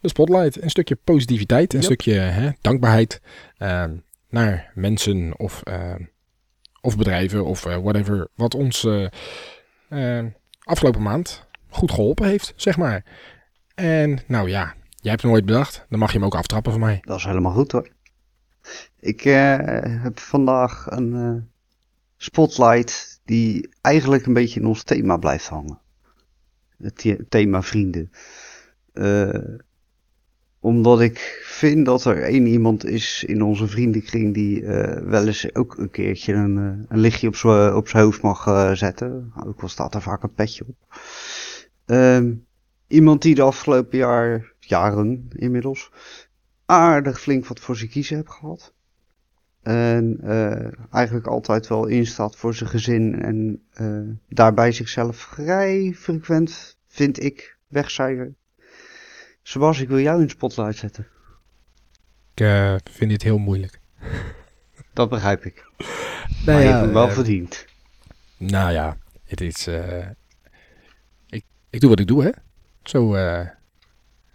De 0.00 0.08
spotlight. 0.08 0.62
Een 0.62 0.70
stukje 0.70 0.94
positiviteit. 1.04 1.72
Een 1.72 1.78
Yep. 1.80 1.88
stukje 1.88 2.12
hè, 2.14 2.50
dankbaarheid. 2.60 3.20
eh, 3.56 3.84
naar 4.28 4.70
mensen 4.74 5.38
of, 5.38 5.62
eh, 5.62 5.94
of 6.80 6.96
bedrijven 6.96 7.44
of 7.44 7.66
eh, 7.66 7.76
whatever. 7.76 8.28
Wat 8.34 8.54
ons 8.54 8.86
afgelopen 10.62 11.02
maand 11.02 11.46
goed 11.68 11.90
geholpen 11.90 12.26
heeft, 12.26 12.52
zeg 12.56 12.76
maar. 12.76 13.04
En 13.74 14.18
nou 14.26 14.48
ja, 14.48 14.74
jij 14.96 15.10
hebt 15.10 15.22
hem 15.22 15.30
nooit 15.30 15.44
bedacht. 15.46 15.86
Dan 15.88 15.98
mag 15.98 16.12
je 16.12 16.16
hem 16.18 16.26
ook 16.26 16.34
aftrappen 16.34 16.72
van 16.72 16.80
mij. 16.80 16.98
Dat 17.02 17.18
is 17.18 17.24
helemaal 17.24 17.52
goed 17.52 17.72
hoor. 17.72 17.88
Ik 19.00 19.20
heb 19.20 20.18
vandaag 20.18 20.86
een 20.90 21.48
spotlight 22.16 23.20
die 23.24 23.68
eigenlijk 23.80 24.26
een 24.26 24.32
beetje 24.32 24.60
in 24.60 24.66
ons 24.66 24.82
thema 24.82 25.16
blijft 25.16 25.48
hangen. 25.48 25.80
Het 26.78 26.96
the- 26.96 27.24
thema 27.28 27.62
vrienden. 27.62 28.10
Eh, 28.92 29.28
omdat 30.60 31.00
ik 31.00 31.42
vind 31.44 31.86
dat 31.86 32.04
er 32.04 32.22
één 32.22 32.46
iemand 32.46 32.84
is 32.84 33.24
in 33.24 33.42
onze 33.42 33.66
vriendenkring 33.66 34.34
die 34.34 34.64
eh, 34.64 35.02
wel 35.02 35.26
eens 35.26 35.54
ook 35.54 35.78
een 35.78 35.90
keertje 35.90 36.32
een, 36.32 36.58
eh, 36.58 36.84
een 36.88 36.98
lichtje 36.98 37.28
op 37.28 37.36
zijn 37.36 37.74
op 37.74 37.88
hoofd 37.88 38.22
mag 38.22 38.46
eh, 38.46 38.72
zetten. 38.72 39.32
Ook 39.46 39.62
al 39.62 39.68
staat 39.68 39.94
er 39.94 40.02
vaak 40.02 40.22
een 40.22 40.34
petje 40.34 40.64
op. 40.66 40.96
Ehm, 41.86 42.32
iemand 42.86 43.22
die 43.22 43.34
de 43.34 43.42
afgelopen 43.42 43.98
jaar, 43.98 44.52
jaren 44.58 45.28
inmiddels, 45.32 45.90
aardig 46.66 47.20
flink 47.20 47.46
wat 47.46 47.60
voor 47.60 47.76
zijn 47.76 47.90
kiezen 47.90 48.16
heb 48.16 48.28
gehad. 48.28 48.72
En 49.62 50.18
eh, 50.22 50.72
eigenlijk 50.90 51.26
altijd 51.26 51.66
wel 51.66 51.86
instaat 51.86 52.36
voor 52.36 52.54
zijn 52.54 52.70
gezin 52.70 53.22
en 53.22 53.62
eh, 53.72 54.00
daarbij 54.28 54.72
zichzelf 54.72 55.16
vrij 55.16 55.92
frequent, 55.96 56.78
vind 56.86 57.22
ik, 57.22 57.56
wegcijfer. 57.68 58.34
Sebas, 59.50 59.80
ik 59.80 59.88
wil 59.88 59.98
jou 59.98 60.20
in 60.20 60.26
de 60.26 60.32
spotlight 60.32 60.76
zetten. 60.76 61.06
Ik 62.34 62.40
eh, 62.40 62.74
vind 62.90 63.10
dit 63.10 63.22
heel 63.22 63.38
moeilijk. 63.38 63.80
Dat 64.94 65.08
begrijp 65.08 65.44
ik. 65.44 65.70
Nou 65.78 65.88
maar 66.44 66.60
je 66.60 66.66
hebt 66.68 66.80
hem 66.80 66.92
wel 66.92 67.08
eh, 67.08 67.14
verdiend. 67.14 67.66
Nou 68.36 68.72
ja, 68.72 68.96
het 69.24 69.40
is... 69.40 69.66
eh, 69.66 70.06
ik, 71.28 71.44
ik 71.70 71.80
doe 71.80 71.90
wat 71.90 72.00
ik 72.00 72.06
doe, 72.06 72.22
hè. 72.22 72.30
Zo, 72.82 73.14
eh, 73.14 73.46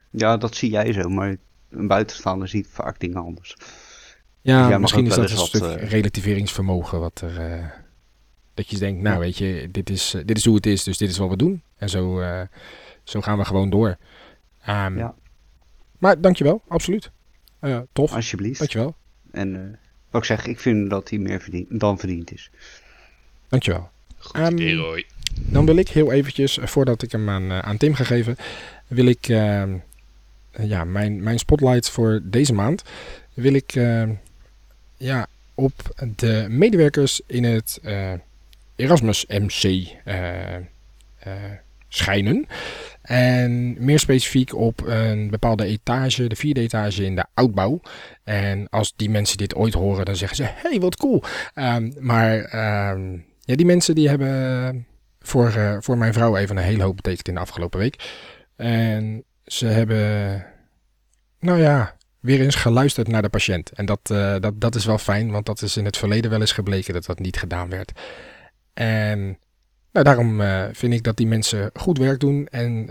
Ja, 0.10 0.38
dat 0.38 0.56
zie 0.56 0.70
jij 0.70 0.94
zo, 0.94 1.10
maar 1.10 1.36
een 1.70 1.88
buitenstaander 1.88 2.48
ziet 2.48 2.68
vaak 2.68 3.00
dingen 3.00 3.18
anders. 3.18 3.56
Ja, 4.42 4.70
mag 4.70 4.80
misschien 4.80 5.06
is 5.06 5.16
dat 5.16 5.32
een 5.32 5.38
stuk 5.38 5.62
wat, 5.62 5.76
relativeringsvermogen 5.76 7.00
wat 7.00 7.22
er... 7.22 7.52
eh, 7.52 7.66
dat 8.54 8.70
je 8.70 8.78
denkt, 8.78 9.02
nou 9.02 9.16
Ja. 9.16 9.22
weet 9.22 9.38
je, 9.38 9.68
dit 9.72 9.90
is, 9.90 10.16
dit 10.26 10.38
is 10.38 10.46
hoe 10.46 10.56
het 10.56 10.66
is, 10.66 10.84
dus 10.84 10.98
dit 10.98 11.10
is 11.10 11.18
wat 11.18 11.30
we 11.30 11.38
doen. 11.38 11.64
En 11.78 11.90
zo, 11.90 12.20
eh, 12.20 12.42
zo 13.04 13.22
gaan 13.22 13.38
we 13.38 13.46
gewoon 13.46 13.70
door. 13.70 13.98
Ehm, 14.66 14.98
Ja. 14.98 15.14
Maar 15.98 16.22
dankjewel, 16.22 16.62
absoluut. 16.68 17.12
Eh, 17.60 17.80
tof, 17.94 18.14
Alsjeblieft. 18.14 18.60
dankjewel. 18.60 18.96
En 19.32 19.56
eh, 19.56 19.78
wat 20.10 20.22
ik 20.22 20.28
zeg, 20.28 20.46
ik 20.46 20.60
vind 20.60 20.90
dat 20.90 21.10
hij 21.10 21.20
meer 21.20 21.42
verdient, 21.42 21.80
dan 21.80 22.00
verdiend 22.00 22.34
is. 22.34 22.50
Dankjewel. 23.48 23.90
Goed 24.18 24.36
Ehm, 24.36 24.54
idee, 24.54 24.76
Roy. 24.76 25.06
Dan 25.42 25.66
wil 25.66 25.76
ik 25.76 25.88
heel 25.90 26.12
eventjes, 26.12 26.58
eh, 26.58 26.68
voordat 26.68 27.02
ik 27.04 27.12
hem 27.12 27.30
aan, 27.30 27.52
aan 27.52 27.78
Tim 27.78 27.94
ga 27.94 28.04
geven, 28.04 28.36
wil 28.88 29.06
ik 29.06 29.28
ehm, 29.28 29.78
eh, 30.52 30.68
ja, 30.70 30.84
mijn, 30.84 31.24
mijn 31.24 31.40
spotlight 31.40 31.90
voor 31.90 32.20
deze 32.24 32.54
maand 32.54 32.84
wil 33.34 33.54
ik 33.54 33.72
ja, 34.98 35.28
op 35.54 35.74
de 36.16 36.46
medewerkers 36.50 37.22
in 37.28 37.44
het 37.44 37.80
eh, 37.84 38.14
Erasmus 38.76 39.26
MC 39.26 39.64
eh, 40.04 40.56
eh, 40.56 40.62
schijnen. 41.88 42.46
En 43.06 43.76
meer 43.86 44.00
specifiek 44.00 44.56
op 44.56 44.82
een 44.86 45.30
bepaalde 45.30 45.66
etage, 45.66 46.28
de 46.28 46.36
vierde 46.36 46.62
etage 46.62 47.06
in 47.06 47.16
de 47.16 47.26
oudbouw. 47.34 47.82
En 48.24 48.70
als 48.70 48.94
die 48.96 49.10
mensen 49.10 49.38
dit 49.38 49.56
ooit 49.56 49.74
horen, 49.74 50.06
dan 50.06 50.16
zeggen 50.16 50.38
ze: 50.38 50.44
hey, 50.48 50.80
wat 50.80 50.96
cool. 50.96 51.24
Ehm, 51.54 51.92
maar 52.00 52.40
ehm, 52.40 53.14
ja, 53.40 53.56
die 53.56 53.66
mensen 53.66 53.96
die 53.96 54.10
hebben 54.10 54.86
voor, 55.20 55.50
eh, 55.50 55.78
voor 55.80 55.98
mijn 55.98 56.14
vrouw 56.14 56.36
even 56.36 56.58
een 56.58 56.64
hele 56.64 56.84
hoop 56.84 56.96
betekend 56.96 57.28
in 57.28 57.34
de 57.34 57.40
afgelopen 57.40 57.80
week. 57.80 58.04
En 58.56 59.24
ze 59.46 59.66
hebben, 59.66 60.46
nou 61.40 61.62
ja, 61.62 61.96
weer 62.20 62.42
eens 62.42 62.56
geluisterd 62.56 63.08
naar 63.08 63.22
de 63.22 63.30
patiënt. 63.30 63.72
En 63.72 63.86
dat, 63.86 64.00
eh, 64.04 64.36
dat, 64.40 64.62
dat 64.62 64.76
is 64.76 64.86
wel 64.86 64.98
fijn, 64.98 65.32
want 65.32 65.46
dat 65.46 65.62
is 65.62 65.78
in 65.78 65.86
het 65.86 65.98
verleden 65.98 66.32
wel 66.32 66.40
eens 66.40 66.52
gebleken 66.52 66.94
dat 66.94 67.06
dat 67.06 67.20
niet 67.20 67.38
gedaan 67.38 67.70
werd. 67.70 67.92
En 68.74 69.40
nou, 69.96 70.06
daarom 70.06 70.42
eh, 70.42 70.66
vind 70.72 70.94
ik 70.94 71.04
dat 71.04 71.18
die 71.18 71.28
mensen 71.28 71.70
goed 71.74 71.98
werk 71.98 72.20
doen. 72.20 72.48
En 72.48 72.86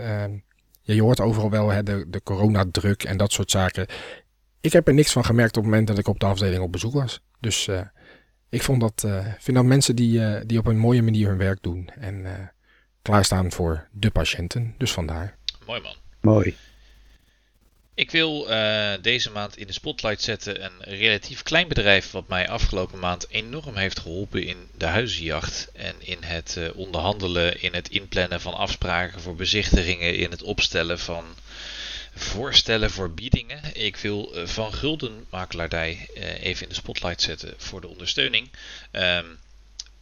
ja, 0.81 0.93
je 0.93 1.01
hoort 1.01 1.19
overal 1.19 1.49
wel 1.49 1.69
hè, 1.69 1.83
de, 1.83 2.05
de 2.07 2.23
coronadruk 2.23 3.03
en 3.03 3.17
dat 3.17 3.31
soort 3.31 3.51
zaken. 3.51 3.87
Ik 4.61 4.73
heb 4.73 4.87
er 4.87 4.93
niks 4.93 5.11
van 5.11 5.25
gemerkt 5.25 5.57
op 5.57 5.63
het 5.63 5.71
moment 5.71 5.87
dat 5.87 5.97
ik 5.97 6.07
op 6.07 6.19
de 6.19 6.25
afdeling 6.25 6.63
op 6.63 6.71
bezoek 6.71 6.93
was. 6.93 7.21
Dus 7.39 7.67
eh, 7.67 7.81
ik 8.49 8.61
vond 8.61 8.81
dat, 8.81 9.03
eh, 9.03 9.25
vind 9.39 9.57
dat 9.57 9.65
mensen 9.65 9.95
die, 9.95 10.25
eh, 10.25 10.41
die 10.45 10.57
op 10.57 10.65
een 10.65 10.77
mooie 10.77 11.01
manier 11.01 11.27
hun 11.27 11.37
werk 11.37 11.57
doen. 11.61 11.89
En 11.99 12.25
eh, 12.25 12.47
klaarstaan 13.01 13.51
voor 13.51 13.87
de 13.91 14.11
patiënten. 14.11 14.75
Dus 14.77 14.91
vandaar. 14.91 15.37
Mooi 15.65 15.81
man. 15.81 15.95
Mooi. 16.21 16.55
Ik 17.95 18.11
wil 18.11 18.49
eh, 18.49 18.93
deze 19.01 19.31
maand 19.31 19.57
in 19.57 19.67
de 19.67 19.73
spotlight 19.73 20.21
zetten 20.21 20.63
een 20.63 20.79
relatief 20.79 21.43
klein 21.43 21.67
bedrijf 21.67 22.11
wat 22.11 22.27
mij 22.27 22.49
afgelopen 22.49 22.99
maand 22.99 23.29
enorm 23.29 23.75
heeft 23.75 23.99
geholpen 23.99 24.43
in 24.43 24.69
de 24.77 24.85
huizenjacht 24.85 25.69
en 25.73 25.95
in 25.99 26.23
het 26.23 26.57
eh, 26.57 26.77
onderhandelen, 26.77 27.61
in 27.61 27.73
het 27.73 27.89
inplannen 27.89 28.41
van 28.41 28.53
afspraken 28.53 29.21
voor 29.21 29.35
bezichtigingen, 29.35 30.15
in 30.15 30.31
het 30.31 30.43
opstellen 30.43 30.99
van 30.99 31.25
voorstellen 32.15 32.91
voor 32.91 33.11
biedingen. 33.11 33.61
Ik 33.73 33.97
wil 33.97 34.33
eh, 34.33 34.47
Van 34.47 34.73
Gulden 34.73 35.25
Makelaardij 35.29 36.07
even 36.39 36.63
in 36.63 36.69
de 36.69 36.75
spotlight 36.75 37.21
zetten 37.21 37.53
voor 37.57 37.81
de 37.81 37.87
ondersteuning. 37.87 38.49
Ehm, 38.91 39.25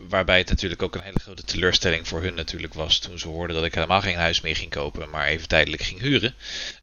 Waarbij 0.09 0.37
het 0.37 0.49
natuurlijk 0.49 0.81
ook 0.81 0.95
een 0.95 1.03
hele 1.03 1.19
grote 1.19 1.43
teleurstelling 1.43 2.07
voor 2.07 2.21
hun 2.21 2.33
natuurlijk 2.33 2.73
was 2.73 2.99
toen 2.99 3.19
ze 3.19 3.27
hoorden 3.27 3.55
dat 3.55 3.65
ik 3.65 3.73
helemaal 3.75 4.01
geen 4.01 4.17
huis 4.17 4.41
meer 4.41 4.55
ging 4.55 4.69
kopen, 4.71 5.09
maar 5.09 5.27
even 5.27 5.47
tijdelijk 5.47 5.81
ging 5.81 5.99
huren. 5.99 6.33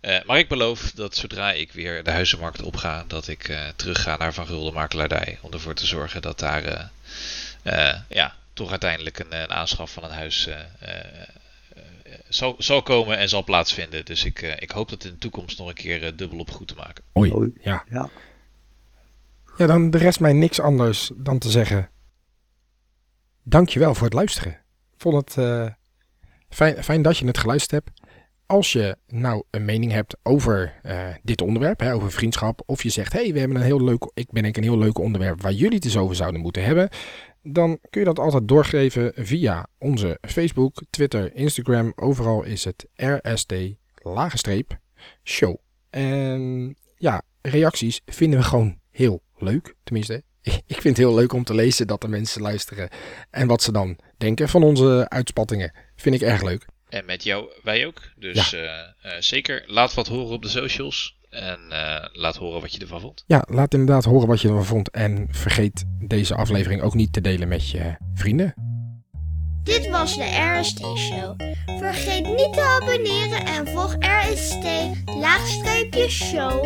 Eh, 0.01 0.19
maar 0.27 0.39
ik 0.39 0.49
beloof 0.49 0.93
dat 0.95 1.17
zodra 1.17 1.53
ik 1.53 1.73
weer 1.73 2.05
de 2.05 2.11
huizenmarkt 2.11 2.63
opga, 2.63 3.05
dat 3.07 3.29
ik 3.29 3.49
eh, 3.49 3.69
terug 3.77 4.03
ga 4.03 4.17
naar 4.17 4.35
Van 4.35 4.47
Gulden 4.47 4.75
Makelaardij. 4.75 5.39
Om 5.41 5.53
ervoor 5.53 5.75
te 5.75 5.87
zorgen 5.87 6.23
dat 6.23 6.39
daar 6.39 6.65
eh, 6.65 6.85
eh, 7.63 7.99
ja, 8.09 8.35
toch 8.53 8.71
uiteindelijk 8.71 9.19
een, 9.19 9.43
een 9.43 9.53
aanschaf 9.53 9.93
van 9.93 10.05
een 10.05 10.11
huis 10.11 10.47
eh, 10.47 10.59
eh, 10.79 10.95
eh, 11.75 12.13
zal, 12.29 12.55
zal 12.59 12.83
komen 12.83 13.19
en 13.19 13.29
zal 13.29 13.45
plaatsvinden. 13.45 14.05
Dus 14.05 14.25
ik, 14.25 14.43
eh, 14.43 14.53
ik 14.59 14.71
hoop 14.71 14.89
dat 14.89 15.05
in 15.05 15.11
de 15.11 15.19
toekomst 15.19 15.59
nog 15.59 15.69
een 15.69 15.75
keer 15.75 16.17
dubbel 16.17 16.39
op 16.39 16.51
goed 16.51 16.69
te 16.69 16.75
maken. 16.75 17.05
Ja. 17.63 17.85
Ja. 17.91 18.09
ja, 19.57 19.67
dan 19.67 19.91
de 19.91 19.99
rest 19.99 20.21
mij 20.21 20.33
niks 20.33 20.61
anders 20.61 21.11
dan 21.15 21.39
te 21.39 21.51
zeggen. 21.51 21.89
Dankjewel 23.43 23.95
voor 23.95 24.05
het 24.05 24.15
luisteren. 24.15 24.59
Vond 24.97 25.15
het 25.15 25.37
eh, 25.37 25.67
fijn, 26.49 26.85
fijn 26.85 27.03
dat 27.03 27.19
je 27.19 27.27
het 27.27 27.39
geluisterd 27.39 27.85
hebt. 27.85 28.01
Als 28.47 28.73
je 28.73 28.97
nou 29.07 29.43
een 29.51 29.65
mening 29.65 29.93
hebt 29.93 30.17
over 30.23 30.79
eh, 30.83 31.09
dit 31.23 31.43
onderwerp, 31.43 31.81
hè, 31.81 31.95
over 31.95 32.13
vriendschap, 32.13 32.63
of 32.67 32.83
je 32.83 32.89
zegt, 32.89 33.13
hey, 33.13 33.33
we 33.33 33.39
hebben 33.39 33.57
een 33.57 33.63
heel 33.63 33.85
leuk, 33.85 34.11
ik 34.15 34.31
ben 34.31 34.43
denk 34.43 34.57
een 34.57 34.63
heel 34.63 34.79
leuk 34.79 34.99
onderwerp 34.99 35.43
waar 35.43 35.53
jullie 35.53 35.75
het 35.75 35.85
eens 35.85 35.97
over 35.97 36.17
zouden 36.17 36.41
moeten 36.41 36.65
hebben, 36.65 36.89
dan 37.43 37.79
kun 37.91 38.01
je 38.01 38.07
dat 38.07 38.19
altijd 38.19 38.49
doorgeven 38.49 39.13
via 39.15 39.67
onze 39.79 40.19
Facebook, 40.21 40.83
Twitter, 40.91 41.35
Instagram. 41.35 41.93
Overal 41.97 42.43
is 42.43 42.65
het 42.65 42.87
RST 42.95 43.55
lagenstreep 43.95 44.79
show. 45.25 45.57
En 45.91 46.77
ja, 46.97 47.23
reacties 47.43 48.01
vinden 48.05 48.39
we 48.39 48.45
gewoon 48.45 48.79
heel 48.91 49.23
leuk. 49.37 49.75
Tenminste, 49.83 50.23
ik 50.67 50.81
vind 50.81 50.85
het 50.85 50.97
heel 50.97 51.15
leuk 51.15 51.33
om 51.33 51.45
te 51.45 51.55
lezen 51.55 51.87
dat 51.87 52.01
de 52.01 52.09
mensen 52.09 52.43
luisteren. 52.43 52.89
En 53.31 53.47
wat 53.47 53.63
ze 53.63 53.73
dan 53.73 53.99
denken 54.19 54.49
van 54.49 54.63
onze 54.63 55.07
uitspattingen. 55.09 55.73
Vind 55.97 56.15
ik 56.15 56.21
erg 56.21 56.43
leuk. 56.43 56.67
En 56.89 57.05
met 57.05 57.25
jou, 57.25 57.51
wij 57.63 57.87
ook. 57.87 58.01
Dus 58.17 58.53
eh, 58.53 58.79
eh, 58.79 58.85
zeker 59.19 59.65
laat 59.67 59.95
wat 59.95 60.07
horen 60.07 60.35
op 60.35 60.43
de 60.43 60.49
socials. 60.49 61.19
En 61.31 61.61
eh, 61.69 62.05
laat 62.13 62.37
horen 62.37 62.61
wat 62.61 62.73
je 62.73 62.81
ervan 62.81 63.01
vond. 63.01 63.25
Ja, 63.27 63.45
laat 63.49 63.73
inderdaad 63.73 64.05
horen 64.05 64.29
wat 64.29 64.41
je 64.41 64.49
ervan 64.49 64.65
vond. 64.65 64.91
En 64.91 65.29
vergeet 65.31 65.85
deze 65.99 66.35
aflevering 66.35 66.83
ook 66.83 66.95
niet 66.95 67.13
te 67.13 67.21
delen 67.21 67.49
met 67.49 67.71
je 67.71 67.97
vrienden. 68.15 68.55
Dit 69.63 69.89
was 69.89 70.17
de 70.17 70.59
RST 70.61 70.79
Show. 70.79 71.41
Vergeet 71.79 72.27
niet 72.27 72.53
te 72.53 72.79
abonneren 72.81 73.47
en 73.47 73.67
volg 73.67 73.97
RST 73.99 74.65
laagstreepje 75.05 76.09
show 76.09 76.65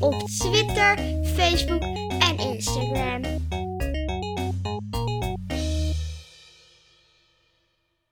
op 0.00 0.28
Twitter, 0.28 0.98
Facebook 1.22 1.82
en 1.82 2.07
Instagram. 2.38 3.47